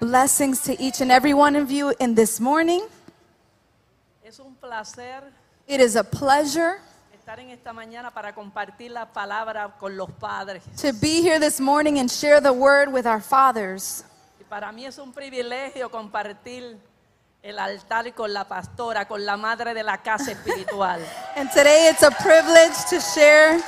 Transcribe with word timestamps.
Blessings 0.00 0.62
to 0.62 0.80
each 0.82 1.02
and 1.02 1.12
every 1.12 1.34
one 1.34 1.54
of 1.56 1.70
you 1.70 1.92
in 2.00 2.14
this 2.14 2.40
morning. 2.40 2.86
Es 4.24 4.40
un 4.40 4.54
placer 4.54 5.22
It 5.68 5.80
is 5.80 5.94
a 5.94 6.02
pleasure 6.02 6.80
en 7.38 7.50
esta 7.50 7.72
mañana 7.72 8.10
para 8.10 8.34
compartir 8.34 8.90
la 8.90 9.06
palabra 9.06 9.72
con 9.78 9.96
los 9.96 10.10
padres. 10.10 10.62
to 10.78 10.92
be 10.94 11.20
here 11.22 11.38
this 11.38 11.60
morning 11.60 11.98
and 11.98 12.10
share 12.10 12.40
the 12.40 12.52
word 12.52 12.90
with 12.90 13.06
our 13.06 13.20
fathers. 13.20 14.02
Y 14.40 14.44
para 14.48 14.72
mí 14.72 14.86
es 14.86 14.98
un 14.98 15.12
privilegio 15.12 15.90
compartir 15.90 16.78
el 17.42 17.58
altar 17.58 18.12
con 18.14 18.32
la 18.32 18.44
pastora, 18.44 19.06
con 19.06 19.24
la 19.24 19.36
madre 19.36 19.74
de 19.74 19.82
la 19.82 19.98
casa 19.98 20.32
espiritual. 20.32 21.00
And 21.36 21.50
today 21.50 21.88
it's 21.88 22.02
a 22.02 22.10
privilege 22.10 22.74
to 22.88 23.00
share 23.00 23.60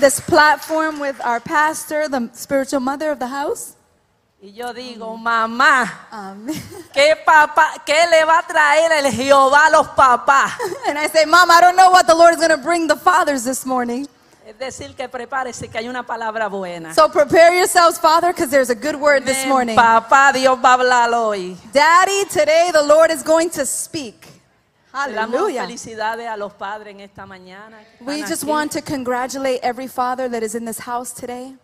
this 0.00 0.20
platform 0.20 0.98
with 0.98 1.18
our 1.24 1.40
pastor, 1.40 2.08
the 2.08 2.28
spiritual 2.34 2.80
mother 2.80 3.12
of 3.12 3.20
the 3.20 3.28
house. 3.28 3.75
Y 4.40 4.52
yo 4.52 4.72
digo, 4.74 5.16
mamá, 5.16 6.06
Um, 6.12 6.46
¿qué, 6.92 7.16
papá, 7.24 7.72
¿qué 7.86 8.06
le 8.10 8.24
va 8.24 8.38
a 8.38 8.42
traer 8.46 8.92
el 8.92 9.10
Jehová 9.10 9.66
a 9.66 9.70
los 9.70 9.88
papás? 9.88 10.52
and 10.88 10.98
I 10.98 11.08
say, 11.08 11.24
Mom, 11.24 11.50
I 11.50 11.60
don't 11.60 11.76
know 11.76 11.90
what 11.90 12.06
the 12.06 12.14
Lord 12.14 12.34
is 12.34 12.36
going 12.38 12.50
to 12.50 12.58
bring 12.58 12.86
the 12.86 12.96
fathers 12.96 13.44
this 13.44 13.64
morning. 13.64 14.06
Es 14.46 14.56
decir, 14.58 14.94
que 14.94 15.08
prepárese 15.08 15.68
que 15.68 15.78
hay 15.78 15.88
una 15.88 16.04
palabra 16.06 16.48
buena. 16.48 16.92
So 16.94 17.08
prepare 17.08 17.56
yourselves, 17.56 17.98
Father, 17.98 18.32
because 18.32 18.50
there's 18.50 18.70
a 18.70 18.74
good 18.74 18.94
word 18.96 19.24
this 19.24 19.38
Amén, 19.38 19.48
morning. 19.48 19.76
Papá, 19.76 20.32
Dios 20.34 20.58
va 20.62 20.74
a 20.74 20.76
hablar 20.76 21.12
hoy. 21.14 21.56
Daddy, 21.72 22.26
today 22.26 22.70
the 22.72 22.82
Lord 22.82 23.10
is 23.10 23.22
going 23.24 23.48
to 23.50 23.64
speak. 23.64 24.26
Hallelujah. 24.92 25.62
felicidades 25.62 26.28
a 26.30 26.36
los 26.36 26.52
padres 26.52 26.94
en 26.94 27.00
esta 27.00 27.26
mañana. 27.26 27.78
We 28.00 28.20
just 28.20 28.44
aquí. 28.44 28.48
want 28.48 28.72
to 28.72 28.82
congratulate 28.82 29.60
every 29.62 29.88
father 29.88 30.28
that 30.28 30.42
is 30.42 30.54
in 30.54 30.64
this 30.66 30.78
house 30.78 31.12
today. 31.12 31.54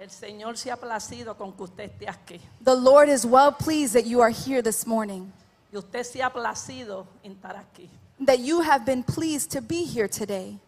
El 0.00 0.10
Señor 0.10 0.56
se 0.56 0.70
ha 0.70 0.76
placido 0.76 1.36
con 1.36 1.52
que 1.52 1.62
usted 1.64 1.84
esté 1.84 2.08
aquí. 2.08 2.40
The 2.64 2.74
Lord 2.74 3.10
is 3.10 3.26
well 3.26 3.52
pleased 3.52 3.92
that 3.92 4.06
you 4.08 4.22
are 4.22 4.32
here 4.32 4.62
this 4.62 4.86
morning, 4.86 5.30
Y 5.70 5.76
usted 5.76 6.04
se 6.04 6.22
ha 6.22 6.30
placido 6.32 7.06
en 7.22 7.32
estar 7.32 7.54
aquí. 7.54 7.90
that 8.24 8.38
you 8.38 8.62
have 8.62 8.86
been 8.86 9.02
pleased 9.02 9.50
to 9.52 9.60
be 9.60 9.84
here 9.84 10.08
today. 10.08 10.58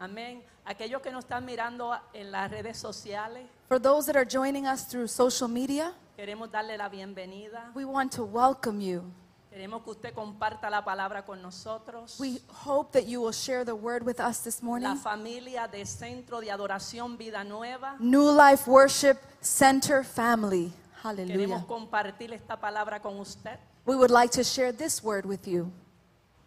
Amén. 0.00 0.42
Aquellos 0.64 1.02
que 1.02 1.10
nos 1.10 1.24
están 1.24 1.44
mirando 1.44 1.94
en 2.14 2.30
las 2.30 2.50
redes 2.50 2.78
sociales, 2.78 3.44
For 3.68 3.78
those 3.78 4.06
that 4.06 4.16
are 4.16 4.24
joining 4.24 4.66
us 4.66 4.86
through 4.88 5.08
social 5.08 5.46
media, 5.48 5.92
queremos 6.16 6.50
darle 6.50 6.78
la 6.78 6.88
bienvenida. 6.88 7.70
we 7.74 7.84
want 7.84 8.10
to 8.12 8.24
welcome 8.24 8.80
you. 8.80 9.04
Queremos 9.50 9.82
que 9.82 9.90
usted 9.90 10.14
comparta 10.14 10.70
la 10.70 10.84
palabra 10.84 11.24
con 11.24 11.42
nosotros. 11.42 12.20
We 12.20 12.40
hope 12.64 12.92
that 12.92 13.08
you 13.08 13.20
will 13.20 13.32
share 13.32 13.64
the 13.64 13.74
word 13.74 14.04
with 14.04 14.20
us 14.20 14.38
this 14.44 14.62
La 14.62 14.66
morning. 14.66 14.96
familia 14.96 15.66
de 15.66 15.84
Centro 15.84 16.40
de 16.40 16.50
Adoración 16.52 17.18
Vida 17.18 17.42
Nueva. 17.42 17.96
New 17.98 18.30
Life 18.32 18.70
Worship 18.70 19.18
Center 19.40 20.04
family. 20.04 20.72
Queremos 21.02 21.02
Hallelujah. 21.02 21.64
compartir 21.66 22.32
esta 22.32 22.60
palabra 22.60 23.00
con 23.00 23.18
usted. 23.18 23.58
We 23.86 23.96
would 23.96 24.10
like 24.12 24.30
to 24.34 24.44
share 24.44 24.72
this 24.72 25.02
word 25.02 25.26
with 25.26 25.46
you. 25.48 25.72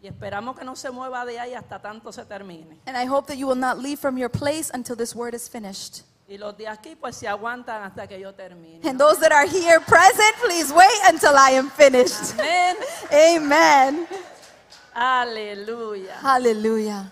Y 0.02 0.08
esperamos 0.08 0.58
que 0.58 0.64
no 0.64 0.76
se 0.76 0.90
mueva 0.90 1.26
de 1.26 1.40
ahí 1.40 1.54
hasta 1.54 1.82
tanto 1.82 2.12
se 2.14 2.24
termine. 2.24 2.80
And 2.86 2.96
I 2.96 3.06
hope 3.06 3.28
that 3.28 3.38
you 3.38 3.48
will 3.48 3.60
not 3.60 3.80
leave 3.80 4.00
from 4.00 4.18
your 4.18 4.30
place 4.30 4.70
until 4.74 4.96
this 4.96 5.14
word 5.14 5.34
is 5.34 5.50
finished. 5.50 6.04
Y 6.28 6.38
los 6.38 6.56
de 6.58 6.68
aquí 6.68 6.96
pues 6.96 7.18
se 7.18 7.28
aguantan 7.28 7.84
hasta 7.84 8.08
que 8.08 8.20
yo 8.20 8.34
termine. 8.34 8.88
And 8.88 9.00
those 9.00 9.20
that 9.20 9.32
are 9.32 9.48
here 9.48 9.80
present, 9.82 10.36
please 10.42 10.74
wait 10.74 11.00
until 11.10 11.36
I 11.38 11.52
am 11.52 11.70
finished. 11.70 12.34
Amén. 12.40 12.76
Amen. 13.12 14.08
Aleluya. 14.96 16.16
Hallelujah. 16.22 17.12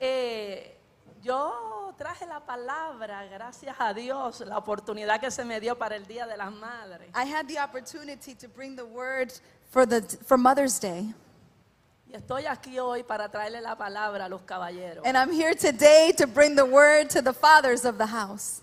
Eh, 0.00 0.76
yo 1.22 1.94
traje 1.98 2.26
la 2.26 2.40
palabra, 2.40 3.24
gracias 3.26 3.76
a 3.78 3.92
Dios, 3.92 4.40
la 4.40 4.56
oportunidad 4.56 5.20
que 5.20 5.30
se 5.30 5.44
me 5.44 5.60
dio 5.60 5.76
para 5.76 5.94
el 5.96 6.06
Día 6.06 6.26
de 6.26 6.36
las 6.36 6.50
Madres. 6.50 7.10
I 7.14 7.24
had 7.24 7.46
the 7.46 7.58
opportunity 7.58 8.34
to 8.34 8.48
bring 8.48 8.74
the 8.74 8.84
word 8.84 9.30
for 9.70 9.86
the 9.86 10.00
for 10.24 10.38
Mother's 10.38 10.80
Day. 10.80 11.14
Y 12.10 12.16
estoy 12.16 12.44
aquí 12.46 12.76
hoy 12.80 13.04
para 13.04 13.28
traerle 13.28 13.60
la 13.60 13.76
palabra 13.76 14.24
a 14.24 14.28
los 14.28 14.42
caballeros. 14.42 15.06
And 15.06 15.16
I'm 15.16 15.30
here 15.30 15.54
today 15.54 16.12
to 16.18 16.26
bring 16.26 16.56
the 16.56 16.64
word 16.64 17.08
to 17.10 17.22
the 17.22 17.32
fathers 17.32 17.84
of 17.84 17.98
the 17.98 18.06
house 18.06 18.62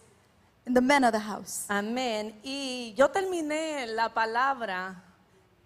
and 0.65 0.75
the 0.75 0.81
men 0.81 1.05
of 1.05 1.13
the 1.13 1.21
house. 1.21 1.65
Amén. 1.69 2.37
Y 2.43 2.93
yo 2.97 3.09
terminé 3.09 3.87
la 3.87 4.13
palabra 4.13 5.01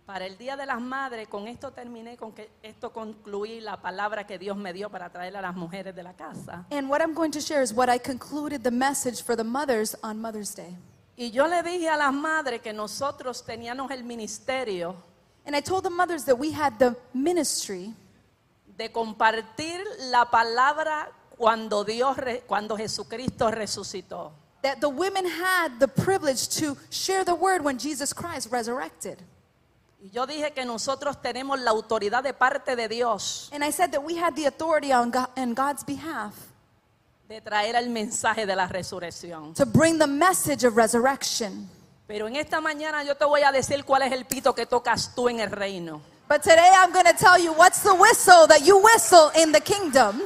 para 0.06 0.28
el 0.28 0.38
Día 0.38 0.56
de 0.56 0.68
las 0.68 0.80
Madres. 0.80 1.28
Con 1.28 1.48
esto 1.48 1.72
terminé, 1.72 2.18
con 2.18 2.34
que 2.34 2.52
esto 2.62 2.94
concluí 2.94 3.62
la 3.62 3.82
palabra 3.82 4.28
que 4.28 4.38
Dios 4.38 4.56
me 4.56 4.74
dio 4.74 4.92
para 4.92 5.10
traerle 5.10 5.40
a 5.40 5.42
las 5.42 5.56
mujeres 5.56 5.96
de 5.96 6.04
la 6.04 6.14
casa. 6.14 6.68
And 6.70 6.88
what 6.88 7.02
I'm 7.02 7.16
going 7.16 7.32
to 7.32 7.42
share 7.42 7.64
is 7.64 7.74
what 7.74 7.90
I 7.90 7.98
concluded 7.98 8.62
the 8.62 8.70
message 8.70 9.24
for 9.24 9.36
the 9.36 9.44
mothers 9.44 9.98
on 10.04 10.22
Mother's 10.22 10.54
Day. 10.54 10.78
Y 11.16 11.32
yo 11.32 11.48
le 11.48 11.64
dije 11.64 11.90
a 11.90 11.98
las 11.98 12.14
madres 12.14 12.62
que 12.62 12.74
nosotros 12.74 13.44
teníamos 13.44 13.90
el 13.90 14.04
ministerio 14.04 14.96
And 15.46 15.56
I 15.56 15.62
told 15.62 15.84
the 15.84 15.90
mothers 15.90 16.24
that 16.26 16.38
we 16.38 16.52
had 16.52 16.78
the 16.78 16.96
ministry 17.14 17.94
de 18.78 18.90
compartir 18.90 19.80
la 20.10 20.26
palabra 20.26 21.10
cuando 21.38 21.84
Dios 21.84 22.16
cuando 22.48 22.78
Jesucristo 22.78 23.50
resucitó. 23.52 24.32
that 24.62 24.80
the 24.80 24.90
women 24.90 25.26
had 25.26 25.80
the 25.80 25.88
privilege 25.88 26.48
to 26.48 26.78
share 26.92 27.24
the 27.26 27.34
word 27.34 27.64
when 27.64 27.80
Jesus 27.80 28.14
Christ 28.14 28.52
resurrected. 28.52 29.18
Y 30.04 30.10
yo 30.14 30.26
dije 30.28 30.54
que 30.54 30.64
nosotros 30.66 31.18
tenemos 31.22 31.60
la 31.60 31.72
autoridad 31.72 32.24
de 32.24 32.34
parte 32.34 32.76
de 32.76 32.88
Dios 32.88 33.50
And 33.52 33.64
I 33.64 33.72
said 33.72 33.92
that 33.92 34.04
we 34.04 34.16
had 34.16 34.36
the 34.36 34.46
authority 34.46 34.92
on, 34.92 35.10
God, 35.12 35.30
on 35.38 35.54
God's 35.56 35.84
behalf 35.84 36.34
de 37.28 37.40
traer 37.42 37.76
el 37.76 37.90
mensaje 37.90 38.46
de 38.46 38.56
la 38.56 38.68
resurrección. 38.68 39.56
to 39.56 39.66
bring 39.66 39.98
the 39.98 40.08
message 40.08 40.64
of 40.64 40.76
resurrection. 40.76 41.68
Pero 42.12 42.28
en 42.28 42.36
esta 42.36 42.60
mañana 42.60 43.06
yo 43.06 43.16
te 43.16 43.24
voy 43.24 43.42
a 43.44 43.54
decir 43.54 43.86
cuál 43.86 44.02
es 44.02 44.12
el 44.12 44.26
pito 44.26 44.54
que 44.54 44.66
tocas 44.66 45.16
tú 45.16 45.30
en 45.30 45.40
el 45.40 45.50
reino. 45.50 46.02
But 46.28 46.42
today 46.42 46.70
I'm 46.84 46.92
going 46.92 47.06
to 47.06 47.14
tell 47.14 47.42
you 47.42 47.54
what's 47.54 47.84
the 47.84 47.94
whistle 47.94 48.48
that 48.50 48.66
you 48.66 48.80
whistle 48.80 49.32
in 49.42 49.54
the 49.54 49.62
kingdom. 49.62 50.22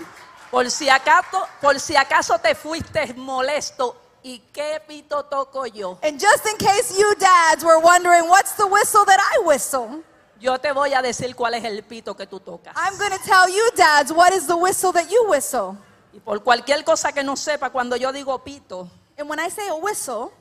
Por 0.49 0.71
si 0.71 0.89
acaso, 0.89 1.47
por 1.61 1.79
si 1.79 1.95
acaso 1.95 2.39
te 2.39 2.55
fuiste 2.55 3.13
molesto, 3.13 3.95
¿y 4.23 4.39
qué 4.51 4.81
pito 4.87 5.25
toco 5.25 5.67
yo? 5.67 5.99
And 6.01 6.19
just 6.19 6.47
in 6.47 6.57
case 6.57 6.97
you 6.97 7.13
dads 7.19 7.63
were 7.63 7.77
wondering 7.79 8.27
what's 8.29 8.55
the 8.55 8.65
whistle 8.65 9.05
that 9.05 9.19
I 9.19 9.45
whistle, 9.45 10.01
Yo 10.39 10.57
te 10.57 10.71
voy 10.71 10.91
a 10.95 11.03
decir 11.03 11.35
cuál 11.35 11.53
es 11.53 11.63
el 11.65 11.83
pito 11.83 12.15
que 12.15 12.25
tú 12.25 12.39
tocas. 12.39 12.73
I'm 12.75 12.97
going 12.97 13.11
to 13.11 13.23
tell 13.23 13.47
you 13.47 13.69
dads 13.77 14.11
what 14.11 14.33
is 14.33 14.47
the 14.47 14.57
whistle 14.57 14.91
that 14.93 15.07
you 15.11 15.23
whistle. 15.29 15.77
Y 16.11 16.19
por 16.19 16.41
cualquier 16.41 16.83
cosa 16.83 17.11
que 17.11 17.23
no 17.23 17.35
sepa, 17.35 17.69
cuando 17.69 17.95
yo 17.95 18.11
digo 18.11 18.43
pito, 18.43 18.89
And 19.19 19.29
when 19.29 19.39
I 19.39 19.49
say 19.49 19.67
a 19.69 19.75
whistle, 19.75 20.31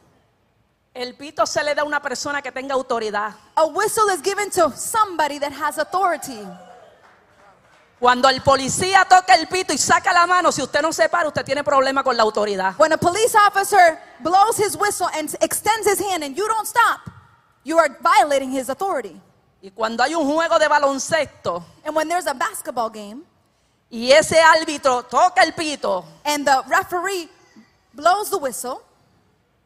el 0.94 1.14
pito 1.16 1.44
se 1.44 1.62
le 1.64 1.74
da 1.74 1.82
a 1.82 1.84
una 1.84 2.00
persona 2.00 2.40
que 2.40 2.52
tenga 2.52 2.74
autoridad. 2.74 3.34
a 3.56 3.66
whistle 3.66 4.08
is 4.14 4.22
given 4.22 4.48
to 4.50 4.70
somebody 4.76 5.38
that 5.38 5.52
has 5.52 5.78
authority. 5.78 6.46
Cuando 7.98 8.28
el 8.28 8.42
policía 8.42 9.04
toca 9.08 9.34
el 9.34 9.46
pito 9.48 9.72
y 9.72 9.78
saca 9.78 10.12
la 10.12 10.26
mano, 10.26 10.52
si 10.52 10.62
usted 10.62 10.82
no 10.82 10.92
se 10.92 11.08
para, 11.08 11.28
usted 11.28 11.44
tiene 11.44 11.64
problema 11.64 12.02
con 12.04 12.16
la 12.16 12.22
autoridad. 12.22 12.74
When 12.78 12.92
a 12.92 12.98
police 12.98 13.34
officer 13.34 13.98
blows 14.20 14.56
his 14.58 14.76
whistle 14.76 15.08
and 15.14 15.34
extends 15.40 15.86
his 15.86 16.00
hand 16.00 16.22
and 16.22 16.36
you 16.36 16.46
don't 16.46 16.66
stop, 16.66 17.00
you 17.64 17.78
are 17.78 17.88
violating 18.02 18.50
his 18.50 18.68
authority. 18.68 19.20
Y 19.62 19.70
cuando 19.70 20.02
hay 20.02 20.14
un 20.14 20.26
juego 20.30 20.58
de 20.58 20.68
baloncesto 20.68 21.64
And 21.84 21.96
when 21.96 22.06
there's 22.06 22.26
a 22.26 22.34
basketball 22.34 22.90
game 22.90 23.22
y 23.90 24.10
ese 24.12 24.38
árbitro 24.38 25.04
toca 25.04 25.42
el 25.42 25.52
pito, 25.52 26.04
and 26.24 26.44
the 26.46 26.62
referee 26.68 27.28
blows 27.94 28.28
the 28.28 28.36
whistle, 28.36 28.82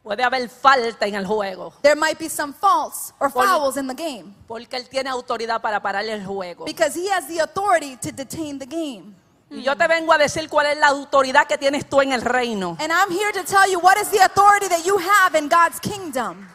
puede 0.08 0.24
haber 0.24 0.48
falta 0.48 1.06
en 1.06 1.14
el 1.14 1.26
juego. 1.26 1.72
there 1.82 1.94
might 1.96 2.18
be 2.18 2.28
some 2.28 2.52
faults 2.52 3.12
or 3.20 3.30
Pol- 3.30 3.44
fouls 3.46 3.76
in 3.76 3.86
the 3.86 3.94
game 3.94 4.34
Porque 4.46 4.76
él 4.76 4.88
tiene 4.88 5.10
autoridad 5.10 5.60
para 5.60 5.80
pararle 5.80 6.12
el 6.14 6.24
juego. 6.24 6.64
because 6.64 6.94
he 6.98 7.08
has 7.10 7.26
the 7.28 7.40
authority 7.40 7.96
to 7.96 8.10
detain 8.10 8.58
the 8.58 8.66
game. 8.66 9.14
Y 9.50 9.62
yo 9.62 9.74
te 9.76 9.86
vengo 9.86 10.12
a 10.12 10.18
decir 10.18 10.48
cuál 10.50 10.66
es 10.66 10.76
la 10.78 10.88
autoridad 10.88 11.46
que 11.46 11.56
tienes 11.56 11.88
tú 11.88 12.02
en 12.02 12.12
el 12.12 12.20
reino. 12.20 12.76
And 12.80 12.92
I'm 12.92 13.10
here 13.10 13.32
to 13.32 13.44
tell 13.44 13.66
you 13.70 13.78
what 13.80 13.96
is 13.96 14.10
the 14.10 14.18
authority 14.22 14.68
that 14.68 14.84
you 14.84 14.98
have 14.98 15.34
in 15.38 15.48
God's 15.48 15.80
kingdom. 15.80 16.46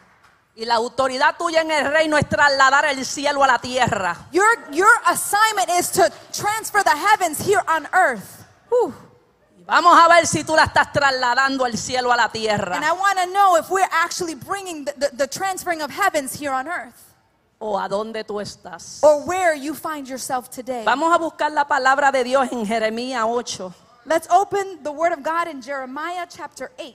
Y 0.56 0.66
la 0.66 0.76
autoridad 0.76 1.36
tuya 1.36 1.62
en 1.62 1.72
el 1.72 1.92
reino 1.92 2.18
es 2.18 2.30
trasladar 2.30 2.86
el 2.86 3.04
cielo 3.04 3.44
a 3.44 3.48
la 3.48 3.58
tierra. 3.58 4.28
Your, 4.32 4.46
your 4.72 4.92
assignment 5.08 5.70
is 5.72 5.90
to 5.94 6.08
transfer 6.32 6.84
the 6.84 6.96
heavens 6.96 7.40
here 7.40 7.64
on 7.68 7.88
earth. 7.94 8.46
Whew. 8.70 8.94
Vamos 9.66 9.98
a 9.98 10.08
ver 10.10 10.28
si 10.28 10.44
tú 10.44 10.56
la 10.56 10.64
estás 10.66 10.92
trasladando 10.92 11.66
el 11.66 11.78
cielo 11.78 12.12
a 12.12 12.18
la 12.18 12.24
And 12.26 12.36
I 12.36 12.40
tierra. 12.40 12.94
want 12.94 13.18
to 13.20 13.26
know 13.28 13.56
if 13.58 13.70
we're 13.70 13.88
actually 13.92 14.36
bringing 14.36 14.86
the, 14.86 14.94
the, 14.98 15.10
the 15.16 15.28
transferring 15.28 15.82
of 15.82 15.90
heavens 15.92 16.34
here 16.38 16.52
on 16.52 16.68
earth 16.68 17.14
O 17.62 17.78
a 17.80 17.88
dónde 17.88 18.26
tú 18.26 18.42
estás. 18.42 19.02
or 19.04 19.26
where 19.26 19.54
you 19.56 19.74
find 19.74 20.08
yourself 20.08 20.50
today. 20.50 20.84
Vamos 20.84 21.14
a 21.16 21.18
buscar 21.18 21.52
la 21.52 21.64
palabra 21.66 22.12
de 22.12 22.24
Dios 22.26 22.50
en 22.52 22.66
Jeremías 22.66 23.24
8. 23.26 23.74
Let's 24.06 24.28
open 24.30 24.84
the 24.84 24.92
word 24.92 25.14
of 25.14 25.24
God 25.24 25.48
in 25.48 25.62
Jeremiah 25.62 26.28
chapter 26.30 26.72
8. 26.78 26.94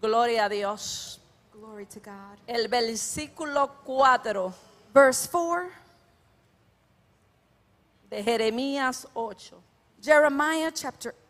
Gloria 0.00 0.46
a 0.46 0.48
Dios. 0.48 1.18
Glory 1.52 1.84
to 1.86 2.00
God. 2.00 2.38
El 2.48 2.68
versículo 2.68 3.68
4 3.84 4.52
Verse 4.94 5.26
4, 5.26 5.70
de 8.10 8.22
Jeremías 8.22 9.06
8. 9.14 9.54
Jeremiah 10.00 10.70
chapter 10.74 11.10
8. 11.10 11.23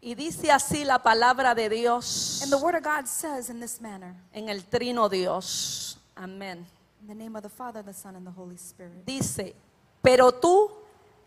Y 0.00 0.14
dice 0.14 0.52
así 0.52 0.84
la 0.84 1.02
palabra 1.02 1.54
de 1.54 1.68
Dios 1.68 2.40
And 2.42 2.52
the 2.52 2.58
word 2.58 2.76
of 2.76 2.84
God 2.84 3.06
says 3.06 3.50
in 3.50 3.60
this 3.60 3.80
manner 3.80 4.14
en 4.32 4.48
el 4.48 4.64
trino 4.66 5.08
Dios. 5.08 5.98
Amén. 6.14 6.66
In 7.00 7.08
the 7.08 7.14
name 7.14 7.36
of 7.36 7.42
the 7.42 7.48
Father, 7.48 7.82
the 7.82 7.92
Son, 7.92 8.16
and 8.16 8.26
the 8.26 8.32
Holy 8.32 8.56
Spirit. 8.56 9.04
Dice, 9.04 9.54
pero 10.02 10.32
tú 10.32 10.70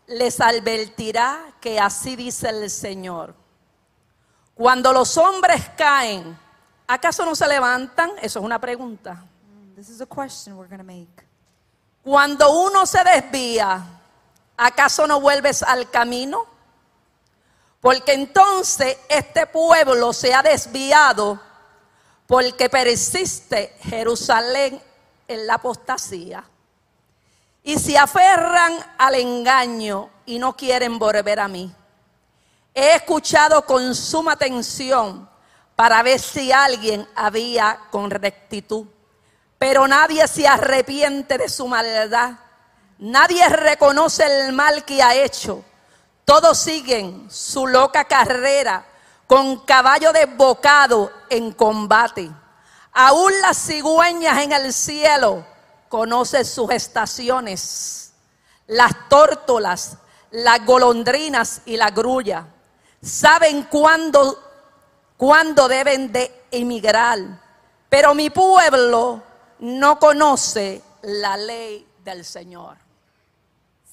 les 0.06 0.40
advertirá 0.40 1.54
que 1.60 1.78
así 1.78 2.16
dice 2.16 2.48
el 2.48 2.70
Señor. 2.70 3.34
Cuando 4.54 4.92
los 4.92 5.16
hombres 5.16 5.70
caen, 5.76 6.36
¿acaso 6.86 7.24
no 7.24 7.34
se 7.34 7.46
levantan? 7.46 8.10
Eso 8.20 8.40
es 8.40 8.44
una 8.44 8.58
pregunta. 8.58 9.14
Mm, 9.14 9.74
This 9.74 9.88
is 9.88 10.00
a 10.00 10.06
question 10.06 10.56
we're 10.56 10.68
going 10.68 10.78
to 10.78 10.84
make. 10.84 11.24
Cuando 12.02 12.50
uno 12.64 12.84
se 12.86 13.04
desvía, 13.04 13.84
¿acaso 14.56 15.06
no 15.06 15.20
vuelves 15.20 15.62
al 15.62 15.90
camino? 15.90 16.46
Porque 17.80 18.12
entonces 18.12 18.98
este 19.08 19.46
pueblo 19.46 20.12
se 20.12 20.34
ha 20.34 20.42
desviado 20.42 21.40
porque 22.26 22.68
persiste 22.68 23.76
Jerusalén 23.82 24.80
en 25.26 25.46
la 25.46 25.54
apostasía. 25.54 26.44
Y 27.62 27.78
se 27.78 27.98
aferran 27.98 28.74
al 28.98 29.14
engaño 29.16 30.10
y 30.26 30.38
no 30.38 30.56
quieren 30.56 30.98
volver 30.98 31.40
a 31.40 31.48
mí. 31.48 31.74
He 32.74 32.94
escuchado 32.94 33.64
con 33.66 33.94
suma 33.94 34.32
atención 34.32 35.28
para 35.74 36.02
ver 36.02 36.20
si 36.20 36.52
alguien 36.52 37.08
había 37.14 37.80
con 37.90 38.10
rectitud. 38.10 38.86
Pero 39.58 39.88
nadie 39.88 40.26
se 40.28 40.46
arrepiente 40.46 41.36
de 41.36 41.48
su 41.48 41.66
maldad. 41.66 42.32
Nadie 42.98 43.48
reconoce 43.48 44.24
el 44.24 44.52
mal 44.52 44.84
que 44.84 45.02
ha 45.02 45.14
hecho. 45.14 45.64
Todos 46.30 46.58
siguen 46.58 47.28
su 47.28 47.66
loca 47.66 48.04
carrera 48.04 48.86
con 49.26 49.64
caballo 49.64 50.12
desbocado 50.12 51.10
en 51.28 51.50
combate. 51.50 52.30
Aún 52.92 53.32
las 53.42 53.58
cigüeñas 53.66 54.40
en 54.40 54.52
el 54.52 54.72
cielo 54.72 55.44
conocen 55.88 56.44
sus 56.44 56.70
estaciones. 56.70 58.12
Las 58.68 59.08
tórtolas, 59.08 59.96
las 60.30 60.64
golondrinas 60.64 61.62
y 61.66 61.76
la 61.76 61.90
grulla 61.90 62.46
saben 63.02 63.64
cuándo, 63.64 64.40
cuándo 65.16 65.66
deben 65.66 66.12
de 66.12 66.44
emigrar. 66.52 67.18
Pero 67.88 68.14
mi 68.14 68.30
pueblo 68.30 69.20
no 69.58 69.98
conoce 69.98 70.80
la 71.02 71.36
ley 71.36 71.88
del 72.04 72.24
Señor. 72.24 72.76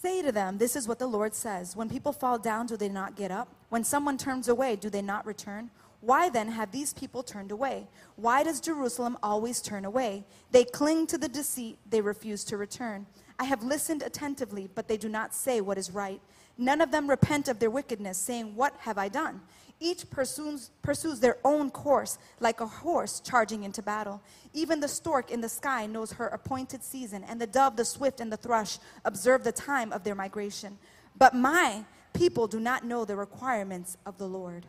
Say 0.02 0.22
to 0.22 0.32
them, 0.32 0.58
This 0.58 0.76
is 0.76 0.88
what 0.88 1.00
the 1.00 1.08
Lord 1.08 1.34
says. 1.34 1.76
When 1.76 1.90
people 1.90 2.12
fall 2.12 2.38
down, 2.38 2.68
do 2.68 2.78
they 2.78 2.90
not 2.90 3.16
get 3.16 3.32
up? 3.32 3.48
When 3.70 3.84
someone 3.84 4.18
turns 4.18 4.48
away, 4.48 4.76
do 4.76 4.90
they 4.90 5.02
not 5.02 5.26
return? 5.26 5.72
Why 6.02 6.30
then 6.30 6.50
have 6.50 6.72
these 6.72 6.94
people 6.94 7.24
turned 7.24 7.52
away? 7.52 7.88
Why 8.16 8.44
does 8.44 8.62
Jerusalem 8.62 9.18
always 9.24 9.62
turn 9.62 9.86
away? 9.86 10.24
They 10.52 10.64
cling 10.64 11.08
to 11.08 11.18
the 11.18 11.28
deceit, 11.28 11.80
they 11.90 12.02
refuse 12.02 12.44
to 12.46 12.58
return. 12.58 13.08
I 13.40 13.46
have 13.46 13.64
listened 13.64 14.04
attentively, 14.04 14.70
but 14.76 14.88
they 14.88 14.98
do 14.98 15.10
not 15.10 15.34
say 15.34 15.62
what 15.62 15.80
is 15.80 15.90
right. 15.90 16.22
None 16.60 16.82
of 16.82 16.92
them 16.92 17.10
repent 17.10 17.48
of 17.48 17.58
their 17.58 17.72
wickedness, 17.72 18.20
saying, 18.20 18.56
What 18.56 18.76
have 18.80 19.00
I 19.00 19.10
done? 19.10 19.42
Each 19.80 20.10
pursues, 20.10 20.72
pursues 20.82 21.20
their 21.20 21.38
own 21.44 21.70
course 21.70 22.18
like 22.40 22.62
a 22.62 22.66
horse 22.66 23.20
charging 23.20 23.64
into 23.64 23.84
battle. 23.84 24.22
Even 24.54 24.80
the 24.80 24.88
stork 24.88 25.30
in 25.30 25.40
the 25.40 25.50
sky 25.50 25.86
knows 25.86 26.12
her 26.14 26.28
appointed 26.28 26.84
season, 26.84 27.24
and 27.24 27.40
the 27.40 27.46
dove, 27.46 27.76
the 27.76 27.86
swift, 27.86 28.20
and 28.20 28.32
the 28.32 28.38
thrush 28.38 28.80
observe 29.06 29.44
the 29.44 29.52
time 29.52 29.94
of 29.94 30.04
their 30.04 30.16
migration. 30.16 30.78
But 31.16 31.36
my 31.36 31.84
people 32.14 32.48
do 32.48 32.60
not 32.60 32.84
know 32.84 33.06
the 33.06 33.16
requirements 33.16 33.98
of 34.06 34.18
the 34.18 34.28
Lord. 34.28 34.66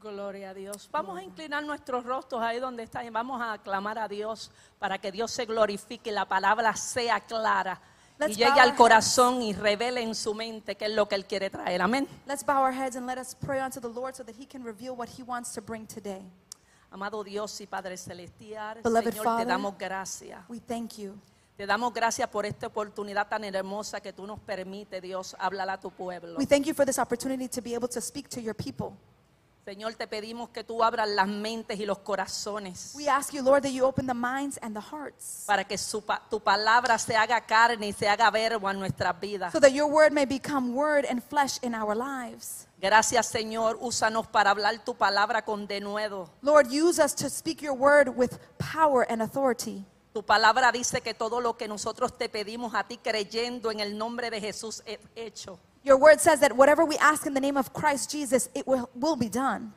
Gloria 0.00 0.50
a 0.50 0.54
Dios. 0.54 0.88
Vamos 0.90 1.16
a 1.16 1.22
inclinar 1.22 1.64
nuestros 1.64 2.04
rostros 2.04 2.42
ahí 2.42 2.58
donde 2.58 2.82
están 2.82 3.06
y 3.06 3.10
vamos 3.10 3.40
a 3.40 3.52
aclamar 3.52 4.00
a 4.00 4.08
Dios 4.08 4.50
para 4.80 4.98
que 4.98 5.12
Dios 5.12 5.30
se 5.30 5.46
glorifique 5.46 6.10
y 6.10 6.12
la 6.12 6.24
palabra 6.24 6.74
sea 6.74 7.20
clara 7.20 7.80
y 8.26 8.28
Let's 8.28 8.38
llegue 8.38 8.50
bow 8.52 8.60
al 8.60 8.76
corazón 8.76 9.42
y 9.42 9.52
revele 9.52 10.02
en 10.02 10.14
su 10.14 10.34
mente 10.34 10.76
qué 10.76 10.86
es 10.86 10.92
lo 10.92 11.08
que 11.08 11.14
Él 11.14 11.26
quiere 11.26 11.50
traer. 11.50 11.82
Amén. 11.82 12.08
Let's 12.26 12.44
bow 12.44 12.62
our 12.62 12.72
heads 12.72 12.96
and 12.96 13.06
let 13.06 13.18
us 13.18 13.34
pray 13.34 13.60
unto 13.60 13.80
the 13.80 13.88
Lord 13.88 14.14
so 14.14 14.24
that 14.24 14.34
He 14.38 14.46
can 14.46 14.64
reveal 14.64 14.94
what 14.94 15.08
He 15.08 15.22
wants 15.22 15.52
to 15.54 15.60
bring 15.60 15.86
today. 15.86 16.22
Amado 16.90 17.24
Dios 17.24 17.60
y 17.60 17.66
Padre 17.66 17.96
Celestial, 17.96 18.80
Beloved 18.82 19.14
Señor, 19.14 19.24
Father, 19.24 19.46
te 19.46 19.50
damos 19.50 19.78
gracias. 19.78 20.40
We 20.48 20.60
thank 20.60 20.98
you. 20.98 21.18
Te 21.56 21.66
damos 21.66 21.92
gracias 21.92 22.28
por 22.28 22.44
esta 22.44 22.66
oportunidad 22.66 23.28
tan 23.28 23.44
hermosa 23.44 24.00
que 24.00 24.12
tú 24.12 24.26
nos 24.26 24.40
permites, 24.40 25.00
Dios, 25.00 25.36
hablar 25.38 25.70
a 25.70 25.78
tu 25.78 25.90
pueblo. 25.90 26.38
We 26.38 26.46
thank 26.46 26.66
you 26.66 26.74
for 26.74 26.84
this 26.84 26.98
opportunity 26.98 27.48
to 27.48 27.62
be 27.62 27.74
able 27.74 27.88
to 27.88 28.00
speak 28.00 28.28
to 28.30 28.40
your 28.40 28.54
people. 28.54 28.96
Señor, 29.64 29.94
te 29.94 30.08
pedimos 30.08 30.48
que 30.48 30.64
tú 30.64 30.82
abras 30.82 31.08
las 31.08 31.28
mentes 31.28 31.78
y 31.78 31.86
los 31.86 31.98
corazones 31.98 32.92
We 32.96 33.08
ask 33.08 33.32
you, 33.32 33.42
Lord, 33.42 33.62
that 33.62 33.70
you 33.70 33.84
open 33.84 34.06
the 34.08 34.14
minds 34.14 34.58
and 34.60 34.74
the 34.74 34.80
hearts 34.82 35.44
para 35.46 35.62
que 35.62 35.78
su 35.78 36.02
pa- 36.04 36.20
tu 36.28 36.40
palabra 36.40 36.98
se 36.98 37.14
haga 37.14 37.40
carne 37.46 37.86
y 37.86 37.92
se 37.92 38.08
haga 38.08 38.28
verbo 38.32 38.68
en 38.68 38.80
nuestras 38.80 39.18
vidas. 39.20 39.52
so 39.52 39.60
that 39.60 39.70
your 39.70 39.86
word 39.88 40.12
may 40.12 40.24
become 40.26 40.74
word 40.74 41.04
and 41.08 41.22
flesh 41.22 41.58
in 41.62 41.74
our 41.76 41.94
lives. 41.94 42.66
Gracias, 42.80 43.28
Señor. 43.28 43.78
Úsanos 43.80 44.26
para 44.26 44.50
hablar 44.50 44.84
tu 44.84 44.94
palabra 44.96 45.44
con 45.44 45.68
denuedo. 45.68 46.28
Lord, 46.42 46.66
use 46.68 46.98
us 46.98 47.14
to 47.14 47.30
speak 47.30 47.62
your 47.62 47.74
word 47.74 48.08
with 48.16 48.36
power 48.58 49.06
and 49.08 49.22
authority. 49.22 49.84
Tu 50.12 50.24
palabra 50.24 50.72
dice 50.72 51.00
que 51.02 51.14
todo 51.14 51.40
lo 51.40 51.56
que 51.56 51.68
nosotros 51.68 52.18
te 52.18 52.28
pedimos 52.28 52.74
a 52.74 52.82
ti 52.82 52.98
creyendo 52.98 53.70
en 53.70 53.78
el 53.78 53.96
nombre 53.96 54.28
de 54.28 54.40
Jesús 54.40 54.82
es 54.84 54.98
hecho. 55.14 55.60
Your 55.84 55.98
word 55.98 56.20
says 56.20 56.40
that 56.40 56.56
whatever 56.56 56.84
we 56.84 56.96
ask 56.98 57.26
in 57.26 57.34
the 57.34 57.40
name 57.40 57.56
of 57.56 57.72
Christ 57.72 58.10
Jesus, 58.10 58.48
it 58.54 58.66
will, 58.66 58.88
will 58.94 59.16
be 59.16 59.28
done. 59.28 59.72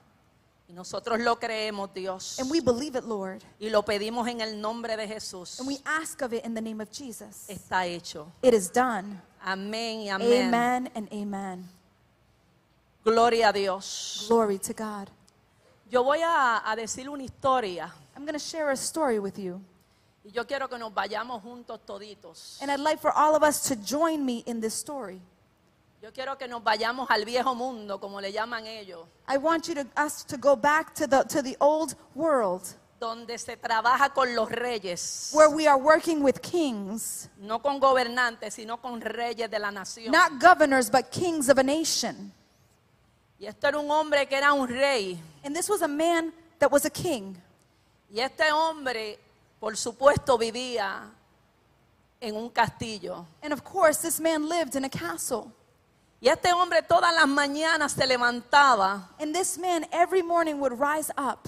Y 0.68 0.74
nosotros 0.74 1.19
lo 1.19 1.36
creemos, 1.36 1.94
Dios. 1.94 2.40
And 2.40 2.50
we 2.50 2.60
believe 2.60 2.96
it, 2.96 3.04
Lord. 3.04 3.44
Y 3.60 3.69
lo 3.69 3.84
pedimos 3.84 4.28
en 4.28 4.42
el 4.42 4.56
nombre 4.56 4.96
de 4.96 5.07
Jesús. 5.07 5.60
And 5.60 5.68
we 5.68 5.78
ask 5.86 6.22
of 6.22 6.34
it 6.34 6.44
in 6.46 6.54
the 6.54 6.62
name 6.62 6.81
of 6.81 6.92
Jesus. 6.92 7.48
Está 7.50 7.86
hecho. 7.86 8.31
It 8.42 8.54
is 8.54 8.69
done. 8.69 9.22
Amén 9.46 10.02
y 10.02 10.10
amén. 10.10 10.48
Amen 10.48 10.90
and 10.96 11.07
amen. 11.12 11.69
Gloria 13.04 13.50
a 13.50 13.54
Dios. 13.54 14.25
Glory 14.28 14.58
to 14.58 14.74
God. 14.74 15.10
Yo 15.92 16.04
voy 16.04 16.22
a, 16.24 16.63
a 16.66 16.75
decir 16.75 17.08
una 17.08 17.24
historia 17.24 17.92
I'm 18.16 18.24
going 18.24 18.34
to 18.34 18.40
share 18.40 18.72
a 18.72 18.78
story 18.78 19.19
with 19.19 19.38
you. 19.38 19.62
y 20.24 20.31
yo 20.31 20.46
quiero 20.46 20.68
que 20.68 20.80
nos 20.80 20.94
vayamos 20.94 21.44
juntos 21.44 21.81
toditos. 21.86 22.58
And 22.62 22.72
I'd 22.72 22.80
like 22.80 23.00
for 23.00 23.12
all 23.12 23.36
of 23.36 23.44
us 23.44 23.62
to 23.69 23.75
join 23.75 24.25
me 24.25 24.44
in 24.48 24.62
this 24.62 24.74
story. 24.74 25.22
Yo 26.06 26.13
quiero 26.13 26.38
que 26.38 26.48
nos 26.48 26.63
vayamos 26.63 27.10
al 27.10 27.25
viejo 27.25 27.56
mundo, 27.56 28.00
como 28.00 28.22
le 28.22 28.31
llaman 28.31 28.68
ellos, 28.68 29.07
I 29.28 29.38
want 29.38 29.68
you 29.68 29.74
to 29.74 29.88
us 30.00 30.24
to 30.28 30.38
go 30.38 30.56
back 30.56 30.94
to 30.94 31.07
the 31.07 31.24
to 31.24 31.41
the 31.41 31.58
old 31.60 31.96
world 32.13 32.62
donde 33.00 33.36
se 33.39 33.58
trabaja 33.58 34.13
con 34.13 34.36
los 34.36 34.51
reyes, 34.51 35.32
where 35.34 35.50
we 35.50 35.68
are 35.68 35.82
working 35.82 36.22
with 36.22 36.41
kings, 36.44 37.27
no 37.39 37.60
con 37.60 37.79
gobernantes, 37.79 38.53
sino 38.53 38.79
con 38.79 39.01
reyes 39.01 39.50
de 39.50 39.58
la 39.58 39.72
nación. 39.72 40.12
not 40.12 40.39
governors 40.39 40.91
but 40.91 41.10
kings 41.10 41.50
of 41.50 41.58
a 41.58 41.63
nation. 41.63 42.32
Y 43.39 43.48
esto 43.48 43.68
era 43.68 43.79
un 43.79 43.89
hombre 43.89 44.27
que 44.27 44.38
era 44.38 44.53
un 44.53 44.68
rey. 44.68 45.20
And 45.44 45.56
this 45.56 45.68
was 45.68 45.82
a 45.82 45.88
man 45.88 46.32
that 46.60 46.72
was 46.72 46.86
a 46.86 46.91
king. 46.91 47.36
Y 48.12 48.20
este 48.20 48.51
hombre, 48.51 49.18
por 49.60 49.75
supuesto, 49.75 50.38
vivía 50.38 51.10
en 52.22 52.36
un 52.36 52.51
castillo. 52.51 53.25
And 53.41 53.51
of 53.51 53.63
course, 53.63 54.03
this 54.03 54.20
man 54.20 54.48
lived 54.48 54.75
in 54.75 54.86
a 54.86 54.89
castle. 54.89 55.51
Y 56.25 56.27
este 56.29 56.51
hombre 56.53 56.82
todas 56.82 57.13
las 57.13 57.27
mañanas 57.27 57.91
se 57.91 58.08
levantaba 58.08 59.10
And 59.20 59.32
this 59.32 59.60
man 59.60 59.86
every 59.91 60.24
morning 60.24 60.55
would 60.60 60.74
rise 60.74 61.13
up 61.20 61.48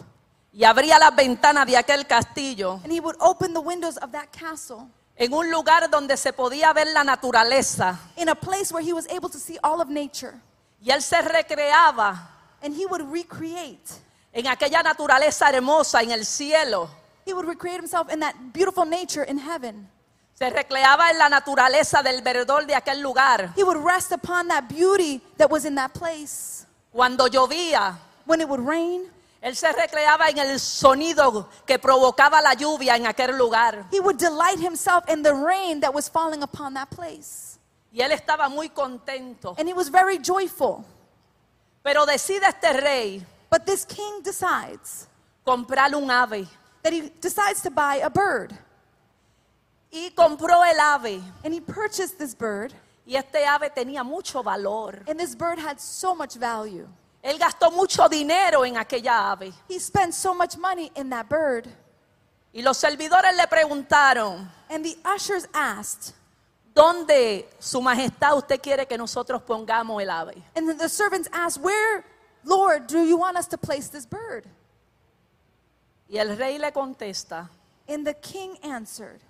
y 0.54 0.64
abría 0.66 1.00
las 1.00 1.16
ventanas 1.16 1.66
de 1.66 1.76
aquel 1.76 2.06
castillo 2.06 2.80
and 2.84 2.94
he 2.94 3.00
would 3.00 3.16
open 3.20 3.56
the 3.56 3.60
windows 3.60 3.98
of 3.98 4.12
that 4.12 4.28
castle 4.32 4.88
en 5.16 5.34
un 5.34 5.50
lugar 5.50 5.90
donde 5.90 6.16
se 6.16 6.32
podía 6.32 6.74
ver 6.74 6.86
la 6.94 7.04
naturaleza. 7.04 7.98
in 8.18 8.30
a 8.30 8.36
place 8.36 8.72
where 8.72 8.84
he 8.86 8.94
was 8.94 9.08
able 9.08 9.28
to 9.30 9.40
see 9.40 9.58
all 9.64 9.82
of 9.82 9.90
nature. 9.90 10.40
Y 10.80 10.92
él 10.92 11.02
se 11.02 11.24
recreaba 11.24 12.30
And 12.62 12.76
he 12.76 12.86
would 12.86 13.02
recreate. 13.12 13.90
en 14.32 14.46
aquella 14.46 14.84
naturaleza 14.84 15.50
hermosa 15.50 16.04
en 16.04 16.12
el 16.12 16.24
cielo. 16.24 16.88
He 17.26 17.34
would 17.34 17.48
recreate 17.48 17.80
himself 17.80 18.14
in 18.14 18.20
that 18.20 18.36
beautiful 18.54 18.86
nature 18.86 19.24
in 19.24 19.40
heaven. 19.40 19.90
Se 20.38 20.50
recreaba 20.52 21.10
en 21.10 21.18
la 21.18 21.30
naturaleza 21.30 22.04
del 22.04 22.22
verdor 22.22 22.68
de 22.68 22.76
aquel 22.76 23.02
lugar. 23.02 23.54
He 23.56 23.64
would 23.64 23.84
rest 23.84 24.12
upon 24.12 24.48
that 24.50 24.66
beauty 24.70 25.20
that 25.38 25.50
was 25.50 25.66
in 25.66 25.74
that 25.76 25.94
place. 25.94 26.66
Cuando 26.92 27.28
llovía, 27.28 27.98
When 28.26 28.42
it 28.42 28.48
would 28.48 28.60
rain, 28.64 29.12
él 29.42 29.56
se 29.56 29.72
recreaba 29.72 30.30
en 30.30 30.38
el 30.38 30.60
sonido 30.60 31.48
que 31.66 31.80
provocaba 31.80 32.42
la 32.42 32.54
lluvia 32.54 32.96
en 32.98 33.06
aquel 33.08 33.36
lugar. 33.38 33.86
he 33.92 34.00
would 34.00 34.18
delight 34.18 34.60
himself 34.60 35.04
in 35.10 35.24
the 35.24 35.34
rain 35.34 35.80
that 35.80 35.92
was 35.94 36.08
falling 36.08 36.44
upon 36.44 36.74
that 36.76 36.90
place. 36.92 37.58
Y 37.92 38.02
él 38.04 38.12
estaba 38.12 38.48
muy 38.48 38.70
contento. 38.70 39.56
And 39.58 39.68
he 39.68 39.74
was 39.74 39.90
very 39.90 40.20
joyful. 40.20 40.84
Pero 41.84 42.06
decide 42.06 42.44
este 42.44 42.74
rey 42.74 43.26
But 43.50 43.66
this 43.66 43.86
king 43.86 44.22
decides 44.24 45.08
comprar 45.46 45.96
un 45.96 46.12
ave. 46.12 46.48
that 46.84 46.94
he 46.94 47.10
decides 47.22 47.62
to 47.64 47.72
buy 47.72 48.02
a 48.04 48.10
bird. 48.10 48.54
Y 49.92 50.12
compró 50.12 50.64
el 50.66 50.80
ave. 50.80 51.22
And 51.44 51.54
he 51.54 51.62
purchased 51.62 52.18
this 52.20 52.36
bird, 52.36 52.74
Y 53.06 53.16
este 53.16 53.46
ave 53.46 53.70
tenía 53.70 54.04
mucho 54.04 54.44
valor. 54.44 55.02
and 55.08 55.18
this 55.20 55.34
bird 55.36 55.58
had 55.60 55.80
so 55.80 56.14
much 56.14 56.36
value. 56.36 56.88
Él 57.24 57.38
gastó 57.40 57.72
mucho 57.72 58.08
dinero 58.10 58.64
en 58.66 58.76
aquella 58.78 59.32
ave. 59.32 59.52
He 59.68 59.80
spent 59.80 60.14
so 60.14 60.34
much 60.34 60.58
money 60.58 60.92
in 60.96 61.10
that 61.10 61.28
bird. 61.30 61.68
Y 62.54 62.62
los 62.62 62.78
servidores 62.78 63.36
le 63.36 63.48
preguntaron, 63.48 64.50
And 64.70 64.84
the 64.84 64.98
ushers 65.06 65.48
asked, 65.54 66.14
¿dónde 66.74 67.46
su 67.60 67.82
majestad 67.82 68.36
usted 68.38 68.62
quiere 68.62 68.86
que 68.86 68.98
nosotros 68.98 69.42
pongamos 69.44 70.02
el 70.02 70.10
ave? 70.10 70.42
and 70.56 70.78
the 70.80 70.90
servants 70.90 71.30
asked, 71.32 71.62
Where, 71.62 72.04
Lord, 72.44 72.88
do 72.88 73.04
you 73.04 73.18
want 73.18 73.38
us 73.38 73.48
to 73.48 73.58
place 73.58 73.90
this 73.90 74.06
bird? 74.06 74.46
Y 76.10 76.18
el 76.18 76.36
rey 76.38 76.58
le 76.58 76.72
contesta, 76.72 77.50
And 77.88 78.06
the 78.06 78.14
king 78.16 78.58
answered, 78.64 79.22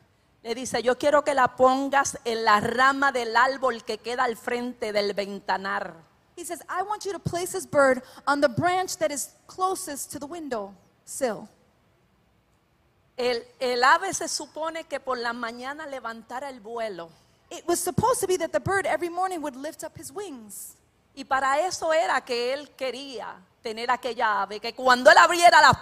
le 0.48 0.56
dice, 0.56 0.82
yo 0.82 0.98
quiero 0.98 1.26
que 1.26 1.34
la 1.34 1.58
pongas 1.58 2.18
en 2.24 2.46
la 2.46 2.62
rama 2.62 3.12
del 3.12 3.36
árbol 3.36 3.84
que 3.84 3.98
queda 3.98 4.24
al 4.24 4.38
frente 4.38 4.94
del 4.94 5.14
ventanar. 5.14 5.94
He 6.38 6.46
says, 6.46 6.62
I 6.70 6.84
want 6.84 7.04
you 7.04 7.12
to 7.12 7.20
place 7.20 7.52
this 7.52 7.66
bird 7.66 8.02
on 8.26 8.40
the 8.40 8.48
branch 8.48 8.98
that 9.00 9.12
is 9.12 9.34
closest 9.46 10.10
to 10.14 10.20
the 10.20 10.26
window 10.26 10.74
sill. 11.04 11.50
El, 13.18 13.44
el 13.60 13.84
ave 13.84 14.14
se 14.14 14.30
supone 14.30 14.86
que 14.86 15.02
por 15.02 15.18
la 15.18 15.34
mañana 15.34 15.86
levantara 15.86 16.50
el 16.50 16.62
vuelo. 16.62 17.10
It 17.52 17.68
was 17.68 17.82
supposed 17.82 18.22
to 18.22 18.28
be 18.28 18.38
that 18.38 18.54
the 18.54 18.62
bird 18.62 18.86
every 18.86 19.10
morning 19.10 19.42
would 19.42 19.56
lift 19.58 19.84
up 19.84 19.98
his 19.98 20.14
wings. 20.14 20.76
Y 21.14 21.26
para 21.26 21.60
eso 21.68 21.92
era 21.92 22.22
que 22.22 22.54
él 22.54 22.70
quería 22.78 23.36
tener 23.68 23.90
aquella 23.92 24.44
ave, 24.44 24.60
que 24.62 24.74
cuando 24.74 25.10
él 25.12 25.18
abriera 25.18 25.60
las, 25.62 25.78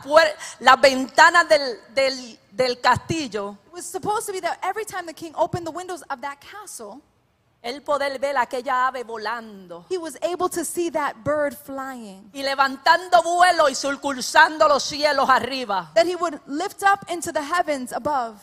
las 0.60 0.82
ventanas 0.82 1.48
del, 1.48 1.80
del- 1.94 2.40
del 2.52 2.80
castillo, 2.82 3.58
It 3.68 3.74
was 3.74 3.86
supposed 3.86 4.26
to 4.26 4.32
be 4.34 4.42
that 4.42 4.58
every 4.64 4.86
time 4.86 5.06
the 5.06 5.14
king 5.14 5.34
opened 5.36 5.66
the 5.68 5.72
windows 5.72 6.02
of 6.10 6.20
that 6.22 6.38
castle, 6.40 7.02
él 7.62 7.82
poder 7.84 8.18
ver 8.20 8.36
aquella 8.38 8.88
ave 8.88 9.04
volando 9.04 9.86
he 9.90 9.98
was 9.98 10.16
able 10.22 10.48
to 10.50 10.64
see 10.64 10.90
that 10.92 11.16
bird 11.24 11.56
flying. 11.56 12.30
y 12.34 12.42
levantando 12.44 13.22
vuelo 13.24 13.70
y 13.70 13.76
surcursando 13.76 14.68
los 14.68 14.84
cielos 14.84 15.30
arriba. 15.30 15.92
That 15.94 16.06
he 16.08 16.16
would 16.16 16.40
lift 16.48 16.82
up 16.84 17.06
into 17.10 17.32
the 17.32 17.42
heavens 17.44 17.92
above. 17.94 18.38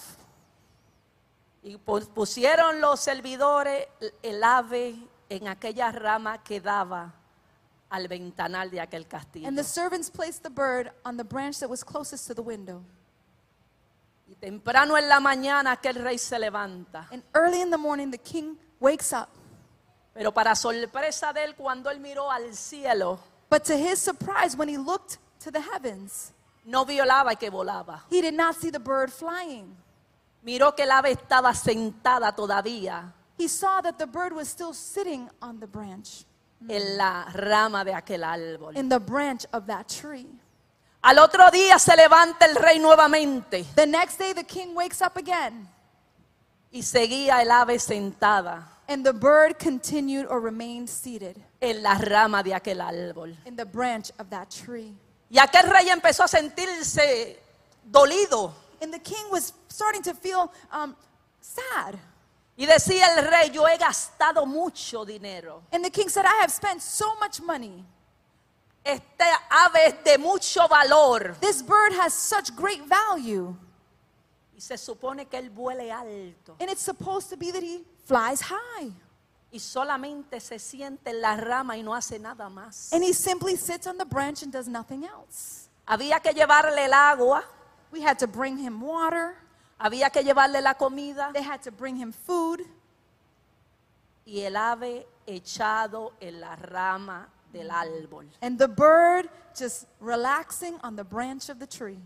Y 1.64 1.76
pu- 1.78 2.06
pusieron 2.14 2.80
los 2.80 3.00
servidores 3.00 3.86
el 4.22 4.42
ave 4.44 4.96
en 5.28 5.48
aquella 5.48 5.90
rama 5.92 6.42
que 6.42 6.60
daba 6.60 7.12
al 7.92 8.08
ventanal 8.08 8.70
de 8.70 8.80
aquel 8.80 9.06
castillo. 9.06 9.46
And 9.46 9.56
the 9.56 9.64
servants 9.64 10.10
placed 10.10 10.42
the 10.42 10.50
bird 10.50 10.90
on 11.04 11.16
the 11.16 11.24
branch 11.24 11.60
that 11.60 11.68
was 11.68 11.84
closest 11.84 12.26
to 12.28 12.34
the 12.34 12.42
window. 12.42 12.82
Y 14.26 14.34
temprano 14.34 14.96
en 14.96 15.08
la 15.08 15.20
mañana 15.20 15.72
aquel 15.72 15.96
rey 16.02 16.16
se 16.18 16.38
levanta. 16.38 17.06
And 17.12 17.22
early 17.34 17.60
in 17.60 17.70
the 17.70 17.76
morning, 17.76 18.10
the 18.10 18.18
king 18.18 18.56
wakes 18.80 19.12
up. 19.12 19.28
Pero 20.14 20.32
para 20.32 20.54
sorpresa 20.56 21.32
de 21.32 21.44
él, 21.44 21.54
cuando 21.54 21.90
él 21.90 22.00
miró 22.00 22.30
al 22.30 22.54
cielo, 22.54 23.18
But 23.50 23.64
to 23.64 23.76
his 23.76 23.98
surprise, 23.98 24.56
when 24.56 24.68
he 24.68 24.78
looked 24.78 25.18
to 25.40 25.50
the 25.50 25.60
heavens, 25.60 26.32
no 26.64 26.84
vio 26.86 27.02
el 27.04 27.10
ave 27.10 27.36
que 27.36 27.50
volaba. 27.50 28.00
he 28.08 28.22
did 28.22 28.34
not 28.34 28.54
see 28.54 28.70
the 28.70 28.80
bird 28.80 29.10
flying. 29.12 29.76
Miró 30.42 30.74
que 30.74 30.84
el 30.84 30.90
ave 30.90 31.12
estaba 31.12 31.54
sentada 31.54 32.34
todavía 32.34 33.12
He 33.38 33.48
saw 33.48 33.80
that 33.82 33.98
the 33.98 34.06
bird 34.06 34.32
was 34.32 34.48
still 34.48 34.72
sitting 34.72 35.28
on 35.40 35.58
the 35.60 35.66
branch, 35.66 36.24
en 36.68 36.96
la 36.96 37.24
rama 37.32 37.84
de 37.84 37.94
aquel 37.94 38.24
árbol. 38.24 38.76
in 38.76 38.88
the 38.88 38.98
branch 38.98 39.44
of 39.52 39.66
that 39.66 39.86
tree. 39.88 40.26
Al 41.02 41.18
otro 41.18 41.50
día 41.50 41.78
se 41.78 41.96
levanta 41.96 42.46
el 42.46 42.54
rey 42.54 42.78
nuevamente 42.78 43.64
The 43.74 43.86
next 43.86 44.18
day, 44.18 44.32
the 44.32 44.44
king 44.44 44.74
wakes 44.74 45.00
up 45.02 45.16
again, 45.16 45.68
y 46.70 46.82
seguía 46.82 47.42
el 47.42 47.50
ave 47.50 47.78
sentada 47.78 48.68
and 48.88 49.04
the 49.04 49.12
bird 49.12 49.58
continued 49.58 50.26
or 50.28 50.40
remained 50.40 50.88
seated 50.88 51.40
en 51.60 51.82
la 51.82 51.94
rama 51.98 52.42
de 52.42 52.50
aquel 52.52 52.80
árbol. 52.80 53.34
in 53.46 53.56
the 53.56 53.64
branch 53.64 54.10
of 54.18 54.28
that 54.30 54.50
tree. 54.50 54.94
Y 55.30 55.38
aquel 55.38 55.68
rey 55.70 55.88
empezó 55.88 56.24
a 56.24 56.28
sentirse 56.28 57.38
dolido. 57.90 58.52
And 58.80 58.92
the 58.92 58.98
king 58.98 59.24
was 59.30 59.52
starting 59.68 60.02
to 60.02 60.12
feel 60.14 60.52
um, 60.70 60.94
sad. 61.40 61.98
Y 62.62 62.66
decía 62.66 63.12
el 63.16 63.26
rey, 63.26 63.50
yo 63.50 63.66
he 63.66 63.76
gastado 63.76 64.46
mucho 64.46 65.04
dinero. 65.04 65.64
And 65.72 65.82
the 65.84 65.90
king 65.90 66.08
said, 66.08 66.24
I 66.24 66.42
have 66.42 66.52
spent 66.52 66.80
so 66.80 67.16
much 67.18 67.40
money. 67.40 67.84
Este 68.84 69.24
ave 69.50 69.86
es 69.86 70.04
de 70.04 70.16
mucho 70.16 70.68
valor. 70.68 71.34
This 71.40 71.60
bird 71.60 71.92
has 71.98 72.14
such 72.14 72.54
great 72.54 72.84
value. 72.86 73.56
Y 74.54 74.60
se 74.60 74.76
supone 74.76 75.26
que 75.28 75.40
él 75.40 75.50
vuele 75.50 75.90
alto. 75.90 76.54
And 76.60 76.70
it's 76.70 76.82
supposed 76.82 77.30
to 77.30 77.36
be 77.36 77.50
that 77.50 77.64
he 77.64 77.82
flies 78.04 78.40
high. 78.42 78.92
Y 79.50 79.58
solamente 79.58 80.38
se 80.38 80.60
siente 80.60 81.10
en 81.10 81.20
la 81.20 81.36
rama 81.36 81.76
y 81.76 81.82
no 81.82 81.92
hace 81.92 82.20
nada 82.20 82.48
más. 82.48 82.92
And 82.92 83.02
he 83.02 83.12
simply 83.12 83.56
sits 83.56 83.88
on 83.88 83.98
the 83.98 84.04
branch 84.04 84.44
and 84.44 84.52
does 84.52 84.68
nothing 84.68 85.02
else. 85.02 85.68
Había 85.84 86.22
que 86.22 86.32
llevarle 86.32 86.84
el 86.84 86.92
agua, 86.92 87.42
We 87.92 88.00
had 88.00 88.18
to 88.20 88.26
bring 88.26 88.56
him 88.56 88.80
water, 88.80 89.36
había 89.82 90.10
que 90.10 90.22
llevarle 90.22 90.60
la 90.60 90.74
comida 90.74 91.30
they 91.32 91.42
had 91.42 91.60
to 91.62 91.70
bring 91.70 91.96
him 91.96 92.12
food. 92.12 92.60
y 94.24 94.40
el 94.42 94.56
ave 94.56 95.06
echado 95.26 96.12
en 96.20 96.40
la 96.40 96.54
rama 96.56 97.28
del 97.52 97.70
árbol. 97.70 98.28
And 98.40 98.56
the 98.58 98.68
bird 98.68 99.28
just 99.58 99.84
relaxing 100.00 100.78
on 100.82 100.94
the 100.96 101.02
branch 101.04 101.48
of 101.50 101.58
the 101.58 101.66
tree. 101.66 101.98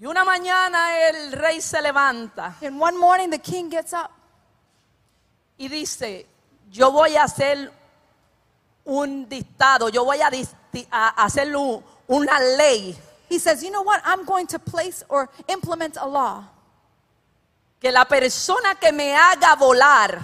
Y 0.00 0.06
una 0.06 0.24
mañana 0.24 1.08
el 1.08 1.32
rey 1.32 1.60
se 1.60 1.80
levanta 1.80 2.56
And 2.62 2.80
one 2.80 2.98
morning 2.98 3.30
the 3.30 3.38
king 3.38 3.68
gets 3.70 3.92
up 3.92 4.10
y 5.58 5.68
dice, 5.68 6.26
yo 6.70 6.90
voy 6.90 7.14
a 7.16 7.24
hacer 7.24 7.70
un 8.84 9.28
dictado, 9.28 9.88
yo 9.90 10.04
voy 10.04 10.20
a, 10.20 10.30
a 10.90 11.08
hacer 11.24 11.54
un- 11.54 11.84
una 12.08 12.40
ley 12.40 12.98
He 13.32 13.38
says, 13.38 13.62
You 13.64 13.70
know 13.70 13.80
what? 13.82 14.02
I'm 14.04 14.26
going 14.26 14.46
to 14.48 14.58
place 14.58 15.02
or 15.08 15.30
implement 15.48 15.96
a 15.98 16.06
law 16.06 16.44
que 17.82 17.90
la 17.90 18.04
persona 18.04 18.76
que 18.80 18.92
me 18.92 19.12
haga 19.12 19.56
volar, 19.58 20.22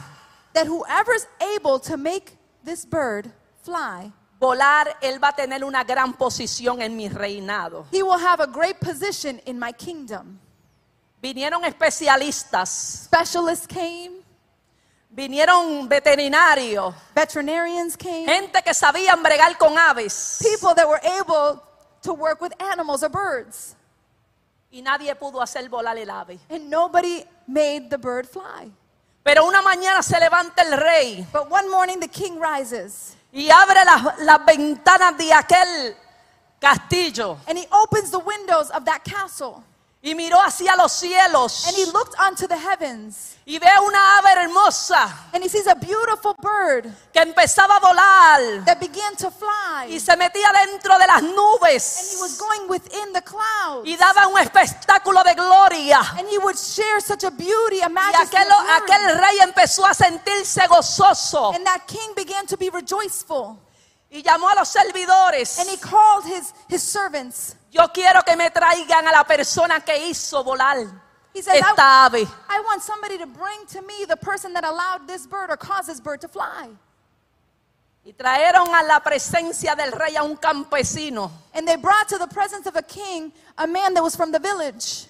that 0.53 0.67
whoever's 0.69 1.27
able 1.57 1.81
to 1.81 1.97
make 1.97 2.37
this 2.63 2.85
bird 2.85 3.33
fly, 3.63 4.13
volar, 4.39 4.97
él 5.03 5.19
va 5.19 5.31
a 5.31 5.33
tener 5.33 5.65
una 5.65 5.83
gran 5.83 6.13
posición 6.13 6.81
en 6.81 6.97
mi 6.97 7.09
reinado. 7.09 7.87
he 7.91 8.01
will 8.01 8.19
have 8.19 8.39
a 8.41 8.47
great 8.47 8.79
position 8.79 9.41
in 9.47 9.59
my 9.59 9.73
kingdom. 9.73 10.39
Vinieron 11.21 11.65
especialistas, 11.65 13.07
Specialists 13.07 13.67
came, 13.67 14.23
vinieron 15.11 15.89
veterinarios, 15.89 16.95
veterinarians 17.13 17.97
came, 17.97 18.27
gente 18.27 18.63
que 18.63 18.73
sabían 18.73 19.21
bregar 19.21 19.59
con 19.59 19.77
aves 19.77 20.39
people 20.41 20.75
that 20.77 20.87
were 20.87 21.01
able 21.03 21.61
to 22.09 22.15
work 22.15 22.41
with 22.41 22.53
animals 22.61 23.03
or 23.03 23.11
birds. 23.11 23.77
y 24.71 24.83
nadie 24.83 25.15
pudo 25.15 25.41
hacer 25.41 25.69
volar 25.69 25.97
el 25.97 26.11
ave. 26.11 26.39
And 26.51 26.69
nobody 26.71 27.25
made 27.47 27.89
the 27.91 27.99
bird 27.99 28.27
fly. 28.29 28.71
Pero 29.25 29.47
una 29.47 29.61
mañana 29.63 30.03
se 30.03 30.19
levanta 30.19 30.63
el 30.63 30.79
rey 30.79 31.27
But 31.33 31.51
one 31.51 31.69
morning 31.71 32.01
the 32.01 32.09
king 32.09 32.39
rises 32.41 33.15
y 33.31 33.51
abre 33.51 33.85
las, 33.85 34.19
las 34.21 34.39
ventanas 34.47 35.19
de 35.19 35.33
aquel 35.33 35.95
castillo 36.59 37.39
and 37.47 37.59
he 37.59 37.67
opens 37.71 38.11
the 38.11 38.19
windows 38.19 38.71
of 38.71 38.87
that 38.87 39.05
castle 39.05 39.63
y 40.01 40.15
miró 40.15 40.41
hacia 40.41 40.77
los 40.77 40.93
cielos. 40.93 41.67
And 41.67 41.77
he 41.77 41.87
looked 41.87 42.15
onto 42.21 42.47
the 42.47 42.57
heavens. 42.57 43.35
Y 43.45 43.59
ve 43.59 43.67
una 43.83 44.19
ave 44.19 44.43
hermosa 44.43 45.09
and 45.33 45.43
he 45.43 45.49
sees 45.49 45.67
a 45.67 45.75
beautiful 45.75 46.35
bird 46.39 46.85
que 47.15 47.23
empezaba 47.23 47.77
a 47.77 47.81
volar 47.81 48.65
that 48.67 48.79
began 48.79 49.17
to 49.17 49.31
fly. 49.31 49.87
y 49.91 49.99
se 49.99 50.15
metía 50.19 50.53
dentro 50.67 50.99
de 50.99 51.07
las 51.07 51.23
and 51.23 51.29
he 51.31 51.35
nubes 51.35 52.19
was 52.21 52.37
going 52.39 52.69
within 52.69 53.11
the 53.15 53.23
clouds. 53.23 53.87
y 53.89 53.97
daba 53.97 54.27
un 54.29 54.39
espectáculo 54.39 55.25
de 55.25 55.35
gloria. 55.35 55.99
and 56.19 56.29
he 56.29 56.37
would 56.37 56.57
share 56.59 57.01
such 57.01 57.25
a 57.25 57.31
beauty, 57.31 57.81
a 57.81 57.87
Y 57.87 57.89
majesty, 57.89 58.37
aquel, 58.37 58.53
of 58.53 58.59
glory. 58.59 58.83
aquel 58.83 59.19
rey 59.19 59.39
empezó 59.41 59.87
a 59.87 59.95
sentirse 59.95 60.67
gozoso. 60.69 61.55
And 61.55 61.65
that 61.65 61.87
king 61.87 62.13
began 62.15 62.47
to 62.49 62.57
be 62.59 62.69
rejoiceful 62.69 63.59
y 64.11 64.23
llamó 64.23 64.49
a 64.49 64.55
los 64.55 64.69
servidores. 64.69 65.59
and 65.59 65.69
he 65.69 65.77
called 65.77 66.25
his, 66.25 66.55
his 66.69 66.83
servants. 66.83 67.57
Yo 67.71 67.87
quiero 67.89 68.23
que 68.23 68.37
me 68.37 68.51
traigan 68.51 69.07
a 69.07 69.13
la 69.13 69.25
persona 69.25 69.81
que 69.81 70.09
hizo 70.09 70.43
volar 70.43 70.79
He 71.35 71.41
I, 71.41 71.59
esta 71.59 72.07
ave. 72.07 72.23
I 72.49 72.61
want 72.61 72.83
somebody 72.83 73.19
to 73.19 73.27
bring 73.27 73.67
to 73.73 73.83
me 73.83 74.07
the 74.07 74.17
person 74.17 74.53
that 74.55 74.65
allowed 74.65 75.07
this 75.07 75.27
bird 75.27 75.51
or 75.51 75.57
caused 75.57 75.89
this 75.89 76.01
bird 76.01 76.21
to 76.23 76.29
fly. 76.29 76.69
Y 78.05 78.13
trajeron 78.13 78.69
a 78.75 78.83
la 78.85 79.01
presencia 79.01 79.77
del 79.77 79.93
rey 79.93 80.17
a 80.17 80.23
un 80.23 80.37
campesino. 80.37 81.31
And 81.53 81.69
they 81.69 81.77
brought 81.77 82.09
to 82.09 82.17
the 82.19 82.27
presence 82.27 82.67
of 82.67 82.77
a 82.77 82.83
king 82.83 83.31
a 83.59 83.67
man 83.67 83.93
that 83.93 84.03
was 84.03 84.17
from 84.17 84.33
the 84.33 84.39
village, 84.39 85.07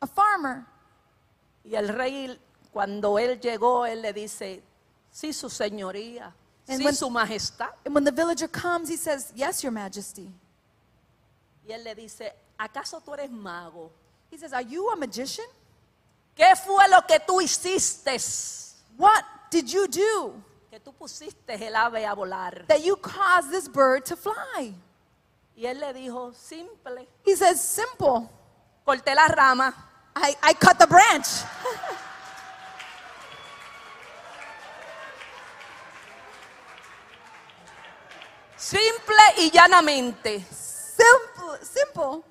a 0.00 0.06
farmer. 0.06 0.64
Y 1.64 1.74
el 1.74 1.88
rey, 1.88 2.38
cuando 2.72 3.18
él 3.18 3.40
llegó, 3.40 3.84
él 3.84 4.02
le 4.02 4.12
dice, 4.12 4.62
sí, 5.10 5.32
su 5.32 5.50
señoría, 5.50 6.32
And 6.68 6.80
sí, 6.80 6.84
when- 6.84 6.94
su 6.94 7.08
majestad. 7.10 7.70
And 7.84 7.94
when 7.94 8.04
the 8.04 8.12
villager 8.12 8.48
comes, 8.48 8.88
he 8.88 8.96
says, 8.96 9.32
Yes, 9.34 9.62
your 9.62 9.72
majesty. 9.72 10.30
Y 11.66 11.72
él 11.72 11.84
le 11.84 11.94
dice, 11.94 12.32
¿acaso 12.58 13.02
tú 13.02 13.12
eres 13.14 13.30
mago? 13.30 13.90
He 14.30 14.38
says, 14.38 14.52
Are 14.52 14.62
you 14.64 14.90
a 14.90 14.96
magician? 14.96 15.46
¿Qué 16.36 16.54
fue 16.56 16.88
lo 16.88 17.00
que 17.06 17.18
tú 17.20 17.40
hiciste 17.40 18.16
What 18.96 19.24
did 19.50 19.66
you 19.66 19.86
do 19.88 20.42
que 20.70 20.78
tú 20.78 20.92
pusiste 20.92 21.54
el 21.54 21.74
ave 21.74 22.04
a 22.04 22.14
volar. 22.14 22.66
that 22.68 22.82
you 22.84 22.94
caused 22.96 23.50
this 23.50 23.68
bird 23.68 24.04
to 24.04 24.14
fly. 24.16 24.74
Y 25.56 25.64
él 25.66 25.80
le 25.80 25.92
dijo, 25.92 26.32
simple, 26.34 27.08
He 27.24 27.34
says, 27.34 27.60
Simple. 27.60 28.28
corté 28.86 29.14
la 29.14 29.26
rama, 29.28 29.74
I, 30.14 30.36
I 30.42 30.54
cut 30.54 30.78
the 30.78 30.86
branch. 30.86 31.26
simple 38.58 39.16
y 39.38 39.50
llanamente. 39.50 40.44
Simple, 40.50 41.64
simple. 41.64 42.22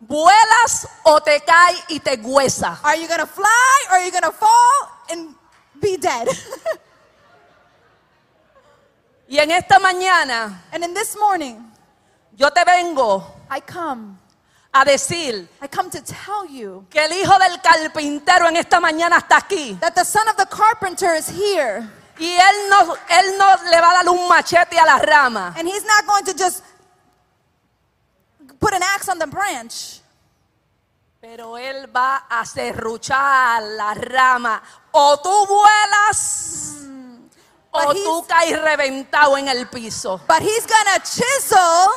¿Vuelas 0.00 0.88
o 1.04 1.20
te 1.20 1.40
cae 1.42 1.76
y 1.88 2.00
te 2.00 2.16
huesa? 2.16 2.80
Are 2.82 3.00
you 3.00 3.06
gonna 3.06 3.26
fly 3.26 3.86
or 3.88 3.96
are 3.98 4.04
you 4.04 4.10
gonna 4.10 4.32
fall 4.32 4.88
and 5.10 5.36
be 5.80 5.96
dead? 5.96 6.28
Y 9.28 9.38
en 9.38 9.50
esta 9.50 9.78
mañana 9.78 10.62
and 10.72 10.84
in 10.84 10.92
this 10.92 11.16
morning, 11.16 11.56
yo 12.36 12.50
te 12.50 12.62
vengo 12.64 13.24
I 13.50 13.60
come. 13.60 14.18
a 14.74 14.84
decir 14.84 15.48
I 15.62 15.68
come 15.68 15.88
to 15.90 16.02
tell 16.02 16.44
you 16.46 16.84
que 16.90 16.98
el 17.02 17.12
hijo 17.12 17.38
del 17.38 17.58
carpintero 17.62 18.48
en 18.48 18.56
esta 18.56 18.78
mañana 18.78 19.18
está 19.18 19.38
aquí. 19.38 19.78
that 19.80 19.94
the 19.94 20.04
son 20.04 20.28
of 20.28 20.36
the 20.36 20.44
carpenter 20.46 21.14
is 21.14 21.28
here. 21.28 21.88
Y 22.18 22.26
él 22.30 22.68
no, 22.68 22.94
él 23.08 23.38
no 23.38 23.70
le 23.70 23.80
va 23.80 23.90
a 23.90 23.94
dar 23.94 24.08
un 24.10 24.28
machete 24.28 24.78
a 24.78 24.84
la 24.84 24.98
rama. 24.98 25.54
And 25.56 25.66
he's 25.68 25.84
not 25.84 26.06
going 26.06 26.24
to 26.26 26.34
just 26.34 26.62
put 28.60 28.72
an 28.74 28.82
axe 28.82 29.08
on 29.08 29.18
the 29.18 29.26
branch. 29.26 30.00
Pero 31.20 31.56
él 31.56 31.86
va 31.94 32.26
a 32.28 32.44
serruchar 32.44 33.62
la 33.76 33.94
rama. 33.94 34.62
O 34.92 35.16
tú 35.22 35.46
vuelas 35.46 36.74
o 37.70 37.78
But 37.86 37.96
he's- 37.96 38.04
tú 38.04 38.26
caes 38.26 38.60
reventado 38.60 39.36
en 39.38 39.48
el 39.48 39.66
piso. 39.68 40.20
But 40.26 40.42
he's 40.42 40.66
gonna 40.66 40.98
chisel 41.00 41.88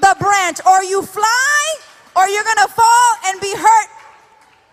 the 0.00 0.14
branch, 0.18 0.60
or 0.66 0.82
you 0.84 1.02
fly, 1.02 1.78
or 2.14 2.28
you're 2.28 2.44
gonna 2.44 2.68
fall 2.68 3.16
and 3.24 3.40
be 3.40 3.52
hurt 3.54 3.88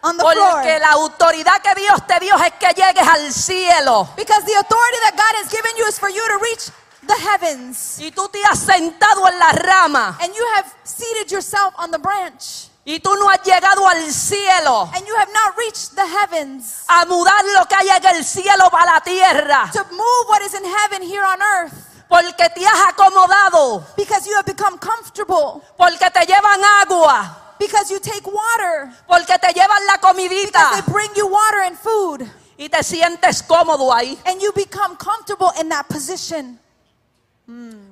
on 0.03 0.17
the 0.17 0.23
Porque 0.23 0.35
floor. 0.41 0.79
la 0.79 0.91
autoridad 0.91 1.61
que 1.61 1.75
Dios 1.75 2.05
te 2.07 2.19
dio 2.19 2.35
es 2.37 2.53
que 2.59 2.67
llegues 2.73 3.07
al 3.07 3.31
cielo. 3.33 4.07
Because 4.15 4.43
the 4.45 4.55
authority 4.55 4.97
that 5.05 5.15
God 5.15 5.35
has 5.43 5.49
given 5.51 5.71
you 5.77 5.85
is 5.87 5.99
for 5.99 6.09
you 6.09 6.21
to 6.27 6.37
reach 6.39 6.69
the 7.07 7.15
heavens. 7.15 7.99
Y 7.99 8.11
tú 8.11 8.27
te 8.29 8.39
has 8.45 8.59
sentado 8.59 9.27
en 9.27 9.39
la 9.39 9.51
rama. 9.51 10.17
And 10.21 10.33
you 10.33 10.45
have 10.55 10.65
seated 10.83 11.31
yourself 11.31 11.73
on 11.77 11.91
the 11.91 11.99
branch. 11.99 12.67
Y 12.83 12.97
tú 12.99 13.15
no 13.15 13.29
has 13.29 13.41
llegado 13.43 13.87
al 13.87 14.11
cielo. 14.11 14.89
And 14.95 15.05
you 15.05 15.15
have 15.15 15.31
not 15.31 15.55
reached 15.55 15.93
the 15.95 16.05
heavens 16.05 16.83
A 16.87 17.05
mudar 17.05 17.43
lo 17.57 17.65
que 17.67 17.75
hay 17.75 17.89
en 17.89 18.05
el 18.15 18.23
cielo 18.25 18.69
para 18.71 18.93
la 18.93 18.99
tierra. 19.01 19.69
to 19.71 19.83
move 19.91 20.27
what 20.27 20.41
is 20.41 20.53
in 20.55 20.65
heaven 20.65 21.03
here 21.03 21.23
on 21.23 21.39
earth. 21.41 21.73
Porque 22.09 22.49
te 22.55 22.65
has 22.65 22.87
acomodado. 22.89 23.83
Because 23.95 24.27
you 24.27 24.35
have 24.35 24.45
become 24.45 24.77
comfortable. 24.79 25.61
Porque 25.77 26.09
te 26.11 26.25
llevan 26.25 26.59
agua. 26.81 27.50
Because 27.61 27.91
you 27.91 27.99
take 27.99 28.25
water. 28.25 28.91
Porque 29.07 29.37
te 29.39 29.53
llevan 29.53 29.85
la 29.85 29.97
comidita. 29.99 30.73
They 30.73 30.91
bring 30.91 31.11
you 31.15 31.27
water 31.27 31.61
and 31.63 31.77
food. 31.77 32.27
Y 32.57 32.69
te 32.69 32.81
sientes 32.81 33.43
cómodo 33.43 33.93
ahí. 33.93 34.17
And 34.25 34.41
you 34.41 34.51
become 34.53 34.97
comfortable 34.97 35.51
in 35.59 35.69
that 35.69 35.87
position. 35.87 36.57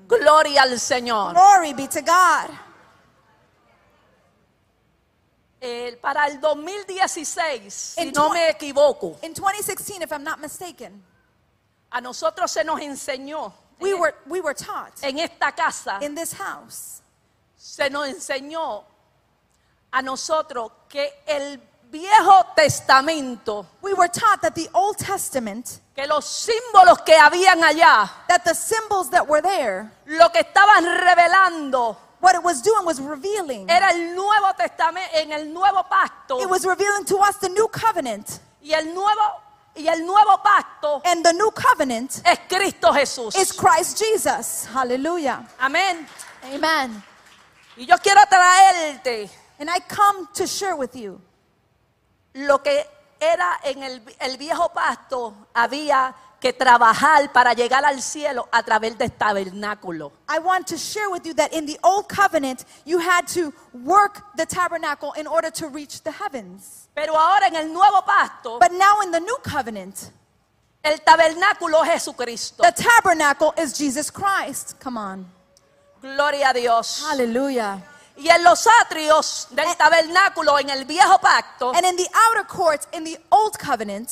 Gloria 0.08 0.64
al 0.64 0.80
Señor. 0.80 1.34
Glory 1.34 1.74
be 1.74 1.88
to 1.88 2.02
God. 2.02 2.50
Para 6.02 6.28
el 6.28 6.40
2016, 6.40 7.74
si 7.74 8.02
En 8.02 8.12
no 8.14 8.30
me 8.30 8.50
equivoco, 8.50 9.20
In 9.22 9.34
2016, 9.34 10.02
if 10.02 10.12
I'm 10.12 10.24
not 10.24 10.40
mistaken, 10.40 11.04
a 11.92 12.02
nosotros 12.02 12.50
se 12.50 12.64
nos 12.64 12.80
enseñó 12.80 13.52
we 13.80 13.92
en, 13.92 14.00
were, 14.00 14.16
we 14.26 14.42
were 14.42 14.54
taught 14.54 14.94
en 15.04 15.20
esta 15.20 15.52
casa, 15.52 16.00
in 16.02 16.16
this 16.16 16.34
house 16.34 17.02
se 17.58 17.90
nos 17.90 18.08
enseñó 18.08 18.84
a 19.91 20.02
nosotros 20.02 20.71
que 20.88 21.23
el 21.28 21.60
Viejo 21.91 22.45
Testamento, 22.56 23.65
we 23.82 23.93
were 23.93 24.08
taught 24.08 24.41
that 24.41 24.54
the 24.54 24.69
Old 24.73 24.95
Testament, 24.97 25.80
que 25.95 26.06
los 26.06 26.23
símbolos 26.25 26.99
que 27.04 27.15
habían 27.17 27.63
allá, 27.63 28.08
that 28.28 28.43
the 28.43 28.54
symbols 28.54 29.10
that 29.10 29.28
were 29.28 29.41
there, 29.41 29.91
lo 30.06 30.30
que 30.30 30.39
estaban 30.41 30.86
revelando 30.86 31.97
what 32.21 32.36
it 32.36 32.43
was 32.43 32.62
doing 32.62 32.86
was 32.86 32.99
revealing. 32.99 33.67
era 33.69 33.89
el 33.91 34.13
Nuevo 34.15 34.54
Testamento, 34.56 35.10
en 35.15 35.32
el 35.32 35.52
Nuevo 35.52 35.84
Pacto 35.89 36.39
It 36.41 36.47
was 36.49 36.63
revealing 36.65 37.06
to 37.06 37.17
us 37.17 37.38
the 37.39 37.49
new 37.49 37.67
covenant. 37.69 38.39
y 38.62 38.73
el 38.73 38.93
Nuevo 38.93 39.41
y 39.75 39.88
el 39.88 40.06
Nuevo 40.06 40.38
Pacto 40.43 41.02
And 41.06 41.23
the 41.25 41.34
new 41.34 41.49
covenant 41.52 42.21
es 42.23 42.39
Cristo 42.47 42.91
Jesús. 42.93 43.36
is 43.36 43.52
Christ 43.52 43.97
Jesus. 43.97 44.65
Hallelujah. 44.71 45.43
Amén. 45.60 46.06
Amen. 46.54 47.02
Y 47.78 47.86
yo 47.88 47.97
quiero 47.97 48.21
traerte 48.30 49.30
And 49.60 49.69
I 49.69 49.80
come 49.88 50.28
to 50.36 50.48
share 50.48 50.76
with 50.76 50.95
you 50.95 51.22
lo 52.34 52.60
que 52.60 52.84
era 53.19 53.60
en 53.65 53.84
el, 53.84 54.02
el 54.22 54.38
viejo 54.38 54.69
pacto, 54.69 55.34
había 55.54 56.15
que 56.39 56.54
trabajar 56.54 57.34
para 57.34 57.54
llegar 57.54 57.84
al 57.84 58.02
cielo 58.02 58.48
a 58.52 58.63
través 58.63 58.98
del 58.98 59.12
tabernáculo. 59.12 60.13
I 60.30 60.39
want 60.39 60.67
to 60.67 60.78
share 60.78 61.10
with 61.10 61.26
you 61.26 61.34
that 61.34 61.52
in 61.52 61.65
the 61.65 61.78
old 61.84 62.08
covenant, 62.08 62.63
you 62.86 63.00
had 63.00 63.28
to 63.34 63.52
work 63.74 64.24
the 64.38 64.45
tabernacle 64.45 65.12
in 65.17 65.28
order 65.28 65.52
to 65.52 65.67
reach 65.67 66.02
the 66.04 66.12
heavens. 66.12 66.88
Pero 66.95 67.13
ahora 67.17 67.48
en 67.48 67.56
el 67.58 67.67
nuevo 67.74 68.02
pacto, 68.06 68.58
But 68.60 68.72
now 68.72 69.02
in 69.04 69.12
the 69.12 69.19
new 69.19 69.38
covenant, 69.43 70.12
el 70.82 71.00
tabernáculo 71.00 71.84
es 71.84 72.06
Jesucristo. 72.06 72.63
the 72.63 72.72
tabernacle 72.72 73.54
is 73.58 73.78
Jesus 73.78 74.10
Christ. 74.10 74.80
Come 74.80 74.98
on. 74.98 75.26
Gloria 76.02 76.52
a 76.52 76.54
Dios. 76.54 77.04
Hallelujah. 77.06 77.84
Y 78.19 78.27
en 78.29 78.43
los 78.43 78.67
atrios 78.82 79.47
del 79.51 79.75
tabernáculo 79.77 80.60
en 80.60 80.69
el 80.69 80.84
viejo 80.86 81.19
pacto 81.19 81.71
And 81.73 81.86
in 81.86 81.95
the 81.95 82.08
outer 82.27 82.45
courts, 82.45 82.86
in 82.91 83.03
the 83.05 83.17
old 83.32 83.58
covenant, 83.58 84.10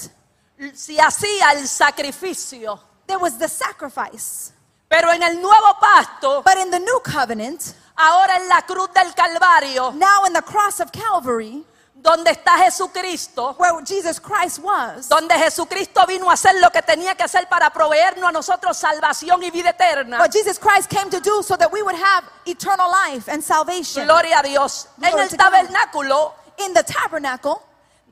se 0.73 0.95
hacía 0.97 1.51
el 1.51 1.67
sacrificio. 1.67 2.79
there 3.05 3.19
was 3.19 3.37
the 3.37 3.47
sacrifice. 3.49 4.53
Pero 4.89 5.11
en 5.11 5.21
el 5.23 5.41
nuevo 5.41 5.77
pacto, 5.79 6.41
But 6.43 6.57
in 6.57 6.71
the 6.71 6.79
new 6.79 6.99
covenant, 7.03 7.61
ahora 7.97 8.37
en 8.37 8.47
la 8.47 8.61
cruz 8.61 8.89
del 8.93 9.13
Calvario, 9.13 9.91
now 9.93 10.23
in 10.25 10.31
the 10.33 10.41
cross 10.41 10.79
of 10.79 10.91
Calvary, 10.93 11.65
donde 11.99 12.31
está 12.31 12.57
Jesucristo, 12.57 13.55
where 13.57 13.73
Jesus 13.83 14.19
Christ 14.19 14.60
was, 14.60 15.10
donde 15.10 15.33
Jesucristo 15.36 16.05
vino 16.07 16.29
a 16.29 16.33
hacer 16.33 16.55
lo 16.62 16.69
que 16.69 16.81
tenía 16.81 17.15
que 17.15 17.23
hacer 17.23 17.47
para 17.49 17.69
proveernos 17.71 18.29
a 18.29 18.31
nosotros 18.31 18.77
salvación 18.77 19.41
y 19.43 19.49
vida 19.51 19.71
eterna. 19.71 20.19
what 20.19 20.31
Jesus 20.31 20.60
Christ 20.60 20.89
came 20.89 21.10
to 21.10 21.19
do 21.19 21.41
so 21.41 21.57
that 21.57 21.71
we 21.71 21.81
would 21.81 21.95
have 21.95 22.23
eternal 22.45 22.88
life 22.89 23.27
and 23.27 23.43
salvation. 23.43 24.05
Gloria 24.05 24.39
a 24.39 24.43
Dios. 24.43 24.88
En 25.01 25.10
Glory 25.12 25.23
el 25.23 25.29
to 25.29 25.38
God. 25.38 25.43
tabernáculo, 25.45 26.33
In 26.60 26.73
the 26.73 26.83
tabernacle, 26.83 27.62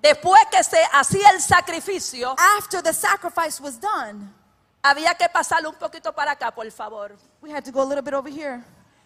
después 0.02 0.40
que 0.52 0.64
se 0.64 0.78
hacía 0.94 1.30
el 1.32 1.40
sacrificio, 1.42 2.36
after 2.58 2.82
the 2.82 2.94
sacrifice 2.94 3.60
was 3.62 3.80
done, 3.80 4.34
había 4.84 5.16
que 5.16 5.28
pasarlo 5.30 5.70
un 5.70 5.76
poquito 5.76 6.14
para 6.14 6.32
acá, 6.34 6.52
por 6.54 6.70
favor. 6.72 7.12
we 7.42 7.50
had 7.52 7.64
to 7.64 7.72
go 7.72 7.82
a 7.82 7.86
little 7.86 8.04
bit 8.04 8.14
over 8.14 8.30
here. 8.30 8.64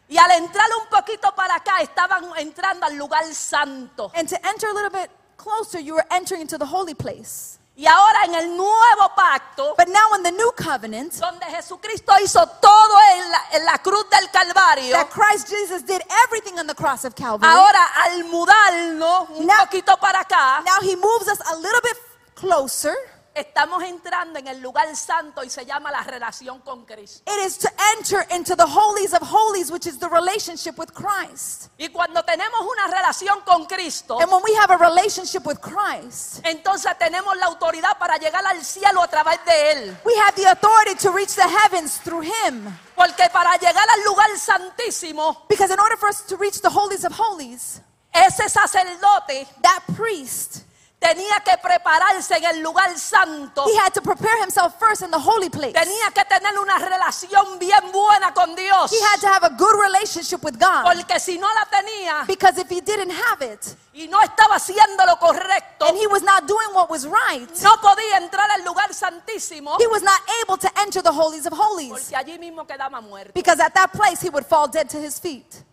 Y 0.10 0.17
al 0.17 0.32
entrar 0.32 0.67
un 0.82 0.88
poquito 0.89 1.34
para 1.36 1.56
acá, 1.56 1.82
estaban 1.82 2.26
entrando 2.38 2.86
al 2.86 2.95
lugar 2.95 3.24
santo. 3.34 4.12
And 4.15 4.28
to 4.28 4.36
enter 4.43 4.67
a 4.69 4.74
little 4.74 4.89
bit 4.89 5.10
closer, 5.38 5.80
you 5.80 5.93
were 5.93 6.06
entering 6.10 6.41
into 6.41 6.58
the 6.58 6.65
holy 6.65 6.95
place. 6.95 7.58
Y 7.78 7.86
ahora 7.88 8.26
en 8.26 8.36
el 8.36 8.58
nuevo 8.58 9.13
pacto, 9.15 9.74
But 9.78 9.88
now 9.88 10.13
in 10.17 10.24
the 10.24 10.32
new 10.32 10.52
covenant, 10.52 11.13
donde 11.13 11.45
Jesucristo 11.45 12.12
hizo 12.22 12.45
todo 12.60 12.98
en 13.15 13.32
la, 13.32 13.39
en 13.54 13.65
la 13.65 13.78
cruz 13.78 14.06
del 14.10 14.30
Calvario, 14.32 14.91
that 14.98 15.10
Christ 15.10 15.48
Jesus 15.48 15.84
did 15.86 16.02
everything 16.26 16.60
on 16.60 16.67
the 16.67 16.76
cross 16.76 17.06
of 17.06 17.15
Calvary. 17.15 17.50
ahora 17.50 17.80
al 18.04 18.24
mudarnos 18.26 19.30
un 19.30 19.45
Now- 19.45 19.60
poquito 19.65 19.95
para 19.98 20.19
acá, 20.22 20.62
Now 20.65 20.82
he 20.82 20.98
moves 20.98 21.30
us 21.30 21.39
a 21.50 21.56
little 21.56 21.80
bit 21.82 21.95
closer. 22.36 22.93
Estamos 23.36 23.84
entrando 23.84 24.39
en 24.39 24.48
el 24.48 24.60
lugar 24.62 24.94
santo 24.96 25.44
y 25.44 25.50
se 25.50 25.65
llama 25.65 25.92
la 25.92 26.02
relación 26.04 26.60
con 26.62 26.86
Cristo. 26.86 27.24
It 27.32 27.46
is 27.46 27.58
to 27.60 27.70
enter 27.98 28.26
into 28.36 28.56
the 28.56 28.65
holies 28.65 29.13
of 29.13 29.22
holies, 29.22 29.72
which 29.72 29.86
is 29.86 30.00
the 30.00 30.10
relationship 30.10 30.78
with 30.78 30.92
Christ. 30.94 31.70
Y 31.78 31.89
cuando 31.89 32.24
tenemos 32.24 32.62
una 32.62 32.88
relación 32.88 33.42
con 33.46 33.65
Cristo, 33.65 34.20
And 34.20 34.32
when 34.32 34.42
we 34.44 34.54
have 34.56 34.72
a 34.72 34.78
relationship 34.78 35.46
with 35.46 35.60
Christ, 35.62 36.42
entonces 36.44 36.92
tenemos 36.98 37.36
la 37.38 37.46
autoridad 37.48 37.98
para 37.98 38.18
llegar 38.18 38.46
al 38.46 38.63
cielo 38.63 39.02
a 39.02 39.08
través 39.08 39.44
de 39.46 39.72
Él. 39.72 39.98
we 40.04 40.13
have 40.18 40.36
the 40.36 40.46
authority 40.50 40.96
to 40.96 41.12
reach 41.12 41.36
the 41.36 41.48
heavens 41.48 42.00
through 42.04 42.22
him. 42.22 42.78
Porque 42.96 43.30
para 43.32 43.58
llegar 43.58 43.88
al 43.89 44.04
lugar 44.04 44.28
santísimo, 44.38 45.46
Because 45.48 45.72
in 45.74 45.80
order 45.80 45.96
for 45.98 46.10
us 46.10 46.22
to 46.28 46.36
reach 46.38 46.62
the 46.62 46.70
holies 46.70 47.06
of 47.06 47.13
holies, 47.13 47.82
ese 48.13 48.50
sacerdote 48.52 49.48
that 49.62 49.84
priest, 49.96 50.63
tenía 51.00 51.40
que 51.44 51.58
prepararse 51.58 52.36
en 52.36 52.46
el 52.46 52.60
lugar 52.60 52.98
santo. 52.98 53.66
he 53.68 53.78
had 53.78 53.94
to 53.94 54.02
prepare 54.02 54.38
himself 54.42 54.78
first 54.78 55.02
in 55.02 55.10
the 55.10 55.20
holy 55.20 55.50
place. 55.50 55.74
Tenía 55.74 56.12
que 56.14 56.24
tener 56.26 56.58
una 56.60 56.78
relación 56.78 57.58
bien 57.58 57.92
buena 57.92 58.34
con 58.34 58.56
Dios. 58.56 58.92
He 58.92 59.02
had 59.02 59.20
to 59.22 59.28
have 59.28 59.44
a 59.44 59.56
good 59.58 59.76
relationship 59.82 60.44
with 60.44 60.60
God. 60.60 60.84
Porque 60.84 61.20
si 61.20 61.38
no 61.38 61.48
la 61.48 61.66
tenía 61.66 62.28
Because 62.28 62.58
if 62.60 62.70
he 62.70 62.82
didn't 62.82 63.12
have 63.12 63.42
it, 63.42 63.76
y 63.94 64.08
no 64.08 64.20
estaba 64.22 64.56
haciendo 64.56 65.06
lo 65.06 65.18
correcto, 65.18 65.88
and 65.88 65.98
he 65.98 66.08
was 66.08 66.22
not 66.22 66.46
doing 66.46 66.74
what 66.74 66.90
was 66.90 67.06
right, 67.06 67.50
no 67.64 67.78
podía 67.78 68.18
entrar 68.18 68.50
al 68.52 68.64
lugar 68.64 68.94
santísimo 68.94 69.78
he 69.80 69.88
was 69.88 70.04
not 70.04 70.22
able 70.44 70.58
to 70.58 70.70
enter 70.82 71.02
the 71.02 71.12
holies 71.12 71.46
of 71.46 71.54
holies. 71.54 71.90
porque 71.90 72.16
allí 72.16 72.38
mismo 72.38 72.68
quedaba 72.68 73.02
muerto. 73.02 73.32
Because 73.34 73.60
at 73.60 73.74
that 73.74 73.92
place 73.94 74.22
he 74.22 74.30
would 74.30 74.46
fall 74.46 74.68
dead 74.68 74.90
to 74.90 74.98
his 74.98 75.20
feet. 75.20 75.64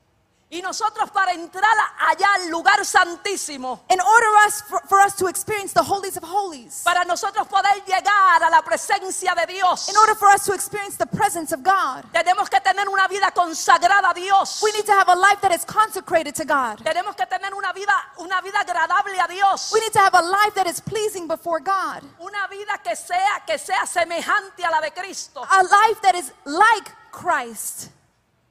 Y 0.49 0.63
nosotros 0.63 1.11
para 1.11 1.33
entrar 1.33 1.65
allá 1.99 2.29
al 2.37 2.49
lugar 2.51 2.85
santísimo, 2.85 3.81
In 3.91 4.01
order 4.01 4.29
us, 4.47 4.63
for, 4.63 4.81
for 4.89 5.01
us 5.01 5.17
to 5.17 5.27
experience 5.27 5.73
the 5.73 5.83
holies 5.83 6.17
of 6.17 6.23
holies, 6.23 6.83
para 6.85 7.05
nosotros 7.05 7.49
poder 7.49 7.83
llegar 7.85 8.43
a 8.45 8.49
la 8.49 8.63
presencia 8.63 9.35
de 9.35 9.53
Dios, 9.55 9.89
in 9.89 9.97
order 9.97 10.15
for 10.15 10.29
us 10.29 10.45
to 10.45 10.53
experience 10.55 10.97
the 10.97 11.07
presence 11.07 11.53
of 11.53 11.65
God, 11.65 12.05
tenemos 12.13 12.49
que 12.49 12.61
tener 12.61 12.89
una 12.89 13.09
vida 13.09 13.33
consagrada 13.33 14.11
a 14.11 14.15
Dios. 14.15 14.63
we 14.63 14.71
need 14.71 14.87
to 14.87 14.93
have 14.93 15.09
a 15.09 15.17
life 15.17 15.41
that 15.41 15.53
is 15.53 15.65
consecrated 15.65 16.35
to 16.37 16.45
God. 16.45 16.79
Tenemos 16.79 17.17
que 17.17 17.27
tener 17.27 17.53
una 17.53 17.73
vida, 17.73 17.93
una 18.21 18.41
vida 18.41 18.61
agradable 18.61 19.19
a 19.19 19.27
Dios. 19.27 19.73
We 19.75 19.81
need 19.81 19.93
to 19.95 19.99
have 19.99 20.15
a 20.15 20.23
life 20.23 20.55
that 20.55 20.69
is 20.69 20.81
pleasing 20.81 21.27
before 21.27 21.59
God. 21.59 22.05
Una 22.21 22.47
vida 22.49 22.79
que 22.85 22.95
sea, 22.95 23.43
que 23.45 23.59
sea 23.59 23.85
semejante 23.85 24.65
a 24.65 24.71
la 24.71 24.81
de 24.81 24.93
Cristo. 24.93 25.43
A 25.43 25.63
life 25.65 26.01
that 26.03 26.15
is 26.15 26.33
like 26.45 26.93
Christ. 27.11 27.91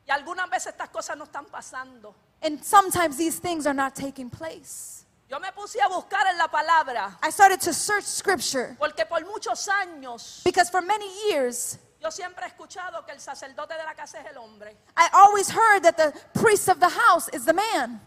Y 0.07 0.11
algunas 0.11 0.49
veces 0.49 0.67
estas 0.73 0.89
cosas 0.89 1.17
no 1.17 1.25
están 1.25 1.45
pasando. 1.45 2.13
And 2.41 2.63
sometimes 2.63 3.17
these 3.17 3.39
things 3.39 3.65
are 3.65 3.73
not 3.73 3.95
taking 3.95 4.29
place. 4.29 5.05
Yo 5.27 5.39
me 5.39 5.51
puse 5.51 5.79
a 5.81 5.87
buscar 5.89 6.27
en 6.27 6.37
la 6.37 6.47
palabra, 6.47 7.17
I 7.23 7.31
started 7.31 7.59
to 7.61 7.73
search 7.73 8.03
scripture 8.03 8.77
porque 8.79 9.07
por 9.07 9.21
muchos 9.21 9.67
años 9.67 10.43
because 10.43 10.69
for 10.69 10.81
many 10.83 11.07
years 11.27 11.79
yo 11.99 12.11
siempre 12.11 12.43
he 12.45 12.49
escuchado 12.49 13.03
que 13.03 13.11
el 13.11 13.19
sacerdote 13.19 13.73
de 13.75 13.83
la 13.83 13.95
casa 13.95 14.19
es 14.19 14.27
el 14.27 14.37
hombre. 14.37 14.77
I 14.95 15.09
always 15.13 15.49
heard 15.49 15.81
that 15.81 15.97
the 15.97 16.13
priest 16.39 16.69
of 16.69 16.79
the 16.79 16.89
house 16.89 17.27
is 17.29 17.45
the 17.45 17.53
man. 17.53 17.99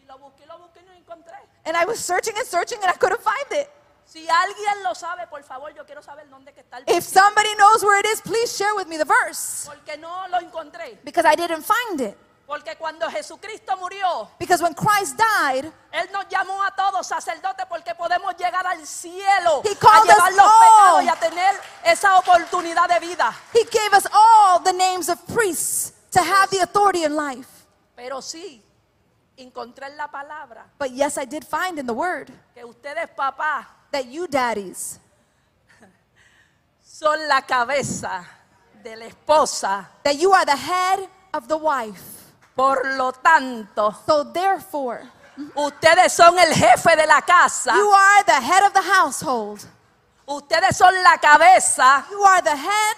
Y 0.00 0.06
lo 0.08 0.18
busqué, 0.18 0.44
lo 0.48 0.58
busqué 0.58 0.80
y 0.80 0.86
no 0.86 0.92
encontré. 0.92 1.38
And 1.64 1.76
I 1.76 1.84
was 1.84 2.00
searching 2.00 2.36
and 2.36 2.44
searching 2.44 2.78
and 2.82 2.90
I 2.90 2.96
couldn't 2.96 3.22
find 3.22 3.46
it. 3.52 3.70
Si 4.10 4.28
alguien 4.28 4.82
lo 4.82 4.92
sabe, 4.94 5.26
por 5.28 5.42
favor, 5.44 5.72
yo 5.72 5.86
quiero 5.86 6.02
saber 6.02 6.28
dónde 6.28 6.52
que 6.52 6.60
está 6.62 6.78
el 6.78 6.82
If 6.84 6.88
versículo, 7.04 7.22
somebody 7.26 7.54
knows 7.54 7.84
where 7.84 8.00
it 8.00 8.06
is, 8.12 8.20
please 8.22 8.52
share 8.56 8.74
with 8.74 8.86
me 8.88 8.96
the 8.98 9.04
verse 9.04 9.66
porque 9.66 9.96
no 9.98 10.26
lo 10.28 10.38
encontré. 10.40 10.98
because 11.04 11.24
I 11.24 11.36
didn't 11.36 11.62
find 11.64 12.00
it. 12.00 12.16
Porque 12.44 12.74
cuando 12.76 13.08
Jesucristo 13.08 13.76
murió, 13.76 14.28
Because 14.40 14.60
when 14.60 14.74
Christ 14.74 15.16
died, 15.16 15.72
Él 15.92 16.10
nos 16.10 16.26
llamó 16.28 16.60
a 16.64 16.72
todos 16.74 17.06
sacerdotes 17.06 17.64
porque 17.68 17.94
podemos 17.94 18.34
llegar 18.36 18.66
al 18.66 18.84
cielo 18.84 19.62
He 19.64 19.70
a 19.70 19.76
called 19.78 20.08
llevar 20.08 20.30
us 20.32 20.36
los 20.36 20.46
all. 20.46 20.60
pecados 20.60 21.02
y 21.04 21.08
a 21.08 21.16
tener 21.16 21.54
esa 21.84 22.16
oportunidad 22.18 22.88
de 22.88 22.98
vida. 22.98 23.32
He 23.54 23.62
gave 23.62 23.94
us 23.96 24.08
all 24.12 24.58
the 24.64 24.72
names 24.72 25.08
of 25.08 25.20
priests 25.32 25.92
to 26.10 26.18
have 26.20 26.50
the 26.50 26.58
authority 26.62 27.04
in 27.04 27.14
life. 27.14 27.46
Pero 27.94 28.20
sí, 28.20 28.60
encontré 29.36 29.86
en 29.86 29.96
la 29.96 30.08
palabra 30.10 30.66
But 30.76 30.90
yes, 30.90 31.16
I 31.18 31.26
did 31.26 31.44
find 31.44 31.78
in 31.78 31.86
the 31.86 31.94
word 31.94 32.32
que 32.52 32.64
ustedes, 32.64 33.08
papá, 33.14 33.68
that 33.92 34.06
you 34.06 34.26
daddies 34.26 34.98
son 36.82 37.26
la 37.28 37.40
cabeza 37.42 38.24
de 38.82 38.96
la 38.96 39.06
esposa. 39.06 39.86
that 40.04 40.16
you 40.16 40.32
are 40.32 40.44
the 40.44 40.56
head 40.56 41.08
of 41.32 41.48
the 41.48 41.56
wife. 41.56 42.18
Por 42.56 42.82
lo 42.96 43.12
tanto, 43.12 43.94
So 44.06 44.24
therefore, 44.24 45.02
ustedes 45.54 46.12
son 46.12 46.38
el 46.38 46.52
jefe 46.52 46.94
de 46.96 47.06
la 47.06 47.20
casa. 47.22 47.72
you 47.74 47.90
are 47.90 48.24
the 48.24 48.40
head 48.40 48.64
of 48.66 48.72
the 48.74 48.82
household. 48.82 49.64
Ustedes 50.28 50.76
son 50.76 50.94
la 51.02 51.16
cabeza 51.16 52.04
You 52.10 52.22
are 52.22 52.42
the 52.42 52.56
head, 52.56 52.96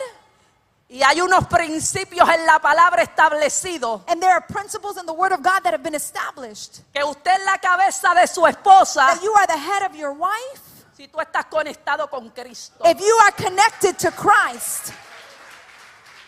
y 0.89 1.01
hay 1.03 1.21
unos 1.21 1.47
principios 1.47 2.29
en 2.29 2.45
la 2.45 2.59
palabra 2.59 3.03
establecidos. 3.03 4.03
and 4.09 4.21
there 4.21 4.33
are 4.33 4.41
principles 4.43 4.97
in 4.99 5.07
the 5.07 5.13
word 5.13 5.33
of 5.33 5.43
God 5.43 5.61
that 5.63 5.73
have 5.73 5.83
been 5.83 5.95
established. 5.95 6.81
Que 6.93 7.05
usted 7.05 7.31
es 7.39 7.45
la 7.47 7.59
cabeza 7.59 8.15
de 8.15 8.27
su 8.27 8.43
esposa 8.47 9.07
That 9.15 9.23
you 9.23 9.33
are 9.33 9.47
the 9.47 9.57
head 9.59 9.83
of 9.89 9.95
your 9.95 10.13
wife 10.13 10.61
si 11.03 11.09
tú 11.09 11.21
estás 11.21 11.47
conectado 11.47 12.09
con 12.09 12.31
Cristo. 12.31 12.85
if 12.85 13.01
you 13.01 13.17
are 13.27 13.33
connected 13.33 13.99
to 13.99 14.13
Christ. 14.13 14.93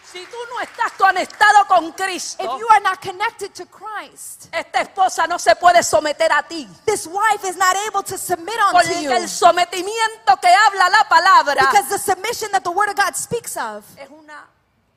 Si 0.03 0.19
tú 0.27 0.37
no 0.53 0.61
estás 0.61 0.93
conectado 0.99 1.65
con 1.69 1.87
If 1.87 1.97
Cristo, 1.97 2.59
you 2.59 2.67
are 2.71 2.81
not 2.81 3.01
connected 3.01 3.53
to 3.55 3.67
Christ, 3.67 4.49
esta 4.53 4.81
esposa 4.81 5.29
no 5.29 5.39
se 5.39 5.55
puede 5.57 5.83
someter 5.85 6.31
a 6.33 6.43
ti. 6.43 6.67
this 6.87 7.07
wife 7.07 7.45
is 7.45 7.57
not 7.57 7.77
able 7.89 8.03
to 8.03 8.19
submit 8.19 8.57
unto 8.67 8.79
Porque 8.81 9.03
you. 9.03 9.13
el 9.13 9.29
sometimiento 9.29 10.41
que 10.41 10.49
habla 10.49 10.89
la 10.89 11.05
palabra 11.09 11.55
Because 11.71 11.89
the 11.91 11.99
submission 11.99 12.51
that 12.53 12.65
the 12.65 12.71
word 12.73 12.89
of 12.91 12.97
God 12.97 13.15
speaks 13.15 13.57
of, 13.57 13.85
es 13.97 14.09
una 14.11 14.45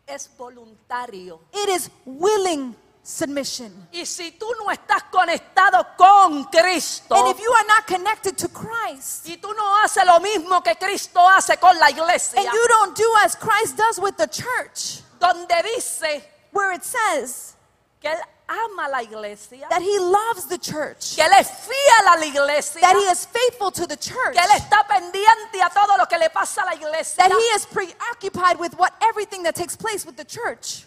es 0.07 0.27
voluntario. 0.37 1.39
it 1.53 1.69
is 1.69 1.89
willing 2.05 2.75
submission. 3.07 3.87
Y 3.93 4.05
si 4.05 4.31
tú 4.31 4.45
no 4.59 4.69
estás 4.69 5.03
conectado 5.09 5.95
con 5.97 6.43
Cristo 6.45 7.15
And 7.15 7.33
if 7.33 7.41
you 7.41 7.49
are 7.53 7.65
not 7.67 7.87
connected 7.87 8.37
to 8.37 8.49
Christ, 8.49 9.29
y 9.29 9.37
tú 9.37 9.53
no 9.55 9.77
haces 9.81 10.03
lo 10.05 10.19
mismo 10.19 10.61
que 10.61 10.75
Cristo 10.75 11.21
hace 11.21 11.57
con 11.57 11.79
la 11.79 11.89
iglesia, 11.89 12.41
and 12.41 12.51
you 12.51 12.67
don't 12.67 12.97
do 12.97 13.09
as 13.23 13.35
Christ 13.35 13.77
does 13.77 13.97
with 13.99 14.17
the 14.17 14.27
church, 14.27 15.01
donde 15.19 15.47
dice 15.63 16.21
where 16.51 16.73
it 16.73 16.83
says 16.83 17.55
que 18.01 18.09
él 18.09 18.19
ama 18.49 18.89
la 18.89 19.01
iglesia, 19.01 19.67
that 19.69 19.81
he 19.81 19.97
loves 19.99 20.47
the 20.49 20.57
church, 20.57 21.15
que 21.15 21.23
él 21.23 21.31
es 21.39 21.49
fiel 21.65 22.13
a 22.13 22.19
la 22.19 22.25
iglesia, 22.25 22.81
that 22.81 22.93
he 22.93 23.09
is 23.09 23.25
faithful 23.25 23.71
to 23.71 23.87
the 23.87 23.95
church, 23.95 24.33
que 24.33 24.41
él 24.41 24.51
está 24.51 24.85
pendiente 24.85 25.61
a 25.63 25.69
todo 25.69 25.97
lo 25.97 26.05
que 26.07 26.17
le 26.17 26.29
pasa 26.29 26.61
a 26.63 26.65
la 26.65 26.73
iglesia. 26.73 27.23
that 27.23 27.31
he 27.31 27.55
is 27.55 27.65
preoccupied 27.67 28.59
with 28.59 28.77
what 28.77 28.93
everything 29.01 29.43
that 29.43 29.55
takes 29.55 29.77
place 29.77 30.05
with 30.05 30.17
the 30.17 30.25
church. 30.25 30.83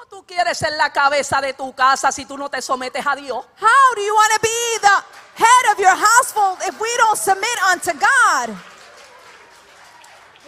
¿Cómo 0.00 0.08
tú 0.08 0.26
quieres 0.26 0.56
ser 0.56 0.72
la 0.72 0.90
cabeza 0.90 1.42
de 1.42 1.52
tu 1.52 1.74
casa 1.74 2.10
si 2.10 2.24
tú 2.24 2.38
no 2.38 2.48
te 2.48 2.62
sometes 2.62 3.06
a 3.06 3.14
Dios? 3.14 3.44
How 3.60 3.94
do 3.94 4.00
you 4.00 4.14
want 4.14 4.32
to 4.32 4.40
be 4.40 4.78
the 4.80 5.44
head 5.44 5.72
of 5.72 5.78
your 5.78 5.94
household 5.94 6.58
if 6.66 6.80
we 6.80 6.88
don't 6.96 7.18
submit 7.18 7.58
unto 7.70 7.92
God? 7.92 8.56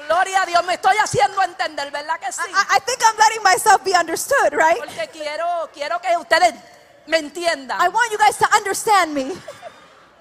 Gloria 0.06 0.42
a 0.42 0.46
Dios, 0.46 0.64
me 0.64 0.74
estoy 0.74 0.96
haciendo 0.96 1.42
entender, 1.42 1.90
¿verdad 1.90 2.18
que 2.18 2.32
sí? 2.32 2.40
I, 2.48 2.76
I 2.76 2.80
think 2.80 2.98
I'm 3.02 3.16
letting 3.18 3.42
myself 3.42 3.84
be 3.84 3.92
understood, 3.94 4.54
right? 4.54 4.78
Porque 4.78 5.10
quiero, 5.12 5.68
quiero 5.74 6.00
que 6.00 6.16
ustedes 6.16 6.54
me 7.06 7.18
entiendan. 7.18 7.78
I 7.78 7.88
want 7.88 8.10
you 8.10 8.16
guys 8.16 8.38
to 8.38 8.46
understand 8.56 9.12
me. 9.12 9.34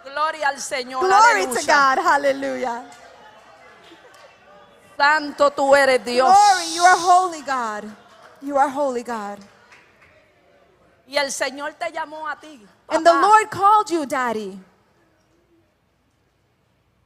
Gloria 0.04 0.50
al 0.50 0.60
Señor. 0.60 1.06
Glory 1.06 1.46
aleluya. 1.46 1.62
to 1.62 1.68
God. 1.68 2.00
Hallelujah. 2.04 2.84
Santo 4.98 5.52
tú 5.52 5.74
eres 5.74 6.04
Dios. 6.04 6.28
Glory, 6.28 6.76
you 6.76 6.84
are 6.84 6.98
holy 6.98 7.42
God. 7.44 7.86
You 8.42 8.58
are 8.58 8.70
holy 8.70 9.04
God. 9.04 9.40
Y 11.08 11.18
el 11.18 11.32
Señor 11.32 11.74
te 11.78 11.92
llamó 11.92 12.28
a 12.28 12.40
ti. 12.40 12.66
And 12.90 13.06
the 13.06 13.14
Lord 13.14 13.50
called 13.50 13.90
you, 13.90 14.06
Daddy, 14.06 14.60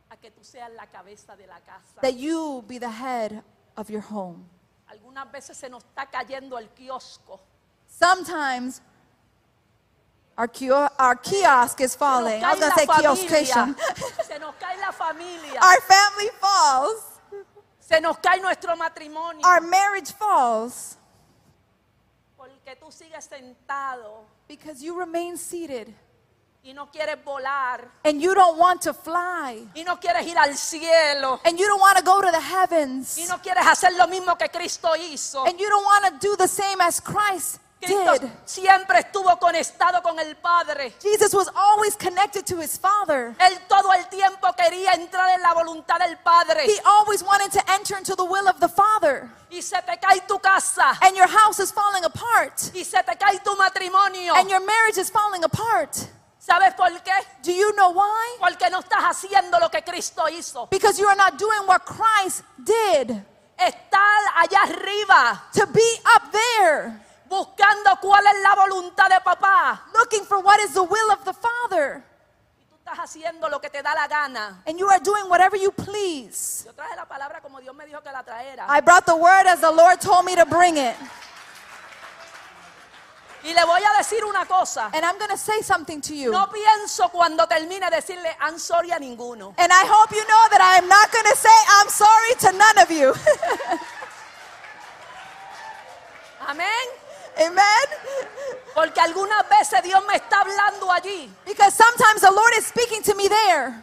a 0.10 0.16
que 0.18 0.32
tú 0.32 0.44
seas 0.44 0.70
la 0.76 0.86
cabeza 0.88 1.36
de 1.36 1.48
la 1.48 1.60
casa. 1.60 2.02
that 2.02 2.16
you 2.16 2.64
be 2.68 2.78
the 2.78 2.90
head 2.90 3.44
of 3.78 3.90
your 3.90 4.02
home. 4.02 4.46
Algunas 4.88 5.32
veces 5.32 5.58
se 5.58 5.70
nos 5.70 5.84
está 5.84 6.06
cayendo 6.10 6.58
el 6.58 6.70
kiosco. 6.70 7.40
Sometimes 7.88 8.82
our, 10.38 10.48
kio- 10.48 10.90
our 11.00 11.16
kiosk 11.16 11.82
is 11.82 11.96
falling. 11.96 12.44
I 12.44 12.52
was 12.54 12.60
going 12.60 12.72
to 12.72 12.78
say 12.78 12.86
kioskation. 12.86 13.76
Se 14.26 14.38
nos 14.38 14.54
cae 14.60 14.78
la 14.80 14.92
familia. 14.92 15.60
Our 15.62 15.82
family 15.82 16.30
falls. 16.40 17.20
Se 17.80 18.00
nos 18.00 18.18
cae 18.18 18.40
nuestro 18.42 18.76
matrimonio. 18.76 19.42
Our 19.46 19.62
marriage 19.62 20.12
falls 20.12 20.98
Porque 22.66 22.80
tú 22.80 22.92
sigues 22.92 23.24
sentado 23.26 24.26
because 24.48 24.82
you 24.84 24.98
remain 24.98 25.38
seated 25.38 25.88
y 26.64 26.74
no 26.74 26.90
quieres 26.90 27.24
volar. 27.24 27.92
and 28.04 28.20
you 28.20 28.34
don't 28.34 28.58
want 28.58 28.82
to 28.82 28.92
fly 28.92 29.68
Y 29.76 29.84
no 29.84 30.00
quieres 30.00 30.26
ir 30.26 30.36
al 30.36 30.56
cielo. 30.56 31.40
and 31.46 31.60
you 31.60 31.68
don't 31.68 31.80
want 31.80 31.96
to 31.96 32.04
go 32.04 32.22
to 32.22 32.32
the 32.32 32.42
heavens 32.42 33.20
Y 33.20 33.26
no 33.28 33.38
quieres 33.40 33.64
hacer 33.68 33.94
lo 33.96 34.08
mismo 34.08 34.36
que 34.36 34.50
Cristo 34.50 34.96
hizo. 34.96 35.46
and 35.46 35.60
you 35.60 35.70
don't 35.70 35.84
want 35.86 36.06
to 36.20 36.28
do 36.28 36.36
the 36.38 36.48
same 36.48 36.82
as 36.82 37.00
Christ 37.00 37.60
Cristo 37.86 38.20
did. 38.20 38.30
siempre 38.46 39.00
estuvo 39.00 39.38
conectado 39.40 40.02
con 40.02 40.20
el 40.20 40.36
Padre. 40.36 40.94
Jesus 41.02 41.34
was 41.34 41.50
always 41.56 41.96
connected 41.96 42.46
to 42.46 42.60
his 42.62 42.78
Father. 42.78 43.36
Él 43.40 43.60
todo 43.68 43.92
el 43.94 44.08
tiempo 44.10 44.54
quería 44.54 44.92
entrar 44.94 45.30
en 45.36 45.42
la 45.42 45.54
voluntad 45.54 46.00
del 46.00 46.18
Padre. 46.18 46.66
He 46.66 46.80
always 46.86 47.24
wanted 47.24 47.52
to 47.52 47.62
enter 47.72 47.98
into 47.98 48.16
the 48.16 48.26
will 48.26 48.48
of 48.48 48.60
the 48.60 48.70
Father. 48.70 49.30
Y 49.50 49.62
se 49.62 49.78
te 49.82 49.98
cae 49.98 50.22
tu 50.28 50.40
casa. 50.40 50.98
And 51.02 51.16
your 51.16 51.28
house 51.28 51.60
is 51.60 51.72
falling 51.72 52.04
apart. 52.04 52.72
Y 52.74 52.84
se 52.84 53.02
te 53.04 53.16
cae 53.16 53.40
tu 53.44 53.56
matrimonio. 53.56 54.34
And 54.36 54.50
your 54.50 54.62
marriage 54.66 54.98
is 54.98 55.10
falling 55.10 55.44
apart. 55.44 55.96
¿Sabes 56.40 56.76
por 56.76 56.90
qué? 57.02 57.12
Do 57.42 57.52
you 57.52 57.74
know 57.74 57.90
why? 57.90 58.38
Porque 58.40 58.70
no 58.70 58.80
estás 58.80 59.04
haciendo 59.04 59.60
lo 59.60 59.70
que 59.70 59.82
Cristo 59.82 60.30
hizo. 60.30 60.68
Because 60.70 61.00
you 61.00 61.08
are 61.08 61.16
not 61.16 61.40
doing 61.40 61.66
what 61.66 61.84
Christ 61.86 62.44
did. 62.64 63.24
Estar 63.58 64.22
allá 64.36 64.60
arriba 64.64 65.42
To 65.54 65.66
be 65.68 66.00
up 66.14 66.24
there, 66.32 67.02
buscando 67.36 67.98
cuál 68.02 68.26
es 68.28 68.42
la 68.42 68.56
voluntad 68.56 69.10
de 69.10 69.20
papá. 69.22 69.84
looking 69.94 70.24
for 70.26 70.40
what 70.40 70.60
is 70.62 70.74
the 70.74 70.84
will 70.84 71.12
of 71.12 71.24
the 71.26 71.34
Father. 71.34 72.04
Y 72.60 72.66
tú 72.66 72.76
estás 72.76 72.98
haciendo 72.98 73.50
lo 73.50 73.60
que 73.60 73.70
te 73.70 73.82
da 73.82 73.94
la 73.94 74.08
gana. 74.08 74.62
And 74.66 74.80
you 74.80 74.88
are 74.88 75.00
doing 75.00 75.28
whatever 75.30 75.58
you 75.58 75.72
please. 75.72 76.64
Yo 76.66 76.74
traje 76.74 76.96
la 76.96 77.06
palabra 77.06 77.42
como 77.42 77.60
Dios 77.60 77.76
me 77.76 77.86
dijo 77.86 78.02
que 78.02 78.12
la 78.12 78.24
traera. 78.24 78.66
I 78.70 78.82
brought 78.82 79.06
the 79.06 79.16
word 79.16 79.48
as 79.48 79.60
the 79.60 79.72
Lord 79.72 80.00
told 80.00 80.26
me 80.26 80.36
to 80.36 80.46
bring 80.46 80.78
it. 80.78 80.96
Y 83.44 83.54
le 83.54 83.64
voy 83.64 83.82
a 83.84 83.98
decir 83.98 84.26
una 84.26 84.46
cosa. 84.46 84.90
And 84.92 85.06
I'm 85.06 85.20
going 85.20 85.30
to 85.30 85.38
say 85.38 85.62
something 85.62 86.02
to 86.02 86.16
you. 86.16 86.32
No 86.32 86.48
pienso 86.48 87.12
cuando 87.12 87.46
termine 87.46 87.92
decirle 87.92 88.36
I'm 88.42 88.58
sorry 88.58 88.90
a 88.92 88.98
ninguno. 89.00 89.54
And 89.58 89.72
I 89.72 89.86
hope 89.86 90.12
you 90.16 90.26
know 90.26 90.48
that 90.50 90.62
I 90.62 90.78
am 90.80 90.88
not 90.88 91.12
going 91.12 91.26
to 91.26 91.36
say 91.36 91.50
I'm 91.80 91.90
sorry 91.90 92.36
to 92.40 92.52
none 92.58 92.80
of 92.80 92.90
you. 92.90 93.14
Amén. 96.48 97.05
Amen. 97.38 97.88
Porque 98.74 99.00
algunas 99.00 99.48
veces 99.50 99.82
Dios 99.84 100.04
me 100.06 100.16
está 100.16 100.42
hablando 100.42 100.92
allí. 100.92 101.30
Because 101.46 101.74
sometimes 101.74 102.22
the 102.22 102.32
Lord 102.32 102.54
is 102.58 102.66
speaking 102.66 103.02
to 103.04 103.16
me 103.16 103.28
there. 103.28 103.74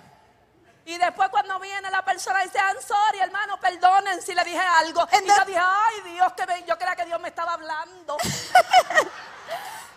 Y 0.84 0.98
después 0.98 1.28
cuando 1.30 1.58
viene 1.60 1.90
la 1.90 2.02
persona 2.02 2.42
y 2.42 2.48
dice, 2.48 2.58
I'm 2.58 2.80
sorry, 2.82 3.20
hermano, 3.20 3.56
perdonen 3.60 4.20
si 4.20 4.34
le 4.34 4.42
dije 4.44 4.58
algo. 4.58 5.00
And 5.12 5.24
y 5.24 5.28
yo 5.28 5.44
dije, 5.46 5.58
ay 5.60 6.00
Dios, 6.12 6.32
que 6.36 6.46
me- 6.46 6.64
yo 6.66 6.76
creía 6.76 6.96
que 6.96 7.04
Dios 7.04 7.20
me 7.20 7.28
estaba 7.28 7.52
hablando. 7.54 8.16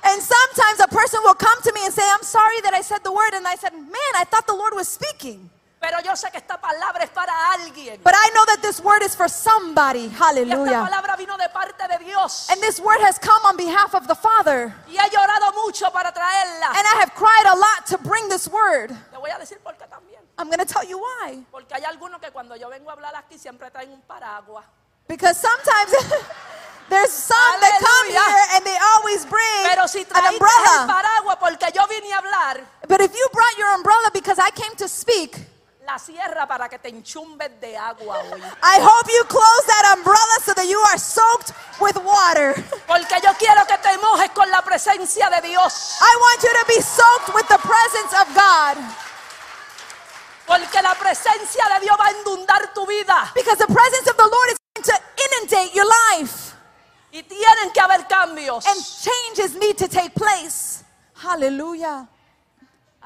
And 0.04 0.22
sometimes 0.22 0.80
a 0.82 0.88
person 0.88 1.20
will 1.24 1.34
come 1.34 1.60
to 1.64 1.74
me 1.74 1.84
and 1.84 1.92
say, 1.92 2.04
I'm 2.14 2.22
sorry 2.22 2.62
that 2.62 2.76
I 2.76 2.82
said 2.82 3.04
the 3.04 3.12
word. 3.12 3.34
And 3.34 3.48
I 3.48 3.56
said, 3.56 3.74
Man, 3.74 4.14
I 4.16 4.24
thought 4.26 4.46
the 4.46 4.54
Lord 4.54 4.76
was 4.76 4.88
speaking. 4.88 5.50
Pero 5.86 6.00
yo 6.02 6.16
sé 6.16 6.32
que 6.32 6.38
esta 6.40 6.58
palabra 6.60 7.04
es 7.04 7.12
para 7.12 7.32
alguien. 7.52 8.02
But 8.04 8.16
I 8.16 8.32
know 8.34 8.44
that 8.46 8.60
this 8.64 8.82
word 8.82 9.04
is 9.04 9.16
for 9.16 9.30
somebody. 9.30 10.08
Y 10.08 10.14
esta 10.14 10.26
Hallelujah. 10.26 10.82
palabra 10.82 11.16
vino 11.16 11.38
de 11.38 11.48
parte 11.50 11.88
de 11.88 12.04
Dios. 12.04 12.50
And 12.50 12.60
this 12.60 12.80
word 12.80 13.02
has 13.02 13.20
come 13.20 13.46
on 13.46 13.56
behalf 13.56 13.94
of 13.94 14.08
the 14.08 14.16
Father. 14.16 14.74
Y 14.88 14.96
he 14.98 15.10
llorado 15.12 15.54
mucho 15.64 15.92
para 15.92 16.12
traerla. 16.12 16.70
And 16.74 16.88
I 16.88 16.96
have 17.02 17.14
cried 17.14 17.46
a 17.46 17.56
lot 17.56 17.86
to 17.90 18.00
bring 18.00 18.28
this 18.30 18.48
word. 18.48 18.90
Te 19.12 19.18
voy 19.18 19.30
a 19.30 19.38
decir 19.38 19.60
por 19.64 19.74
qué 19.78 19.86
también. 19.88 20.22
I'm 20.40 20.48
going 20.48 20.58
to 20.58 20.66
tell 20.66 20.84
you 20.84 20.98
why. 20.98 21.46
Porque 21.52 21.76
hay 21.76 21.84
algunos 21.86 22.20
que 22.20 22.32
cuando 22.32 22.56
yo 22.56 22.68
vengo 22.70 22.90
a 22.90 22.94
hablar 22.94 23.16
aquí 23.16 23.38
siempre 23.38 23.70
traen 23.70 23.92
un 23.92 24.02
paraguas. 24.02 24.66
Because 25.08 25.38
sometimes 25.40 25.92
there's 26.90 27.12
some 27.14 27.60
that 27.62 27.80
come 27.80 28.10
here 28.10 28.46
and 28.56 28.66
they 28.66 28.78
always 28.96 29.24
bring 29.26 29.64
Pero 29.70 29.86
si 29.86 30.00
an 30.00 30.06
traíste 30.06 30.30
el 30.30 30.34
umbrella. 30.34 30.88
paraguas 30.88 31.38
porque 31.40 31.72
yo 31.76 31.86
vine 31.88 32.12
a 32.12 32.18
hablar, 32.18 32.62
But 32.88 33.02
if 33.02 33.14
you 33.14 33.30
brought 33.32 33.56
your 33.60 33.76
umbrella 33.76 34.10
because 34.12 34.40
I 34.40 34.50
came 34.50 34.76
to 34.78 34.88
speak, 34.88 35.38
la 35.96 36.00
cierra 36.00 36.46
para 36.46 36.68
que 36.68 36.78
te 36.78 36.90
enchumbes 36.90 37.50
de 37.62 37.78
agua 37.78 38.20
hoy. 38.20 38.42
I 38.62 38.80
hope 38.82 39.10
you 39.10 39.24
close 39.30 39.66
that 39.66 39.96
umbrella 39.96 40.38
so 40.44 40.54
that 40.54 40.68
you 40.68 40.78
are 40.92 40.98
soaked 40.98 41.54
with 41.80 41.96
water. 42.04 42.54
Porque 42.86 43.16
yo 43.24 43.32
quiero 43.40 43.66
que 43.66 43.78
te 43.78 43.98
mojes 44.00 44.30
con 44.32 44.50
la 44.50 44.62
presencia 44.62 45.30
de 45.30 45.48
Dios. 45.48 45.98
I 46.02 46.16
want 46.20 46.44
you 46.44 46.50
to 46.52 46.66
be 46.68 46.82
soaked 46.82 47.34
with 47.34 47.48
the 47.48 47.60
presence 47.60 48.14
of 48.14 48.28
God. 48.36 48.78
Porque 50.46 50.82
la 50.82 50.94
presencia 50.96 51.64
de 51.76 51.86
Dios 51.86 51.98
va 51.98 52.08
a 52.08 52.12
inundar 52.12 52.74
tu 52.74 52.86
vida. 52.86 53.32
Because 53.34 53.58
the 53.58 53.72
presence 53.72 54.10
of 54.10 54.18
the 54.18 54.28
Lord 54.28 54.50
is 54.52 54.58
going 54.76 54.84
to 54.84 55.00
inundate 55.24 55.74
your 55.74 55.88
life. 55.88 56.56
Y 57.14 57.24
tienen 57.24 57.72
que 57.74 57.82
haber 57.82 58.06
cambios. 58.06 58.66
And 58.68 58.84
changes 58.84 59.56
need 59.56 59.78
to 59.78 59.88
take 59.88 60.14
place. 60.14 60.84
Hallelujah. 61.14 62.10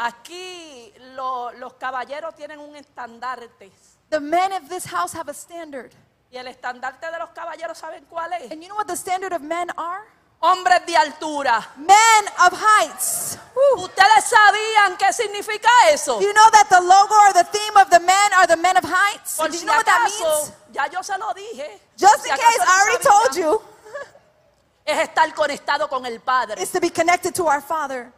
Aquí 0.02 0.94
lo- 1.16 1.52
los 1.52 1.74
caballeros 1.74 2.34
tienen 2.36 2.58
un 2.60 2.74
estandarte. 2.76 3.70
The 4.10 4.20
men 4.22 4.54
of 4.54 4.70
this 4.70 4.86
house 4.86 5.14
have 5.14 5.30
a 5.30 5.34
standard. 5.34 5.92
Y 6.32 6.38
el 6.38 6.48
estandarte 6.48 7.12
de 7.12 7.20
los 7.20 7.32
caballeros, 7.32 7.78
¿saben 7.78 8.06
cuál 8.06 8.32
es? 8.34 8.50
And 8.52 8.62
you 8.62 8.68
know 8.70 8.78
what 8.78 8.88
the 8.88 8.96
standard 8.96 9.34
of 9.34 9.42
men 9.42 9.70
are? 9.78 10.04
Hombres 10.42 10.86
de 10.86 10.96
altura. 10.96 11.68
Men 11.76 12.26
of 12.46 12.54
heights. 12.58 13.38
Woo. 13.54 13.84
¿Ustedes 13.84 14.24
sabían 14.24 14.96
qué 14.98 15.12
significa 15.12 15.70
eso? 15.92 16.18
Do 16.18 16.22
you 16.26 16.32
know 16.34 16.50
that 16.52 16.70
the 16.70 16.80
logo 16.80 17.14
or 17.28 17.34
the 17.34 17.44
theme 17.52 17.76
of 17.76 17.90
the 17.90 18.00
men 18.00 18.34
are 18.38 18.48
the 18.48 18.56
men 18.56 18.78
of 18.78 18.86
heights? 18.86 19.36
Por 19.36 19.48
Do 19.50 19.54
you 19.54 19.60
si 19.60 19.66
know 19.66 19.76
what 19.76 19.86
that 19.86 20.00
acaso, 20.08 20.24
means? 20.46 20.54
ya 20.72 20.86
yo 20.88 21.02
se 21.04 21.18
lo 21.18 21.34
dije. 21.34 21.78
Just 21.98 22.24
Si 22.24 22.30
in 22.30 22.36
acaso 22.36 22.58
case, 22.58 22.62
I 22.66 22.82
already 22.82 23.04
told 23.04 23.36
you. 23.36 23.62
Es 24.86 24.98
estar 25.10 25.32
conectado 25.36 25.90
con 25.90 26.06
el 26.06 26.20
Padre. 26.22 26.62
Is 26.62 26.72
to 26.72 26.80
be 26.80 26.90
connected 26.90 27.36
to 27.36 27.48
our 27.48 27.62
Father. 27.62 28.12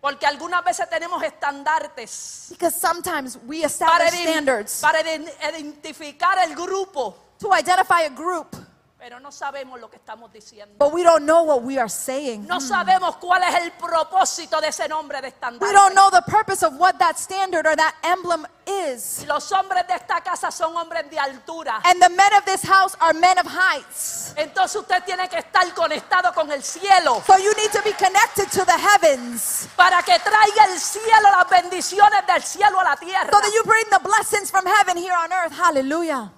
Porque 0.00 0.26
algunas 0.26 0.62
veces 0.64 0.88
tenemos 0.88 1.22
estandartes 1.24 2.46
Because 2.50 2.78
sometimes 2.78 3.36
we 3.46 3.58
para, 3.62 3.66
establish 3.66 4.14
ident- 4.14 4.28
standards 4.30 4.80
para 4.80 5.00
ident- 5.00 5.32
identificar 5.42 6.38
el 6.44 6.54
grupo, 6.54 7.16
to 7.40 7.48
identify 7.56 8.04
a 8.04 8.08
group, 8.10 8.54
pero 8.98 9.20
no 9.20 9.30
sabemos 9.30 9.78
lo 9.80 9.88
que 9.88 9.96
estamos 9.96 10.32
diciendo. 10.32 10.74
but 10.76 10.92
we 10.92 11.04
don't 11.04 11.24
know 11.24 11.44
what 11.44 11.62
we 11.62 11.78
are 11.78 11.88
saying. 11.88 12.44
No 12.48 12.60
sabemos 12.60 13.16
cuál 13.18 13.42
es 13.44 13.54
el 13.62 13.70
propósito 13.72 14.60
de 14.60 14.68
ese 14.68 14.88
nombre 14.88 15.18
de 15.20 15.28
We 15.28 15.34
estandarte. 15.34 15.72
don't 15.72 15.94
know 15.94 16.10
the 16.10 16.22
purpose 16.22 16.64
of 16.66 16.74
what 16.78 16.98
that 16.98 17.16
standard 17.16 17.64
or 17.66 17.76
that 17.76 17.94
emblem 18.02 18.44
is. 18.66 19.24
Los 19.26 19.50
hombres 19.52 19.86
de 19.86 19.94
esta 19.94 20.20
casa 20.20 20.50
son 20.50 20.74
hombres 20.76 21.08
de 21.10 21.16
altura. 21.18 21.80
And 21.84 22.02
the 22.02 22.08
men 22.10 22.32
of 22.36 22.44
this 22.44 22.62
house 22.64 22.96
are 23.00 23.14
men 23.14 23.38
of 23.38 23.46
heights. 23.46 24.34
Entonces 24.36 24.76
usted 24.80 25.04
tiene 25.04 25.28
que 25.28 25.38
estar 25.38 25.72
conectado 25.74 26.34
con 26.34 26.50
el 26.50 26.62
cielo 26.62 27.22
So 27.24 27.38
you 27.38 27.52
need 27.54 27.70
to 27.70 27.82
be 27.82 27.92
connected 27.92 28.50
to 28.50 28.64
the 28.64 28.76
heavens 28.76 29.68
para 29.76 30.02
que 30.02 30.18
traiga 30.18 30.64
el 30.72 30.78
cielo 30.78 31.30
las 31.30 31.48
bendiciones 31.48 32.26
del 32.26 32.42
cielo 32.42 32.80
a 32.80 32.84
la 32.84 32.96
tierra. 32.96 33.30
so 33.32 33.40
that 33.40 33.52
you 33.54 33.62
bring 33.64 33.84
the 33.90 34.00
blessings 34.00 34.50
from 34.50 34.66
heaven 34.66 34.96
here 34.96 35.14
on 35.16 35.32
earth. 35.32 35.52
Hallelujah. 35.52 36.32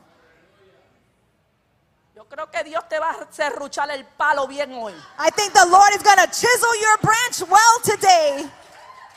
Creo 2.30 2.48
que 2.48 2.62
Dios 2.62 2.88
te 2.88 2.96
va 3.00 3.10
a 3.10 3.26
serruchar 3.32 3.90
el 3.90 4.04
palo 4.04 4.46
bien 4.46 4.72
hoy. 4.72 4.94
I 5.18 5.30
think 5.32 5.52
the 5.52 5.66
Lord 5.66 5.90
is 5.96 6.02
going 6.02 6.16
to 6.18 6.28
chisel 6.28 6.74
your 6.80 6.96
branch 7.02 7.42
well 7.50 7.80
today. 7.82 8.48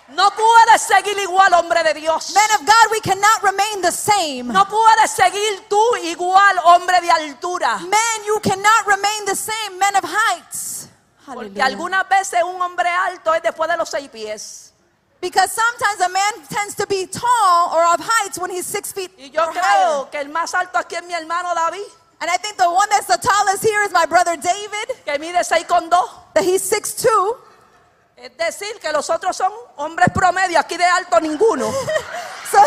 No 0.10 0.32
puedes 0.32 0.82
seguir 0.82 1.17
igual, 1.19 1.54
hombre 1.54 1.84
de 1.84 1.93
Dios. 1.93 2.34
Men 2.34 2.60
of 2.60 2.65
God, 2.65 2.91
we 2.91 2.99
cannot 3.02 3.43
remain 3.43 3.82
the 3.82 3.91
same. 3.91 4.52
No 4.52 4.65
puedes 4.65 5.12
seguir 5.12 5.67
tú 5.69 5.80
igual, 5.97 6.58
hombre 6.65 6.99
de 7.02 7.10
altura. 7.12 7.78
Men, 7.82 8.26
you 8.26 8.39
cannot 8.41 8.88
remain 8.88 9.26
the 9.26 9.36
same. 9.36 9.78
Men 9.78 9.95
of 9.95 10.04
heights. 10.04 10.88
Porque 11.26 11.62
algunas 11.62 12.10
veces 12.10 12.41
un 12.43 12.60
hombre 12.62 12.89
alto 12.89 13.34
es 13.36 13.43
después 13.43 13.69
de 13.69 13.78
los 13.78 13.89
seis 13.89 14.10
pies. 14.10 14.73
Because 15.21 15.52
sometimes 15.52 16.02
a 16.02 16.10
man 16.10 16.47
tends 16.49 16.76
to 16.76 16.86
be 16.88 17.06
tall 17.06 17.71
or 17.73 17.93
of 17.93 18.02
heights 18.02 18.39
when 18.39 18.49
he's 18.49 18.65
six 18.65 18.91
feet 18.91 19.12
Y 19.17 19.30
yo 19.30 19.41
higher. 19.43 19.54
creo 19.54 20.10
que 20.12 20.19
el 20.19 20.30
más 20.30 20.54
alto 20.56 20.80
aquí 20.80 20.95
es 20.95 21.04
mi 21.04 21.13
hermano 21.13 21.54
David, 21.56 21.86
And 22.23 22.31
I 22.31 22.38
think 22.38 22.55
the 22.55 22.71
one 22.71 22.88
that's 22.89 23.07
the 23.07 23.17
tallest 23.17 23.62
here 23.62 23.81
is 23.83 23.91
my 23.91 24.05
brother 24.05 24.38
David, 24.38 24.95
que 25.03 25.19
mide 25.19 25.43
seis 25.43 25.65
con 25.67 25.89
dos. 25.89 26.09
that 26.33 26.45
he's 26.45 26.63
6'2. 26.71 27.36
Es 28.15 28.31
decir, 28.38 28.79
que 28.79 28.93
los 28.93 29.09
otros 29.09 29.36
son 29.36 29.51
hombres 29.75 30.07
promedio, 30.13 30.57
aquí 30.57 30.77
de 30.77 30.86
alto 30.86 31.19
ninguno. 31.19 31.69
So, 32.49 32.59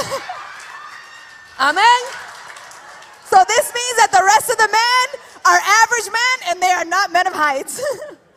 Amén. 1.59 2.03
so 3.31 3.42
this 3.49 3.73
means 3.73 3.97
that 3.97 4.11
the 4.12 4.23
rest 4.25 4.51
of 4.51 4.59
the 4.59 4.69
men 4.69 5.21
are 5.47 5.61
average 5.85 6.11
men 6.12 6.51
and 6.51 6.61
they 6.61 6.73
are 6.73 6.85
not 6.85 7.11
men 7.12 7.27
of 7.27 7.33
heights. 7.33 7.81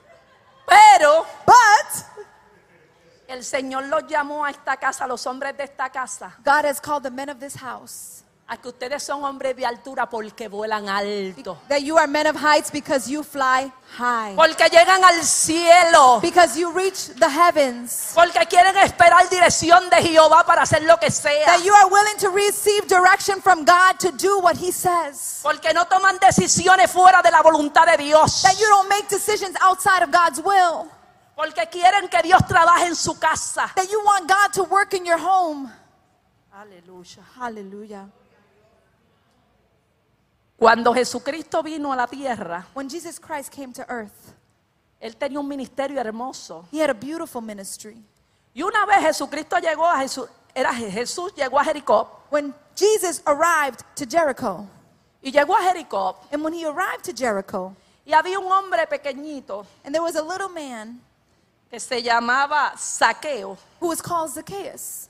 Pero 0.69 1.25
but 1.45 2.05
el 3.27 3.39
Señor 3.43 3.89
los 3.89 4.03
llamó 4.03 4.45
a 4.45 4.51
esta 4.51 4.77
casa, 4.77 5.05
los 5.05 5.25
hombres 5.25 5.57
de 5.57 5.63
esta 5.63 5.89
casa, 5.89 6.35
God 6.45 6.63
has 6.63 6.79
called 6.79 7.03
the 7.03 7.11
men 7.11 7.27
of 7.27 7.41
this 7.41 7.55
house 7.55 8.23
a 8.51 8.57
que 8.57 8.67
ustedes 8.67 9.03
son 9.03 9.23
hombres 9.23 9.55
de 9.55 9.63
altura 9.63 10.09
porque 10.09 10.47
vuelan 10.47 10.89
alto. 10.89 11.59
that 11.69 11.83
you 11.83 11.97
are 11.99 12.07
men 12.07 12.25
of 12.25 12.35
heights 12.35 12.71
because 12.71 13.07
you 13.07 13.21
fly 13.23 13.71
high. 13.95 14.35
Porque 14.35 14.67
llegan 14.71 15.03
al 15.03 15.23
cielo. 15.23 16.19
Because 16.19 16.57
you 16.59 16.71
reach 16.71 17.13
the 17.19 17.29
heavens. 17.29 18.11
Porque 18.15 18.39
quieren 18.47 18.75
esperar 18.77 19.29
dirección 19.29 19.87
de 19.91 19.97
Jehová 19.97 20.43
para 20.47 20.63
hacer 20.63 20.81
lo 20.81 20.97
que 20.97 21.11
sea. 21.11 21.45
That 21.45 21.63
you 21.63 21.71
are 21.75 21.89
willing 21.91 22.17
to 22.17 22.29
receive 22.29 22.87
direction 22.87 23.39
from 23.39 23.65
God 23.65 23.99
to 23.99 24.11
do 24.11 24.39
what 24.39 24.57
He 24.57 24.71
says. 24.71 25.41
Porque 25.43 25.71
no 25.71 25.85
toman 25.85 26.17
decisiones 26.19 26.89
fuera 26.89 27.21
de 27.21 27.29
la 27.29 27.43
voluntad 27.43 27.85
de 27.85 28.03
Dios. 28.03 28.41
That 28.41 28.59
you 28.59 28.65
don't 28.67 28.89
make 28.89 29.07
decisions 29.09 29.55
outside 29.61 30.01
of 30.01 30.09
God's 30.09 30.41
will. 30.41 30.89
Porque 31.35 31.69
quieren 31.69 32.09
que 32.09 32.23
Dios 32.23 32.41
trabaje 32.47 32.87
en 32.87 32.95
su 32.95 33.13
casa. 33.19 33.71
That 33.75 33.91
you 33.91 34.01
want 34.03 34.27
God 34.27 34.53
to 34.53 34.63
work 34.63 34.95
in 34.95 35.05
your 35.05 35.19
home. 35.19 35.71
Aleluya. 36.51 37.23
Hallelujah. 37.37 38.09
Cuando 40.59 40.93
Jesucristo 40.93 41.63
vino 41.63 41.93
a 41.93 41.95
la 41.95 42.05
tierra, 42.05 42.67
When 42.73 42.89
Jesus 42.89 43.17
Christ 43.17 43.49
came 43.49 43.71
to 43.73 43.85
earth, 43.87 44.35
él 44.99 45.15
tenía 45.15 45.39
un 45.39 45.47
ministerio 45.47 45.99
hermoso. 45.99 46.65
He 46.71 46.79
had 46.79 46.89
a 46.89 46.93
beautiful 46.93 47.41
ministry. 47.41 47.97
Y 48.53 48.61
una 48.61 48.85
vez 48.85 48.99
Jesucristo 49.01 49.57
llegó 49.57 49.87
a 49.87 49.99
Jesús, 49.99 50.27
era 50.53 50.73
Jesús 50.73 51.33
llegó 51.35 51.59
a 51.59 51.63
Jericó 51.63 52.07
When 52.29 52.53
Jesus 52.75 53.21
arrived 53.25 53.83
to 53.95 54.05
Jericho, 54.05 54.67
y 55.21 55.31
llegó 55.31 55.55
a 55.55 55.61
Jericó 55.61 56.15
and 56.31 56.43
when 56.43 56.53
He 56.53 56.65
arrived 56.65 57.03
to 57.05 57.13
Jericho, 57.13 57.73
y 58.05 58.11
había 58.13 58.37
un 58.39 58.51
hombre 58.51 58.85
pequeñito 58.87 59.65
and 59.85 59.93
there 59.93 60.03
was 60.03 60.15
a 60.15 60.21
little 60.21 60.49
man 60.49 60.99
que 61.69 61.79
se 61.79 62.01
llamaba 62.01 62.73
Saqueo. 62.75 63.57
who 63.79 63.87
was 63.87 64.01
called 64.01 64.31
Zacchaeus. 64.31 65.08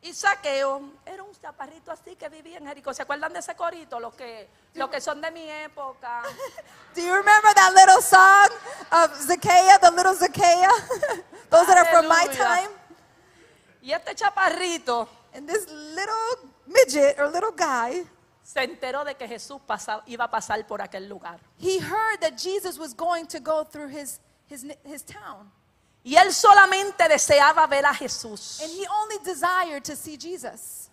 Y 0.00 0.12
Saqueo 0.14 0.92
era 1.04 1.22
un 1.24 1.32
chaparrito 1.34 1.90
así 1.90 2.14
que 2.14 2.28
vivía 2.28 2.58
en 2.58 2.66
Jericó. 2.66 2.94
¿Se 2.94 3.02
acuerdan 3.02 3.32
de 3.32 3.40
ese 3.40 3.54
corito? 3.56 3.98
Los 3.98 4.14
que, 4.14 4.48
los 4.74 4.88
que 4.88 5.00
son 5.00 5.20
de 5.20 5.30
mi 5.32 5.50
época. 5.50 6.22
Do 6.94 7.00
you 7.02 7.12
remember 7.14 7.52
that 7.54 7.72
little 7.74 8.00
song 8.00 8.48
of 8.92 9.14
Zacchaeus, 9.16 9.80
the 9.80 9.90
little 9.90 10.14
Zacchaeus? 10.14 10.82
Those 11.50 11.66
that 11.66 11.78
are 11.78 11.86
from 11.86 12.06
my 12.08 12.26
time. 12.32 12.70
Y 13.82 13.92
este 13.92 14.14
chaparrito 14.14 15.08
And 15.34 15.48
this 15.48 15.68
little 15.68 16.50
midget 16.66 17.18
or 17.18 17.28
little 17.28 17.52
guy, 17.52 18.04
se 18.42 18.60
enteró 18.64 19.04
de 19.04 19.14
que 19.14 19.28
Jesús 19.28 19.60
pasa- 19.66 20.02
iba 20.06 20.24
a 20.24 20.30
pasar 20.30 20.66
por 20.66 20.80
aquel 20.80 21.08
lugar. 21.08 21.38
he 21.58 21.78
heard 21.80 22.20
that 22.20 22.36
Jesus 22.36 22.78
was 22.78 22.94
going 22.94 23.26
to 23.26 23.38
go 23.40 23.62
through 23.64 23.88
his 23.88 24.20
his, 24.46 24.64
his 24.84 25.02
town. 25.04 25.50
Y 26.08 26.16
él 26.16 26.32
solamente 26.32 27.06
deseaba 27.06 27.66
ver 27.66 27.84
a 27.84 27.92
Jesús. 27.92 28.60
And 28.62 28.70
he 28.72 28.86
only 28.88 29.18
desired 29.22 29.84
to 29.84 29.94
see 29.94 30.16
Jesus. 30.16 30.88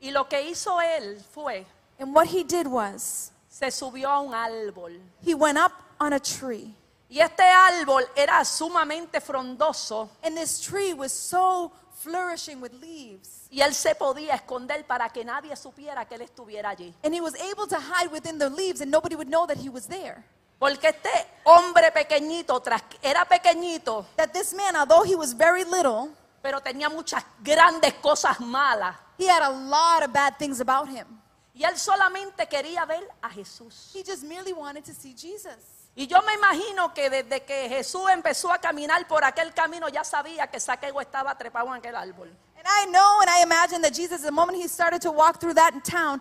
Y 0.00 0.12
lo 0.12 0.28
que 0.28 0.40
hizo 0.42 0.80
él 0.80 1.20
fue, 1.32 1.66
And 1.98 2.14
what 2.14 2.26
he 2.28 2.44
did 2.44 2.68
was, 2.68 3.32
se 3.48 3.66
subió 3.72 4.08
a 4.10 4.20
un 4.20 4.32
árbol. 4.32 4.92
he 5.24 5.34
went 5.34 5.58
up 5.58 5.72
on 5.98 6.12
a 6.12 6.20
tree. 6.20 6.72
Y 7.10 7.18
este 7.18 7.42
árbol 7.42 8.04
era 8.14 8.44
sumamente 8.44 9.20
frondoso 9.20 10.08
And 10.22 10.36
this 10.36 10.60
tree 10.60 10.92
was 10.94 11.12
so 11.12 11.72
flourishing 11.96 12.60
with 12.60 12.72
leaves. 12.80 13.48
y 13.50 13.60
él 13.60 13.74
se 13.74 13.96
podía 13.96 14.34
esconder 14.34 14.86
para 14.86 15.08
que 15.08 15.24
nadie 15.24 15.56
supiera 15.56 16.06
que 16.06 16.14
él 16.14 16.22
estuviera 16.22 16.70
allí. 16.70 16.94
And 17.02 17.12
he 17.12 17.20
was 17.20 17.34
able 17.40 17.66
to 17.66 17.76
hide 17.80 18.12
within 18.12 18.38
the 18.38 18.50
leaves 18.50 18.80
and 18.80 18.92
nobody 18.92 19.16
would 19.16 19.28
know 19.28 19.46
that 19.48 19.58
he 19.58 19.68
was 19.68 19.88
there. 19.88 20.24
Porque 20.58 20.88
este 20.88 21.10
hombre 21.44 21.90
pequeñito, 21.92 22.60
tras 22.60 22.82
era 23.02 23.24
pequeñito, 23.24 24.06
That 24.16 24.32
this 24.32 24.54
man, 24.54 24.76
although 24.76 25.02
he 25.04 25.14
was 25.14 25.34
very 25.36 25.64
little, 25.64 26.10
pero 26.42 26.60
tenía 26.60 26.88
muchas 26.88 27.24
grandes 27.42 27.94
cosas 27.94 28.38
malas. 28.40 28.94
he 29.18 29.26
had 29.26 29.42
a 29.42 29.50
lot 29.50 30.02
of 30.02 30.12
bad 30.12 30.38
things 30.38 30.60
about 30.60 30.88
him. 30.88 31.06
Y 31.54 31.62
él 31.62 31.78
solamente 31.78 32.48
quería 32.48 32.84
ver 32.84 33.06
a 33.22 33.30
Jesús. 33.30 33.92
He 33.94 34.02
just 34.02 34.24
merely 34.24 34.52
wanted 34.52 34.84
to 34.84 34.92
see 34.92 35.14
Jesus. 35.14 35.84
Y 35.96 36.08
yo 36.08 36.20
me 36.22 36.34
imagino 36.34 36.92
que 36.92 37.08
desde 37.08 37.44
que 37.44 37.68
Jesús 37.68 38.10
empezó 38.10 38.50
a 38.52 38.58
caminar 38.58 39.06
por 39.06 39.22
aquel 39.22 39.54
camino 39.54 39.88
ya 39.88 40.02
sabía 40.02 40.48
que 40.50 40.58
Saqueo 40.58 41.00
estaba 41.00 41.36
trepado 41.38 41.68
en 41.68 41.74
aquel 41.74 41.94
árbol. 41.94 42.28
And 42.56 42.66
I 42.66 42.86
know 42.90 43.20
and 43.20 43.30
I 43.30 43.42
imagine 43.42 43.80
that 43.82 43.94
Jesus, 43.94 44.22
the 44.22 44.32
moment 44.32 44.58
he 44.58 44.66
started 44.66 45.00
to 45.02 45.12
walk 45.12 45.38
through 45.38 45.54
that 45.54 45.84
town, 45.84 46.20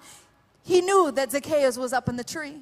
he 0.63 0.81
knew 0.81 1.11
that 1.13 1.31
Zacchaeus 1.31 1.77
was 1.77 1.91
up 1.93 2.07
in 2.07 2.15
the 2.15 2.23
tree. 2.23 2.61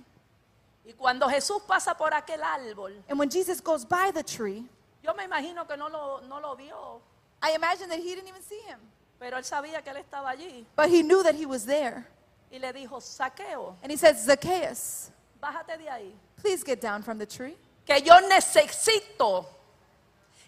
Y 0.85 0.93
cuando 0.93 1.27
Jesús 1.29 1.61
pasa 1.67 1.95
por 1.95 2.11
aquel 2.13 2.41
árbol, 2.43 2.93
And 3.09 3.19
when 3.19 3.29
Jesus 3.29 3.61
goes 3.61 3.85
by 3.85 4.11
the 4.11 4.23
tree, 4.23 4.65
yo 5.03 5.13
me 5.13 5.23
imagino 5.25 5.67
que 5.67 5.77
no 5.77 5.87
lo, 5.89 6.21
no 6.27 6.39
lo 6.39 6.55
vio, 6.55 7.01
I 7.43 7.53
imagine 7.55 7.89
that 7.89 7.99
he 7.99 8.15
didn't 8.15 8.27
even 8.27 8.41
see 8.41 8.61
him. 8.67 8.79
pero 9.19 9.37
él 9.37 9.43
sabía 9.43 9.83
que 9.83 9.91
él 9.91 9.97
estaba 9.97 10.29
allí. 10.31 10.65
But 10.75 10.89
he 10.89 11.03
knew 11.03 11.21
that 11.23 11.35
he 11.35 11.45
was 11.45 11.65
there. 11.65 12.07
Y 12.51 12.57
le 12.57 12.73
dijo, 12.73 12.99
Saqueo, 12.99 13.75
And 13.83 13.91
he 13.91 13.97
said, 13.97 14.17
Zacchaeus, 14.17 15.11
bájate 15.41 15.77
de 15.77 15.85
ahí. 15.89 16.11
please 16.41 16.63
get 16.63 16.81
down 16.81 17.03
from 17.03 17.17
the 17.19 17.25
tree. 17.25 17.55
Que 17.85 17.99
yo 18.01 18.19
necesito 18.27 19.45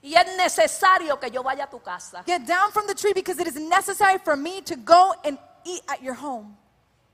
y 0.01 0.15
es 0.15 0.35
necesario 0.37 1.17
que 1.19 1.29
yo 1.29 1.41
vaya 1.43 1.63
a 1.63 1.69
tu 1.69 1.79
casa. 1.79 2.23
Get 2.25 2.45
down 2.45 2.71
from 2.71 2.87
the 2.87 2.93
tree 2.95 3.13
because 3.13 3.39
it 3.39 3.47
is 3.47 3.55
necessary 3.55 4.17
for 4.19 4.35
me 4.35 4.61
to 4.61 4.75
go 4.75 5.13
and 5.23 5.37
eat 5.65 5.81
at 5.87 6.01
your 6.01 6.13
home. 6.13 6.57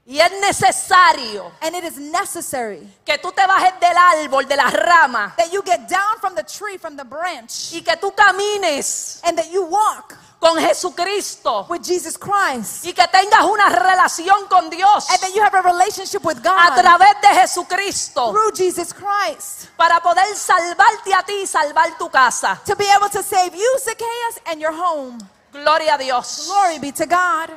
Y 0.05 0.19
es 0.19 0.31
necesario 0.41 1.51
And 1.61 1.75
it 1.75 1.83
is 1.83 1.97
necessary 1.97 2.87
que 3.05 3.17
tú 3.19 3.31
te 3.31 3.45
bajes 3.45 3.79
del 3.79 3.95
árbol, 3.95 4.47
de 4.47 4.55
las 4.55 4.73
ramas, 4.73 5.35
that 5.37 5.51
you 5.51 5.61
get 5.63 5.87
down 5.87 6.17
from 6.19 6.33
the 6.33 6.43
tree, 6.43 6.77
from 6.79 6.95
the 6.97 7.03
branch, 7.03 7.73
y 7.73 7.81
que 7.81 7.95
tú 7.97 8.11
camines 8.15 9.19
and 9.23 9.37
that 9.37 9.51
you 9.51 9.63
walk 9.65 10.15
con 10.39 10.57
Jesucristo 10.57 11.67
with 11.69 11.83
Jesus 11.83 12.17
Christ. 12.17 12.85
y 12.85 12.93
que 12.93 13.05
tengas 13.09 13.43
una 13.43 13.69
relación 13.69 14.47
con 14.47 14.69
Dios 14.71 15.07
And 15.11 15.19
that 15.19 15.35
you 15.35 15.43
have 15.43 15.53
a 15.53 15.61
relationship 15.61 16.23
with 16.23 16.37
a 16.37 16.41
God 16.41 16.81
través 16.81 17.21
de 17.21 17.27
Jesucristo 17.41 18.31
through 18.31 18.51
Jesus 18.55 18.91
Christ 18.93 19.67
para 19.77 19.99
poder 20.01 20.25
salvarte 20.35 21.13
a 21.13 21.21
ti 21.23 21.41
y 21.43 21.45
salvar 21.45 21.95
tu 21.99 22.09
casa. 22.09 22.59
to 22.65 22.75
be 22.75 22.85
able 22.95 23.09
to 23.09 23.21
save 23.21 23.53
you, 23.53 23.77
Zacchaeus, 23.79 24.39
and 24.47 24.59
your 24.59 24.73
home. 24.73 25.19
Gloria 25.51 25.95
a 25.95 25.97
Dios. 25.97 26.47
Glory 26.47 26.79
be 26.79 26.91
to 26.91 27.05
God. 27.05 27.49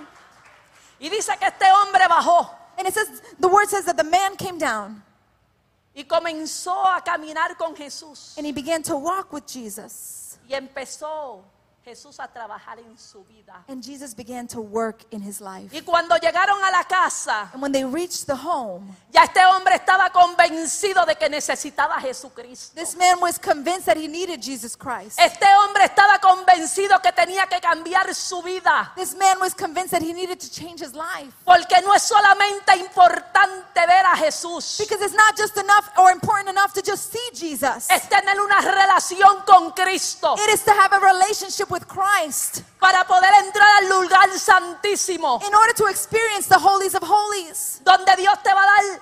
Y 1.03 1.09
dice 1.11 1.37
que 1.39 1.47
este 1.47 1.65
hombre 1.65 2.07
bajó. 2.09 2.49
And 2.79 2.87
it 2.87 2.95
says, 2.95 3.21
the 3.39 3.49
word 3.49 3.69
says 3.69 3.85
that 3.87 3.97
the 3.97 4.05
man 4.05 4.37
came 4.37 4.57
down. 4.57 5.03
Y 5.95 6.05
comenzó 6.05 6.73
a 6.87 7.03
caminar 7.03 7.59
con 7.59 7.75
Jesús. 7.75 8.39
And 8.39 8.47
he 8.47 8.53
began 8.53 8.83
to 8.85 8.97
walk 8.97 9.33
with 9.33 9.47
Jesus. 9.47 10.39
y 10.49 10.55
empezó 10.55 11.45
Jesús 11.85 12.21
a 12.21 12.29
trabajar 12.29 12.79
en 12.79 12.97
su 12.97 13.25
vida. 13.25 13.65
And 13.67 13.83
Jesus 13.83 14.15
began 14.15 14.47
to 14.49 14.61
work 14.61 15.03
in 15.11 15.21
his 15.21 15.41
life. 15.41 15.75
Y 15.77 15.81
cuando 15.83 16.17
llegaron 16.17 16.63
a 16.63 16.71
la 16.71 16.85
casa, 16.85 17.51
And 17.53 17.61
when 17.61 17.73
they 17.73 17.85
reached 17.85 18.27
the 18.27 18.37
home, 18.37 18.95
ya 19.13 19.25
este 19.25 19.41
hombre 19.45 19.75
estaba 19.75 20.11
convencido 20.11 21.05
de 21.05 21.17
que 21.17 21.29
necesitaba 21.29 21.97
a 21.97 22.01
Jesucristo. 22.01 22.75
this 22.77 22.95
man 22.97 23.19
was 23.21 23.37
convinced 23.37 23.87
that 23.87 23.97
he 23.97 24.07
needed 24.07 24.41
Jesus 24.41 24.77
Christ. 24.77 25.19
Este 25.19 25.45
hombre 25.45 25.85
estaba 25.85 26.21
convencido 26.21 27.01
que 27.03 27.11
tenía 27.11 27.49
que 27.49 27.61
cambiar 27.61 28.15
su 28.15 28.41
vida. 28.43 28.93
This 28.95 29.17
man 29.17 29.41
was 29.41 29.53
convinced 29.53 29.91
that 29.91 30.03
he 30.03 30.13
needed 30.13 30.39
to 30.39 30.49
change 30.49 30.81
his 30.81 30.95
life. 30.95 31.33
Porque 31.45 31.83
no 31.83 31.93
es 31.95 32.03
solamente 32.05 32.77
importante 32.77 33.81
ver 33.87 34.07
a 34.07 34.17
Jesús, 34.17 34.79
Because 34.79 35.03
it's 35.05 35.15
not 35.15 35.37
just 35.37 35.57
enough 35.57 35.91
or 35.99 36.13
important 36.13 36.49
enough 36.49 36.73
to 36.75 36.81
just 36.81 37.11
see 37.13 37.31
Jesus. 37.35 37.91
es 37.91 38.09
tener 38.09 38.41
una 38.41 38.61
relación 38.61 39.45
con 39.45 39.73
Cristo 39.73 40.37
It 40.39 40.49
is 40.55 40.63
to 40.63 40.71
have 40.73 40.93
a 40.93 41.01
relationship 41.01 41.72
with 41.73 41.87
Christ 41.89 42.63
para 42.79 43.05
poder 43.05 43.31
entrar 43.45 43.67
al 43.83 43.89
lugar 43.89 44.29
santísimo, 44.39 45.41
in 45.47 45.55
order 45.55 45.75
to 45.75 45.87
experience 45.87 46.47
the 46.47 46.59
holies 46.59 46.95
of 46.95 47.03
holies, 47.03 47.81
donde 47.85 48.15
Dios 48.17 48.35
te 48.43 48.53
va 48.53 48.63
a 48.63 48.67
dar, 48.67 49.01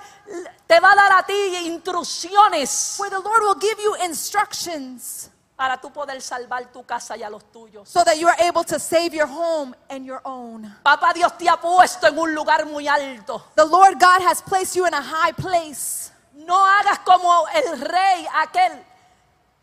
te 0.67 0.79
va 0.79 0.91
a 0.91 0.95
dar 0.95 1.19
a 1.19 1.23
ti 1.23 1.67
instrucciones 1.67 2.95
where 2.97 3.09
the 3.09 3.19
Lord 3.19 3.43
will 3.43 3.59
give 3.59 3.77
you 3.83 3.95
instructions 4.05 5.29
para 5.55 5.79
tú 5.79 5.91
poder 5.91 6.19
salvar 6.21 6.71
tu 6.71 6.83
casa 6.83 7.15
y 7.15 7.23
a 7.23 7.29
los 7.29 7.43
tuyos. 7.51 7.87
so 7.87 8.03
that 8.03 8.17
you 8.17 8.27
are 8.27 8.37
able 8.39 8.63
to 8.63 8.79
save 8.79 9.13
your 9.13 9.27
home 9.27 9.75
and 9.89 10.05
your 10.05 10.21
own. 10.23 10.63
Papá 10.83 11.13
Dios 11.13 11.37
te 11.37 11.47
ha 11.47 11.57
puesto 11.57 12.07
en 12.07 12.17
un 12.17 12.33
lugar 12.33 12.65
muy 12.65 12.87
alto. 12.87 13.43
The 13.55 13.65
Lord 13.65 13.99
God 13.99 14.21
has 14.25 14.41
placed 14.41 14.75
you 14.75 14.87
in 14.87 14.93
a 14.93 15.01
high 15.01 15.33
place. 15.33 16.11
No 16.33 16.65
hagas 16.65 16.99
como 16.99 17.45
el 17.53 17.79
rey 17.79 18.25
aquel 18.41 18.83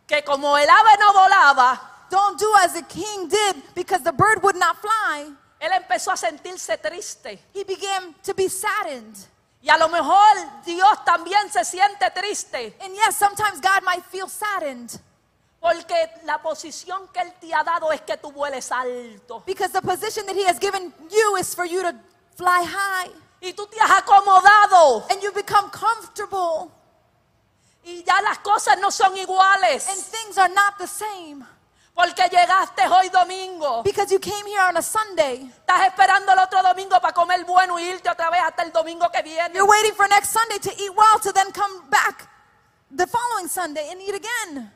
que 0.06 0.22
como 0.22 0.56
el 0.56 0.68
ave 0.68 0.98
no 1.00 1.12
volaba, 1.12 1.97
Don't 2.10 2.38
do 2.38 2.50
as 2.62 2.72
the 2.74 2.82
king 2.82 3.28
did 3.28 3.62
because 3.74 4.02
the 4.02 4.12
bird 4.12 4.42
would 4.42 4.56
not 4.56 4.76
fly. 4.80 5.30
él 5.60 5.72
empezó 5.72 6.12
a 6.12 6.16
sentirse 6.16 6.78
triste. 6.78 7.38
He 7.52 7.64
began 7.64 8.14
to 8.22 8.34
be 8.34 8.48
saddened. 8.48 9.16
Y 9.60 9.68
a 9.70 9.76
lo 9.76 9.88
mejor 9.88 10.62
Dios 10.64 11.04
también 11.04 11.50
se 11.50 11.64
siente 11.64 12.08
triste 12.14 12.76
And 12.80 12.94
yes, 12.94 13.16
sometimes 13.16 13.60
God 13.60 13.82
might 13.84 14.04
feel 14.04 14.28
saddened 14.28 15.00
porque 15.60 15.96
la 16.24 16.40
posición 16.40 17.08
que 17.12 17.20
Él 17.20 17.32
te 17.40 17.52
ha 17.52 17.64
dado 17.64 17.90
es 17.90 18.00
que 18.02 18.16
tú 18.16 18.30
vueles 18.30 18.70
alto. 18.70 19.42
because 19.44 19.72
the 19.72 19.82
position 19.82 20.24
that 20.26 20.36
He 20.36 20.44
has 20.44 20.60
given 20.60 20.94
you 21.10 21.36
is 21.36 21.54
for 21.54 21.64
you 21.66 21.82
to 21.82 21.92
fly 22.36 22.62
high. 22.64 23.10
Y 23.40 23.52
tú 23.52 23.66
te 23.66 23.78
has 23.80 23.90
acomodado 24.02 25.04
And 25.10 25.20
you 25.20 25.32
become 25.32 25.68
comfortable. 25.70 26.70
y 27.84 28.04
ya 28.04 28.20
las 28.22 28.38
cosas 28.38 28.78
no 28.78 28.90
son 28.92 29.12
And 29.16 30.04
things 30.04 30.38
are 30.38 30.48
not 30.54 30.78
the 30.78 30.86
same 30.86 31.44
porque 31.98 32.28
llegaste 32.30 32.86
hoy 32.86 33.08
domingo. 33.08 33.82
because 33.82 34.12
you 34.12 34.20
came 34.20 34.46
here 34.46 34.60
on 34.62 34.76
a 34.76 34.82
Sunday. 34.82 35.50
Estás 35.66 35.88
esperando 35.88 36.32
el 36.32 36.38
otro 36.38 36.62
domingo 36.62 37.00
para 37.00 37.12
comer 37.12 37.44
bueno 37.44 37.76
y 37.76 37.82
irte 37.90 38.08
otra 38.08 38.30
vez 38.30 38.40
hasta 38.40 38.62
el 38.62 38.70
domingo 38.70 39.10
que 39.10 39.20
viene. 39.22 39.52
You're 39.52 39.68
waiting 39.68 39.94
for 39.94 40.08
next 40.08 40.30
Sunday 40.30 40.58
to 40.60 40.70
eat 40.80 40.94
well 40.94 41.18
to 41.20 41.32
then 41.32 41.50
come 41.50 41.82
back 41.90 42.28
the 42.94 43.06
following 43.08 43.48
Sunday 43.48 43.88
and 43.90 44.00
eat 44.00 44.14
again. 44.14 44.70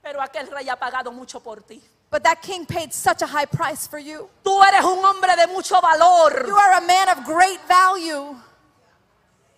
Pero 0.00 0.20
aquel 0.22 0.48
rey 0.52 0.68
ha 0.68 0.76
pagado 0.76 1.12
mucho 1.12 1.40
por 1.40 1.62
ti. 1.62 1.82
But 2.10 2.22
that 2.22 2.40
king 2.40 2.64
paid 2.64 2.92
such 2.94 3.22
a 3.22 3.26
high 3.26 3.46
price 3.46 3.88
for 3.88 3.98
you. 3.98 4.30
Tú 4.44 4.62
eres 4.62 4.84
un 4.84 5.04
hombre 5.04 5.34
de 5.36 5.48
mucho 5.48 5.74
You 5.74 5.80
valor, 5.82 6.52
are 6.52 6.74
a 6.78 6.80
man 6.80 7.08
of 7.08 7.24
great 7.24 7.60
value. 7.66 8.36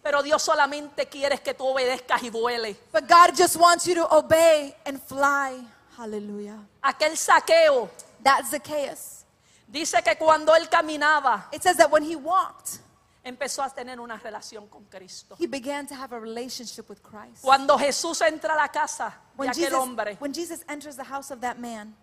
pero 0.03 0.23
Dios 0.23 0.43
solamente 0.43 1.07
quiere 1.11 1.39
que 1.43 1.53
tú 1.53 1.67
obedezcas 1.67 2.23
y 2.23 2.31
vueles. 2.31 2.77
But 2.91 3.07
God 3.07 3.37
just 3.37 3.57
wants 3.57 3.87
you 3.87 3.95
to 3.97 4.07
obey 4.11 4.75
and 4.87 4.99
fly. 5.03 5.63
Hallelujah. 6.01 6.59
Aquel 6.83 7.15
saqueo 7.17 7.91
That's 8.23 8.51
Zacchaeus. 8.51 9.25
dice 9.71 10.03
que 10.03 10.17
cuando 10.17 10.55
él 10.55 10.69
caminaba, 10.71 11.45
It 11.53 11.63
says 11.63 11.77
that 11.77 11.91
when 11.91 12.03
he 12.03 12.17
walked, 12.17 12.79
empezó 13.25 13.63
a 13.63 13.69
tener 13.69 14.01
una 14.01 14.17
relación 14.19 14.67
con 14.71 14.85
Cristo. 14.91 15.37
he 15.39 15.47
began 15.47 15.87
to 15.87 15.95
have 15.95 16.13
a 16.15 16.19
relationship 16.19 16.89
with 16.89 17.03
Christ. 17.03 17.43
Cuando 17.43 17.77
Jesús 17.77 18.21
entra 18.23 18.55
a 18.55 18.57
la 18.57 18.69
casa 18.69 19.11
de 19.11 19.37
When 19.37 19.51
aquel 19.51 19.65
Jesus, 19.65 19.75
hombre, 19.79 20.17
when 20.21 20.33
Jesus 20.33 20.65
enters 20.69 20.97
the 20.97 21.05
house 21.05 21.31
of 21.31 21.41
that 21.43 21.59
man, 21.59 21.95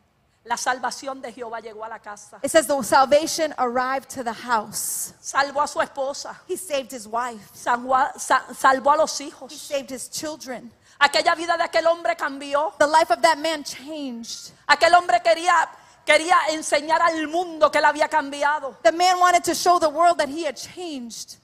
la 0.45 0.55
salvación 0.57 1.21
de 1.21 1.31
Jehová 1.33 1.59
llegó 1.59 1.83
a 1.83 1.89
la 1.89 1.97
casa. 1.99 2.39
it 2.43 2.49
says 2.51 2.67
the 2.67 2.81
salvation 2.83 3.53
arrived 3.57 4.09
to 4.11 4.23
the 4.23 4.31
house. 4.31 5.13
Salvó 5.21 5.63
a 5.63 5.67
su 5.67 5.79
esposa, 5.79 6.35
He 6.47 6.55
saved 6.55 6.91
his 6.91 7.07
wife. 7.07 7.49
salvó 7.53 7.95
a, 7.95 8.17
sa- 8.19 8.45
salvó 8.53 8.93
a 8.93 8.97
los 8.97 9.17
He 9.19 9.25
hijos. 9.31 9.51
saved 9.51 9.89
his 9.89 10.07
children. 10.07 10.71
Aquella 10.99 11.35
vida 11.35 11.57
de 11.57 11.63
aquel 11.63 11.85
hombre 11.87 12.15
cambió. 12.15 12.73
The 12.77 12.87
life 12.87 13.11
of 13.11 13.21
that 13.21 13.37
man 13.37 13.63
changed. 13.63 14.53
Aquel 14.67 14.93
hombre 14.95 15.21
quería, 15.21 15.69
quería 16.05 16.35
enseñar 16.49 17.01
al 17.01 17.27
mundo 17.27 17.69
que 17.69 17.77
él 17.77 17.85
había 17.85 18.09
cambiado. 18.09 18.77
The 18.81 18.91
man 18.91 19.19
wanted 19.19 19.43
to 19.43 19.53
show 19.53 19.79
the 19.79 19.89
world 19.89 20.17
that 20.17 20.29
he 20.29 20.45
had 20.45 20.55
changed. 20.55 21.37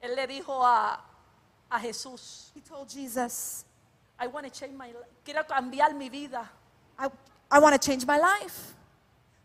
Él 0.00 0.16
le 0.16 0.26
dijo 0.26 0.64
a, 0.64 0.98
a 1.70 1.78
Jesús, 1.78 2.50
He 2.54 2.60
told 2.60 2.88
Jesus, 2.88 3.64
I 4.18 4.26
want 4.26 4.46
to 4.46 4.50
change 4.50 4.76
my 4.76 4.86
life. 4.86 5.08
Quiero 5.24 5.44
cambiar 5.44 5.94
mi 5.94 6.08
vida. 6.08 6.48
I, 6.98 7.08
I 7.50 7.58
want 7.58 7.80
to 7.80 7.90
change 7.90 8.06
my 8.06 8.18
life. 8.18 8.74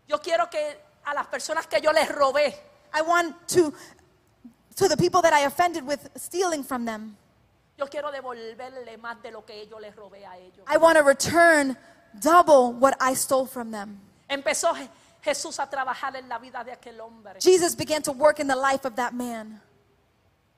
Yo 0.08 0.18
quiero 0.20 0.50
que 0.50 0.78
a 1.06 1.14
las 1.14 1.28
personas 1.28 1.68
que 1.68 1.82
yo 1.82 1.92
les 1.92 2.08
robé, 2.10 2.54
I 2.94 3.02
want 3.02 3.36
to, 3.50 3.74
to 4.76 4.88
the 4.88 4.98
people 4.98 5.22
that 5.22 5.34
I 5.34 5.42
offended 5.42 5.86
with 5.86 6.10
stealing 6.16 6.64
from 6.64 6.86
them. 6.86 7.18
Yo 7.78 7.88
quiero 7.88 8.10
devolverle 8.12 8.98
más 8.98 9.22
de 9.22 9.32
lo 9.32 9.44
que 9.46 9.62
ellos 9.62 9.80
les 9.82 9.96
robé 9.96 10.26
a 10.26 10.38
ellos. 10.38 10.66
I 10.74 10.78
want 10.78 10.98
to 10.98 11.04
return 11.04 11.78
double 12.22 12.74
what 12.80 12.94
I 13.02 13.14
stole 13.16 13.46
from 13.48 13.72
them. 13.72 14.00
Empezó 14.30 14.74
Je- 14.74 14.90
Jesús 15.24 15.60
a 15.60 15.70
trabajar 15.70 16.16
en 16.16 16.30
la 16.30 16.38
vida 16.40 16.64
de 16.64 16.72
aquel 16.72 17.00
hombre. 17.02 17.40
Jesus 17.42 17.76
began 17.76 18.02
to 18.02 18.12
work 18.14 18.40
in 18.40 18.48
the 18.48 18.56
life 18.56 18.86
of 18.86 18.96
that 18.96 19.12
man. 19.14 19.62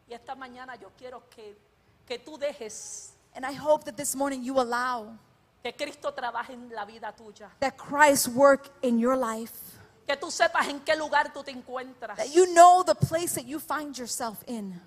Y 0.07 0.13
esta 0.13 0.35
mañana 0.35 0.75
yo 0.79 0.91
quiero 0.97 1.23
que, 1.29 1.57
que 2.05 2.19
tú 2.19 2.37
dejes 2.37 3.13
And 3.35 3.45
I 3.45 3.53
hope 3.53 3.83
that 3.85 3.95
this 3.97 4.15
morning 4.15 4.43
you 4.43 4.59
allow 4.59 5.17
que 5.63 5.73
Cristo 5.73 6.11
trabaje 6.13 6.53
en 6.53 6.69
la 6.69 6.85
vida 6.85 7.13
tuya. 7.15 7.49
that 7.59 7.77
Christ 7.77 8.27
work 8.29 8.69
in 8.83 8.99
your 8.99 9.17
life. 9.17 9.53
Que 10.07 10.15
tú 10.15 10.31
sepas 10.31 10.67
en 10.67 10.79
qué 10.81 10.95
lugar 10.95 11.33
tú 11.33 11.43
te 11.43 11.51
encuentras. 11.51 12.15
That 12.17 12.29
you 12.33 12.45
know 12.53 12.83
the 12.83 12.95
place 12.95 13.33
that 13.35 13.45
you 13.45 13.59
find 13.59 13.97
yourself 13.97 14.43
in. 14.47 14.79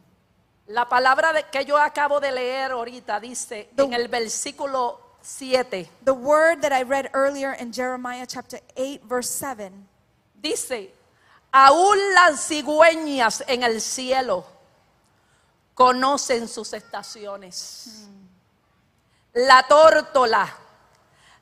La 0.70 0.88
palabra 0.88 1.32
de- 1.32 1.44
que 1.50 1.64
yo 1.64 1.76
acabo 1.76 2.20
de 2.20 2.30
leer 2.30 2.70
ahorita 2.72 3.18
dice 3.18 3.70
The- 3.74 3.82
en 3.82 3.92
el 3.94 4.08
versículo 4.08 5.00
7, 5.20 5.90
The 6.04 6.12
word 6.12 6.60
that 6.60 6.72
I 6.72 6.84
read 6.84 7.10
earlier 7.12 7.56
in 7.60 7.72
Jeremiah 7.72 8.26
chapter 8.26 8.62
8, 8.76 9.00
verse 9.04 9.28
7. 9.28 9.72
dice, 10.40 10.94
aún 11.52 11.98
las 12.14 12.46
cigüeñas 12.46 13.42
en 13.48 13.62
el 13.64 13.80
cielo 13.80 14.44
conocen 15.74 16.46
sus 16.48 16.72
estaciones. 16.72 18.06
La 19.32 19.62
tórtola, 19.64 20.48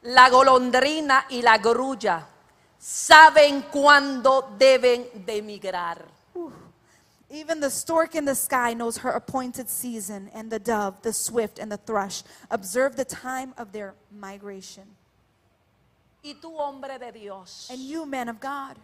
la 0.02 0.28
golondrina 0.30 1.26
y 1.28 1.42
la 1.42 1.58
grulla 1.58 2.26
saben 2.78 3.62
cuándo 3.70 4.54
deben 4.58 5.08
de 5.26 5.36
emigrar. 5.38 6.17
Even 7.30 7.60
the 7.60 7.70
stork 7.70 8.14
in 8.14 8.24
the 8.24 8.34
sky 8.34 8.72
knows 8.72 8.98
her 8.98 9.10
appointed 9.10 9.68
season, 9.68 10.30
and 10.32 10.50
the 10.50 10.58
dove, 10.58 11.02
the 11.02 11.12
swift, 11.12 11.58
and 11.58 11.70
the 11.70 11.76
thrush 11.76 12.22
observe 12.50 12.96
the 12.96 13.04
time 13.04 13.52
of 13.58 13.72
their 13.72 13.94
migration. 14.10 14.84
Y 16.24 16.34
tú, 16.40 16.56
hombre 16.56 16.98
de 16.98 17.12
Dios, 17.12 17.68
And 17.70 17.80
you, 17.80 18.06
man 18.06 18.28
of 18.28 18.40
God, 18.40 18.76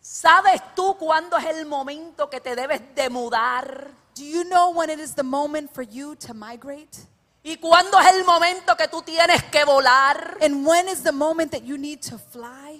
¿sabes 0.00 0.60
tú 0.76 0.96
cuándo 0.96 1.36
es 1.36 1.56
el 1.56 1.66
momento 1.66 2.30
que 2.30 2.40
te 2.40 2.54
debes 2.54 2.80
de 2.94 3.08
mudar? 3.10 3.90
do 4.14 4.24
you 4.24 4.44
know 4.44 4.70
when 4.70 4.90
it 4.90 5.00
is 5.00 5.14
the 5.14 5.22
moment 5.24 5.74
for 5.74 5.82
you 5.82 6.14
to 6.16 6.34
migrate? 6.34 7.06
¿Y 7.44 7.56
cuándo 7.56 7.98
es 8.00 8.14
el 8.14 8.24
momento 8.24 8.74
que 8.76 8.86
tú 8.88 9.02
tienes 9.02 9.42
que 9.50 9.64
volar? 9.64 10.38
And 10.40 10.64
when 10.64 10.88
is 10.88 11.02
the 11.02 11.12
moment 11.12 11.50
that 11.50 11.64
you 11.64 11.76
need 11.76 12.00
to 12.02 12.16
fly? 12.16 12.78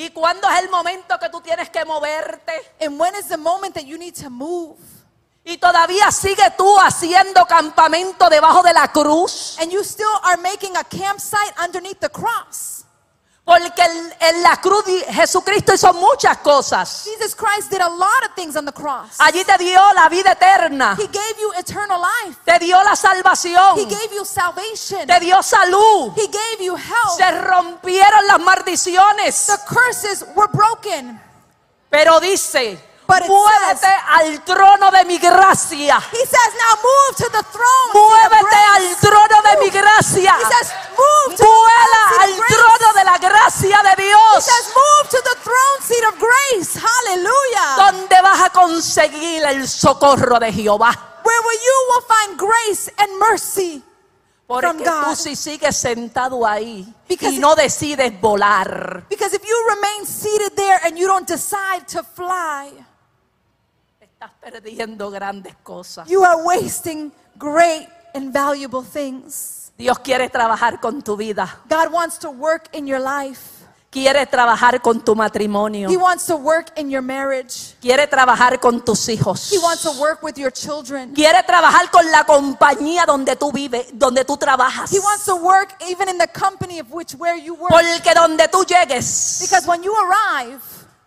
¿Y 0.00 0.08
cuándo 0.12 0.48
es 0.48 0.60
el 0.60 0.70
momento 0.70 1.18
que 1.18 1.28
tú 1.28 1.42
tienes 1.42 1.68
que 1.68 1.84
moverte? 1.84 2.52
And 2.80 2.98
when 2.98 3.14
is 3.16 3.28
the 3.28 3.36
moment 3.36 3.74
that 3.74 3.84
you 3.84 3.98
need 3.98 4.14
to 4.22 4.30
move? 4.30 4.78
Y 5.44 5.58
todavía 5.58 6.10
sigue 6.10 6.42
tú 6.56 6.78
haciendo 6.78 7.44
campamento 7.44 8.30
debajo 8.30 8.62
de 8.62 8.72
la 8.72 8.88
cruz. 8.88 9.58
And 9.60 9.70
you 9.70 9.84
still 9.84 10.06
are 10.22 10.38
making 10.38 10.74
a 10.78 10.84
campsite 10.84 11.52
underneath 11.62 12.00
the 12.00 12.08
cross. 12.08 12.79
Porque 13.50 13.82
en, 14.20 14.42
la 14.44 14.58
cruz 14.58 14.84
Jesucristo 15.08 15.74
hizo 15.74 15.92
muchas 15.92 16.38
cosas. 16.38 17.02
Jesus 17.02 17.34
Christ 17.34 17.68
did 17.68 17.80
a 17.80 17.88
lot 17.88 18.22
of 18.28 18.34
things 18.36 18.54
on 18.54 18.64
the 18.64 18.72
cross. 18.72 19.18
Allí 19.18 19.44
te 19.44 19.58
dio 19.58 19.80
la 19.92 20.08
vida 20.08 20.30
eterna. 20.30 20.94
He 20.96 21.08
gave 21.08 21.34
you 21.40 21.52
eternal 21.58 22.00
life. 22.00 22.38
Te 22.44 22.64
dio 22.64 22.80
la 22.84 22.94
salvación. 22.94 23.76
He 23.76 23.86
gave 23.86 24.14
you 24.14 24.24
salvation. 24.24 25.04
Te 25.04 25.18
dio 25.18 25.42
salud. 25.42 26.12
He 26.16 26.28
gave 26.28 26.64
you 26.64 26.76
health. 26.76 27.16
Se 27.16 27.28
rompieron 27.40 28.24
las 28.28 28.38
maldiciones. 28.38 29.46
The 29.46 29.58
curses 29.66 30.24
were 30.36 30.48
broken. 30.52 31.20
Pero 31.90 32.20
dice, 32.20 32.78
But 33.10 33.22
it 33.24 33.30
muévete 33.30 33.80
says- 33.80 34.04
al 34.08 34.44
trono 34.44 34.90
de 34.90 35.04
mi 35.04 35.18
gracia. 35.18 35.98
He 36.12 36.24
says, 36.24 36.50
now 36.54 36.74
move 36.78 37.16
to 37.16 37.28
the 37.30 37.42
throne. 37.50 37.90
Muévete 37.92 38.46
grace." 38.46 38.70
al 38.76 38.96
trono 39.00 39.36
de 39.42 39.56
mi 39.60 39.70
gracia. 39.70 40.34
He 40.38 40.44
says, 40.54 40.68
move 40.96 41.36
to 41.36 41.42
the 41.42 41.44
Vuela 41.44 42.02
throne 42.08 42.22
al 42.22 42.28
seat 42.28 42.38
of 42.38 42.46
grace. 42.46 42.56
trono 42.56 42.92
de 42.94 43.04
la 43.04 43.18
gracia 43.18 43.78
de 43.82 44.02
He 44.02 44.06
Dios. 44.08 44.44
says, 44.44 44.66
move 44.74 45.08
to 45.10 45.20
the 45.22 45.36
throne 45.42 45.80
seat 45.82 46.04
of 46.04 46.14
grace. 46.18 46.78
Hallelujah. 46.78 47.76
Donde 47.76 48.22
vas 48.22 48.40
a 48.46 48.50
conseguir 48.50 49.42
el 49.44 49.66
socorro 49.68 50.38
de 50.38 50.52
Jehová. 50.52 50.90
Where 51.22 51.40
will 51.44 51.58
you 51.62 51.86
will 51.90 52.02
find 52.08 52.38
grace 52.38 52.90
and 52.98 53.18
mercy. 53.18 53.82
Porque 54.46 54.66
From 54.66 54.78
God. 54.82 55.04
tú 55.04 55.14
si 55.16 55.36
sigues 55.36 55.76
sentado 55.76 56.44
ahí 56.44 56.84
Because 57.08 57.34
y 57.34 57.38
no 57.38 57.54
decides 57.54 58.20
volar, 58.20 59.04
Because 59.08 59.32
if 59.32 59.44
you 59.46 59.56
remain 59.68 60.04
seated 60.04 60.56
there 60.56 60.80
and 60.84 60.98
you 60.98 61.06
don't 61.06 61.24
decide 61.28 61.86
to 61.86 62.02
fly, 62.02 62.72
estás 64.20 64.32
perdiendo 64.38 65.10
grandes 65.10 65.54
cosas. 65.62 66.06
you 66.06 66.22
are 66.22 66.42
wasting 66.44 67.10
great 67.38 67.88
and 68.14 68.34
valuable 68.34 68.82
things. 68.82 69.72
Dios 69.78 69.98
quiere 70.00 70.28
trabajar 70.28 70.78
con 70.78 71.00
tu 71.00 71.16
vida. 71.16 71.48
God 71.70 71.90
wants 71.90 72.18
to 72.18 72.30
work 72.30 72.68
in 72.74 72.86
your 72.86 73.00
life. 73.00 73.64
Quiere 73.88 74.26
trabajar 74.26 74.82
con 74.82 75.02
tu 75.02 75.14
matrimonio. 75.14 75.88
He 75.88 75.96
wants 75.96 76.26
to 76.26 76.36
work 76.36 76.70
in 76.76 76.90
your 76.90 77.00
marriage. 77.00 77.76
Quiere 77.80 78.06
trabajar 78.06 78.60
con 78.60 78.84
tus 78.84 79.08
hijos. 79.08 79.50
He 79.50 79.58
wants 79.58 79.82
to 79.84 79.92
work 79.92 80.22
with 80.22 80.36
your 80.36 80.52
children. 80.52 81.14
Quiere 81.14 81.42
trabajar 81.44 81.90
con 81.90 82.04
la 82.10 82.24
compañía 82.24 83.06
donde 83.06 83.36
tú 83.36 83.50
vives, 83.50 83.86
donde 83.94 84.26
tú 84.26 84.36
trabajas. 84.36 84.92
He 84.92 85.00
wants 85.00 85.24
to 85.24 85.36
work 85.36 85.74
even 85.88 86.10
in 86.10 86.18
the 86.18 86.28
company 86.28 86.78
of 86.78 86.92
which 86.92 87.14
where 87.14 87.38
you 87.38 87.54
work. 87.54 87.70
Porque 87.70 88.12
donde 88.14 88.46
tú 88.48 88.66
llegues, 88.66 89.38
Because 89.40 89.66
when 89.66 89.82
you 89.82 89.94
arrive, 89.94 90.60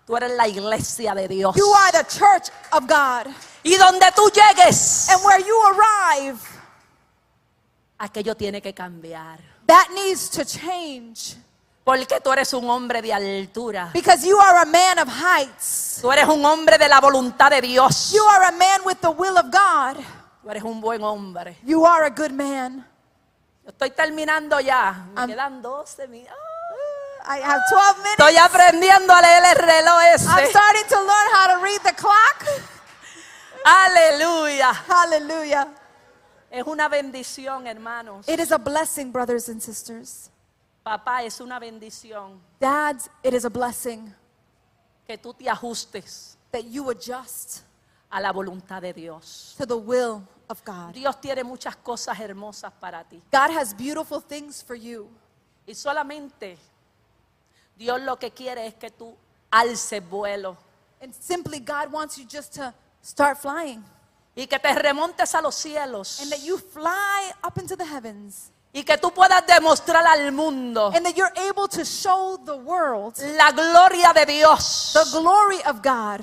tú 0.05 0.15
eres 0.17 0.31
la 0.31 0.47
iglesia 0.47 1.13
de 1.15 1.27
Dios. 1.27 1.55
you 1.55 1.73
are 1.73 1.91
the 1.91 2.05
church 2.05 2.49
of 2.71 2.85
God. 2.87 3.27
Y 3.63 3.75
donde 3.77 4.05
tú 4.15 4.29
llegues, 4.29 5.09
And 5.09 5.23
where 5.23 5.39
you 5.39 5.55
arrive, 5.67 6.37
aquello 7.97 8.35
tiene 8.35 8.61
que 8.61 8.73
cambiar. 8.73 9.39
that 9.65 9.87
needs 9.93 10.29
to 10.29 10.43
change. 10.45 11.37
Porque 11.85 12.21
tú 12.21 12.31
eres 12.31 12.53
un 12.53 12.69
hombre 12.69 13.01
de 13.01 13.11
altura. 13.13 13.89
Because 13.93 14.25
you 14.25 14.37
are 14.39 14.61
a 14.61 14.65
man 14.65 14.99
of 14.99 15.09
heights. 15.09 15.99
Tú 16.01 16.09
eres 16.13 16.25
un 16.29 16.43
hombre 16.45 16.77
de 16.77 16.87
la 16.87 17.01
voluntad 17.01 17.49
de 17.51 17.59
Dios. 17.61 18.11
You 18.13 18.23
are 18.23 18.45
a 18.47 18.51
man 18.53 18.81
with 18.85 18.99
the 19.01 19.09
will 19.09 19.37
of 19.37 19.45
God. 19.51 20.01
Tú 20.41 20.49
eres 20.49 20.63
un 20.63 20.79
buen 20.79 21.03
hombre. 21.03 21.57
You 21.63 21.85
are 21.85 22.05
a 22.05 22.09
good 22.09 22.31
man. 22.31 22.87
Yo 23.65 23.69
estoy 23.71 23.91
terminando 23.91 24.59
ya. 24.61 25.07
Me 25.13 25.27
quedan 25.27 25.61
12 25.61 26.07
mil. 26.07 26.27
I 27.25 27.37
have 27.39 27.61
12 27.69 27.97
minutes. 28.03 28.19
Estoy 28.19 28.37
aprendiendo 28.37 29.13
a 29.13 29.21
leer 29.21 29.43
el 29.45 29.55
reloj 29.55 30.03
I'm 30.27 30.39
ese. 30.43 30.49
starting 30.49 30.87
to 30.89 30.95
learn 30.99 31.27
how 31.33 31.47
to 31.57 31.63
read 31.63 31.81
the 31.83 31.93
clock. 31.93 32.45
Aleluya. 33.65 34.73
Hallelujah. 34.73 35.67
Es 36.51 36.63
una 36.67 36.87
bendición, 36.89 37.65
hermanos. 37.65 38.27
It 38.27 38.39
is 38.39 38.51
a 38.51 38.57
blessing, 38.59 39.11
brothers 39.11 39.49
and 39.49 39.61
sisters. 39.61 40.29
Papá, 40.85 41.23
es 41.23 41.39
una 41.39 41.59
bendición 41.59 42.41
Dads, 42.59 43.09
it 43.23 43.33
is 43.33 43.45
a 43.45 43.49
blessing 43.49 44.13
que 45.07 45.17
tú 45.17 45.33
te 45.33 45.45
ajustes 45.49 46.35
that 46.51 46.65
you 46.65 46.89
adjust 46.89 47.61
a 48.11 48.19
la 48.19 48.33
voluntad 48.33 48.81
de 48.81 48.91
Dios. 48.91 49.55
to 49.57 49.65
the 49.65 49.77
will 49.77 50.21
of 50.49 50.61
God. 50.65 50.93
Dios 50.93 51.15
tiene 51.21 51.43
muchas 51.45 51.77
cosas 51.77 52.19
hermosas 52.19 52.71
para 52.81 53.03
ti. 53.05 53.21
God 53.31 53.49
has 53.51 53.73
beautiful 53.73 54.19
things 54.19 54.61
for 54.61 54.75
you. 54.75 55.09
Y 55.65 55.73
solamente 55.73 56.57
Dios 57.75 58.01
lo 58.01 58.17
que 58.17 58.31
quiere 58.31 58.67
es 58.67 58.75
que 58.75 58.91
tú 58.91 59.15
alces 59.51 60.01
vuelo. 60.07 60.57
And 61.01 61.13
simply, 61.13 61.59
God 61.59 61.91
wants 61.91 62.17
you 62.17 62.25
just 62.25 62.53
to 62.55 62.73
start 63.01 63.37
flying. 63.37 63.83
Y 64.35 64.47
que 64.47 64.57
te 64.59 64.73
remontes 64.73 65.33
a 65.35 65.41
los 65.41 65.55
cielos. 65.55 66.19
And 66.21 66.31
that 66.31 66.41
you 66.41 66.57
fly 66.57 67.31
up 67.43 67.57
into 67.57 67.75
the 67.75 67.85
heavens. 67.85 68.51
Y 68.73 68.83
que 68.83 68.97
tú 68.97 69.11
puedas 69.11 69.45
demostrar 69.45 70.03
al 70.07 70.31
mundo 70.31 70.91
and 70.95 71.05
that 71.05 71.15
you're 71.15 71.31
able 71.47 71.67
to 71.67 71.85
show 71.85 72.37
the 72.43 72.55
world 72.57 73.15
la 73.37 73.51
gloria 73.51 74.11
de 74.13 74.25
Dios, 74.25 74.93
the 74.93 75.11
glory 75.19 75.61
of 75.67 75.83
God, 75.83 76.21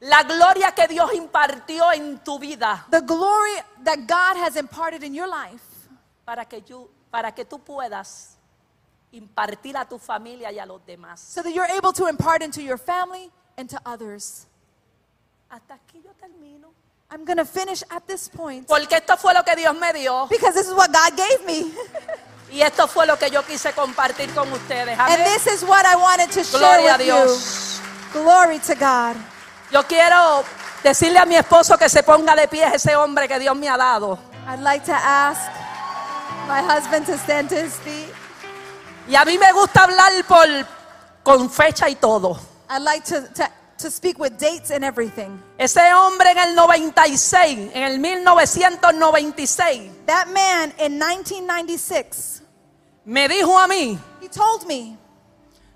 la 0.00 0.24
gloria 0.24 0.72
que 0.72 0.88
Dios 0.88 1.12
impartió 1.14 1.92
en 1.92 2.18
tu 2.24 2.38
vida. 2.40 2.84
The 2.90 3.00
glory 3.02 3.52
that 3.84 3.98
God 4.08 4.36
has 4.42 4.56
imparted 4.56 5.04
in 5.04 5.14
your 5.14 5.28
life. 5.28 5.62
Para 6.24 6.44
que, 6.44 6.60
tú- 6.62 6.88
para 7.12 7.30
que 7.32 7.44
tú 7.44 7.60
puedas 7.60 8.35
impartir 9.12 9.76
a 9.76 9.84
tu 9.86 9.98
familia 9.98 10.50
y 10.52 10.58
a 10.58 10.66
los 10.66 10.80
demás. 10.86 11.20
so 11.20 11.42
that 11.42 11.52
you're 11.52 11.70
able 11.76 11.92
to 11.92 12.06
impart 12.06 12.42
into 12.42 12.60
your 12.62 12.78
family 12.78 13.30
and 13.56 13.68
to 13.70 13.78
others. 13.86 14.46
Hasta 15.50 15.74
aquí 15.74 16.02
yo 16.04 16.10
termino. 16.20 16.68
I'm 17.10 17.24
going 17.24 17.36
to 17.38 17.44
finish 17.44 17.84
at 17.90 18.04
this 18.08 18.28
point 18.28 18.66
Porque 18.66 18.96
esto 18.96 19.16
fue 19.16 19.32
lo 19.32 19.44
que 19.44 19.54
Dios 19.54 19.76
me 19.78 19.92
dio 19.92 20.26
because 20.28 20.54
this 20.54 20.66
is 20.66 20.74
what 20.74 20.90
God 20.92 21.16
gave 21.16 21.46
me. 21.46 21.72
y 22.50 22.60
esto 22.62 22.88
fue 22.88 23.06
lo 23.06 23.16
que 23.16 23.30
yo 23.30 23.42
quise 23.44 23.72
compartir 23.72 24.34
con 24.34 24.52
ustedes. 24.52 24.98
And 24.98 25.12
Amén. 25.12 25.24
this 25.24 25.46
is 25.46 25.62
what 25.62 25.86
I 25.86 25.94
wanted 25.96 26.30
to 26.32 26.42
share 26.42 26.58
Gloria 26.58 26.94
a 26.94 26.98
with 26.98 27.06
Dios. 27.06 27.80
you. 28.12 28.22
Glory 28.22 28.58
to 28.58 28.74
God. 28.74 29.16
Yo 29.70 29.82
quiero 29.84 30.44
decirle 30.82 31.18
a 31.20 31.24
mi 31.26 31.36
esposo 31.36 31.78
que 31.78 31.88
se 31.88 32.02
ponga 32.02 32.34
de 32.34 32.48
pie 32.48 32.64
ese 32.74 32.94
hombre 32.96 33.28
que 33.28 33.38
Dios 33.38 33.54
me 33.56 33.68
ha 33.68 33.76
dado. 33.76 34.18
I'd 34.48 34.60
like 34.60 34.84
to 34.86 34.92
ask 34.94 35.40
my 36.48 36.60
husband 36.60 37.06
to 37.06 37.16
stand 37.18 37.48
to 37.50 37.56
his 37.56 37.76
feet. 37.78 38.12
Y 39.08 39.14
a 39.14 39.24
mí 39.24 39.38
me 39.38 39.52
gusta 39.52 39.84
hablar 39.84 40.12
por 40.26 40.46
con 41.22 41.48
fecha 41.50 41.88
y 41.88 41.94
todo. 41.96 42.38
I'd 42.68 42.82
like 42.82 43.04
to, 43.04 43.22
to, 43.34 43.48
to 43.78 43.90
speak 43.90 44.18
with 44.18 44.38
dates 44.38 44.70
and 44.70 44.84
everything. 44.84 45.40
Ese 45.58 45.92
hombre 45.92 46.30
en 46.30 46.38
el 46.38 46.54
96, 46.54 47.70
en 47.72 47.82
el 47.82 47.98
1996, 47.98 49.90
That 50.06 50.28
man 50.28 50.72
in 50.78 50.98
1996, 50.98 52.42
me 53.04 53.28
dijo 53.28 53.56
a 53.58 53.68
mí, 53.68 53.98
he 54.20 54.28
told 54.28 54.66
me, 54.66 54.96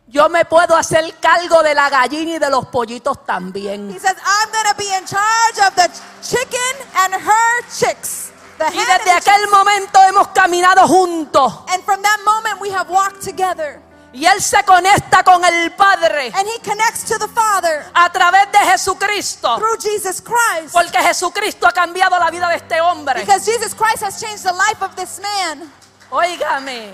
yo 0.09 0.29
me 0.29 0.45
puedo 0.45 0.75
hacer 0.77 1.15
cargo 1.21 1.63
de 1.63 1.75
la 1.75 1.89
gallina 1.89 2.33
y 2.33 2.39
de 2.39 2.51
los 2.51 2.67
pollitos 2.67 3.25
también. 3.25 3.91
he 3.91 3.99
says, 4.01 4.17
I'm 4.25 4.51
going 4.51 4.67
to 4.67 4.75
be 4.77 4.93
in 4.99 5.05
charge 5.07 5.61
of 5.69 5.75
the 5.77 5.89
chicken 6.23 6.87
and 6.97 7.15
her 7.15 7.63
chicks. 7.79 8.33
The 8.59 8.67
Y 8.67 8.73
hen 8.73 8.81
and 8.81 8.89
desde 8.89 9.05
the 9.05 9.13
aquel 9.13 9.49
momento 9.51 10.01
hemos 10.03 10.29
caminado 10.35 10.87
juntos. 10.87 11.65
And 11.69 11.83
from 11.85 12.03
that 12.03 12.19
moment, 12.27 12.40
we 12.61 12.71
have 12.71 12.89
walked 12.91 13.23
together. 13.23 13.81
Y 14.13 14.27
él 14.27 14.43
se 14.43 14.63
conecta 14.65 15.23
con 15.23 15.45
el 15.45 15.71
Padre 15.71 16.33
And 16.35 16.49
he 16.49 16.59
connects 16.69 17.05
to 17.05 17.17
the 17.17 17.29
Father 17.29 17.87
a 17.95 18.11
través 18.11 18.51
de 18.51 18.59
Jesucristo. 18.59 19.57
through 19.57 19.79
Jesus 19.79 20.21
Christ. 20.21 20.73
Porque 20.73 20.99
Jesucristo 20.99 21.67
ha 21.69 21.73
cambiado 21.73 22.19
la 22.19 22.29
vida 22.31 22.49
de 22.49 22.57
este 22.57 22.81
hombre. 22.81 23.21
Because 23.21 23.45
Jesus 23.45 23.73
Christ 23.73 24.03
has 24.03 24.21
changed 24.21 24.43
the 24.43 24.53
life 24.53 24.83
of 24.83 24.97
this 24.97 25.21
man. 25.21 25.71
Óigame. 26.11 26.93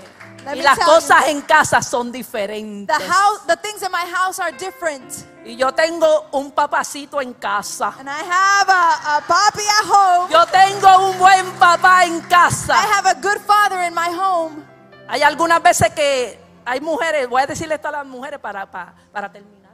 Y 0.53 0.61
las 0.61 0.77
cosas 0.77 1.25
you. 1.25 1.31
en 1.31 1.41
casa 1.41 1.81
son 1.81 2.11
diferentes. 2.11 2.95
The 2.95 3.03
house, 3.03 3.41
the 3.47 3.57
things 3.57 3.81
in 3.81 3.91
my 3.91 4.05
house 4.05 4.39
are 4.39 4.51
different. 4.51 5.11
Y 5.43 5.55
yo 5.55 5.71
tengo 5.73 6.27
un 6.33 6.51
papacito 6.51 7.19
en 7.19 7.33
casa. 7.33 7.95
And 7.99 8.07
I 8.07 8.21
have 8.21 8.69
a, 8.69 9.17
a 9.17 9.21
papi 9.21 9.63
at 9.67 9.85
home. 9.89 10.31
Yo 10.31 10.45
tengo 10.45 11.09
un 11.09 11.17
buen 11.17 11.51
papá 11.53 12.05
en 12.05 12.17
I 12.17 12.21
casa. 12.29 12.75
have 12.75 13.07
a 13.07 13.15
good 13.15 13.39
father 13.41 13.81
in 13.81 13.95
my 13.95 14.09
home. 14.11 14.66
Hay 15.07 15.21
algunas 15.21 15.61
veces 15.61 15.89
que 15.93 16.39
hay 16.65 16.81
mujeres, 16.81 17.29
voy 17.29 17.41
a 17.41 17.47
decirle 17.47 17.75
esto 17.75 17.87
a 17.87 17.91
las 17.91 18.05
mujeres 18.05 18.39
para, 18.39 18.69
para, 18.69 18.93
para 19.11 19.31
terminar. 19.31 19.71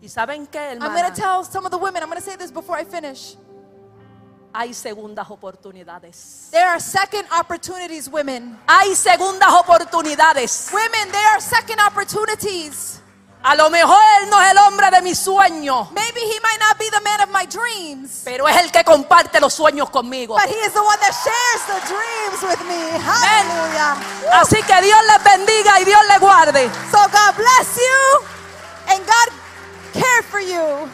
¿Y 0.00 0.08
saben 0.08 0.46
qué, 0.46 0.72
I'm 0.72 0.78
going 0.78 1.04
to 1.04 1.12
tell 1.12 1.44
some 1.44 1.66
of 1.66 1.70
the 1.70 1.78
women, 1.78 2.02
I'm 2.02 2.08
going 2.08 2.20
to 2.20 2.24
say 2.24 2.36
this 2.36 2.52
before 2.52 2.76
I 2.76 2.84
finish. 2.84 3.36
Hay 4.54 4.72
segundas 4.72 5.28
oportunidades. 5.30 6.48
There 6.50 6.66
are 6.66 6.80
second 6.80 7.26
opportunities, 7.30 8.08
women. 8.08 8.58
Hay 8.66 8.94
segundas 8.94 9.52
oportunidades. 9.52 10.70
Women, 10.72 11.12
there 11.12 11.28
are 11.32 11.40
second 11.40 11.80
opportunities. 11.80 12.97
A 13.42 13.54
lo 13.54 13.70
mejor 13.70 13.98
él 14.20 14.30
no 14.30 14.42
es 14.42 14.50
el 14.50 14.58
hombre 14.58 14.90
de 14.90 15.00
mis 15.00 15.18
sueños, 15.18 15.90
Maybe 15.92 16.20
he 16.20 16.40
might 16.40 16.58
not 16.58 16.76
be 16.78 16.90
the 16.90 17.00
man 17.00 17.20
of 17.20 17.28
my 17.30 17.46
dreams, 17.46 18.22
pero 18.24 18.48
es 18.48 18.56
el 18.56 18.70
que 18.72 18.82
comparte 18.84 19.40
los 19.40 19.54
sueños 19.54 19.88
conmigo. 19.90 20.34
but 20.34 20.48
he 20.48 20.58
is 20.66 20.72
the 20.72 20.82
one 20.82 20.98
that 21.00 21.12
shares 21.14 21.62
the 21.66 21.80
dreams 21.86 22.42
with 22.42 22.60
me. 22.68 22.98
Hallelujah. 22.98 23.96
Así 24.40 24.60
que 24.62 24.82
Dios 24.82 24.98
les 25.06 25.24
bendiga 25.24 25.80
y 25.80 25.84
Dios 25.84 26.00
les 26.08 26.18
guarde. 26.20 26.68
So 26.90 26.98
God 26.98 27.36
bless 27.36 27.76
you 27.76 28.26
and 28.92 29.06
God 29.06 29.32
care 29.94 30.22
for 30.30 30.40
you. 30.40 30.88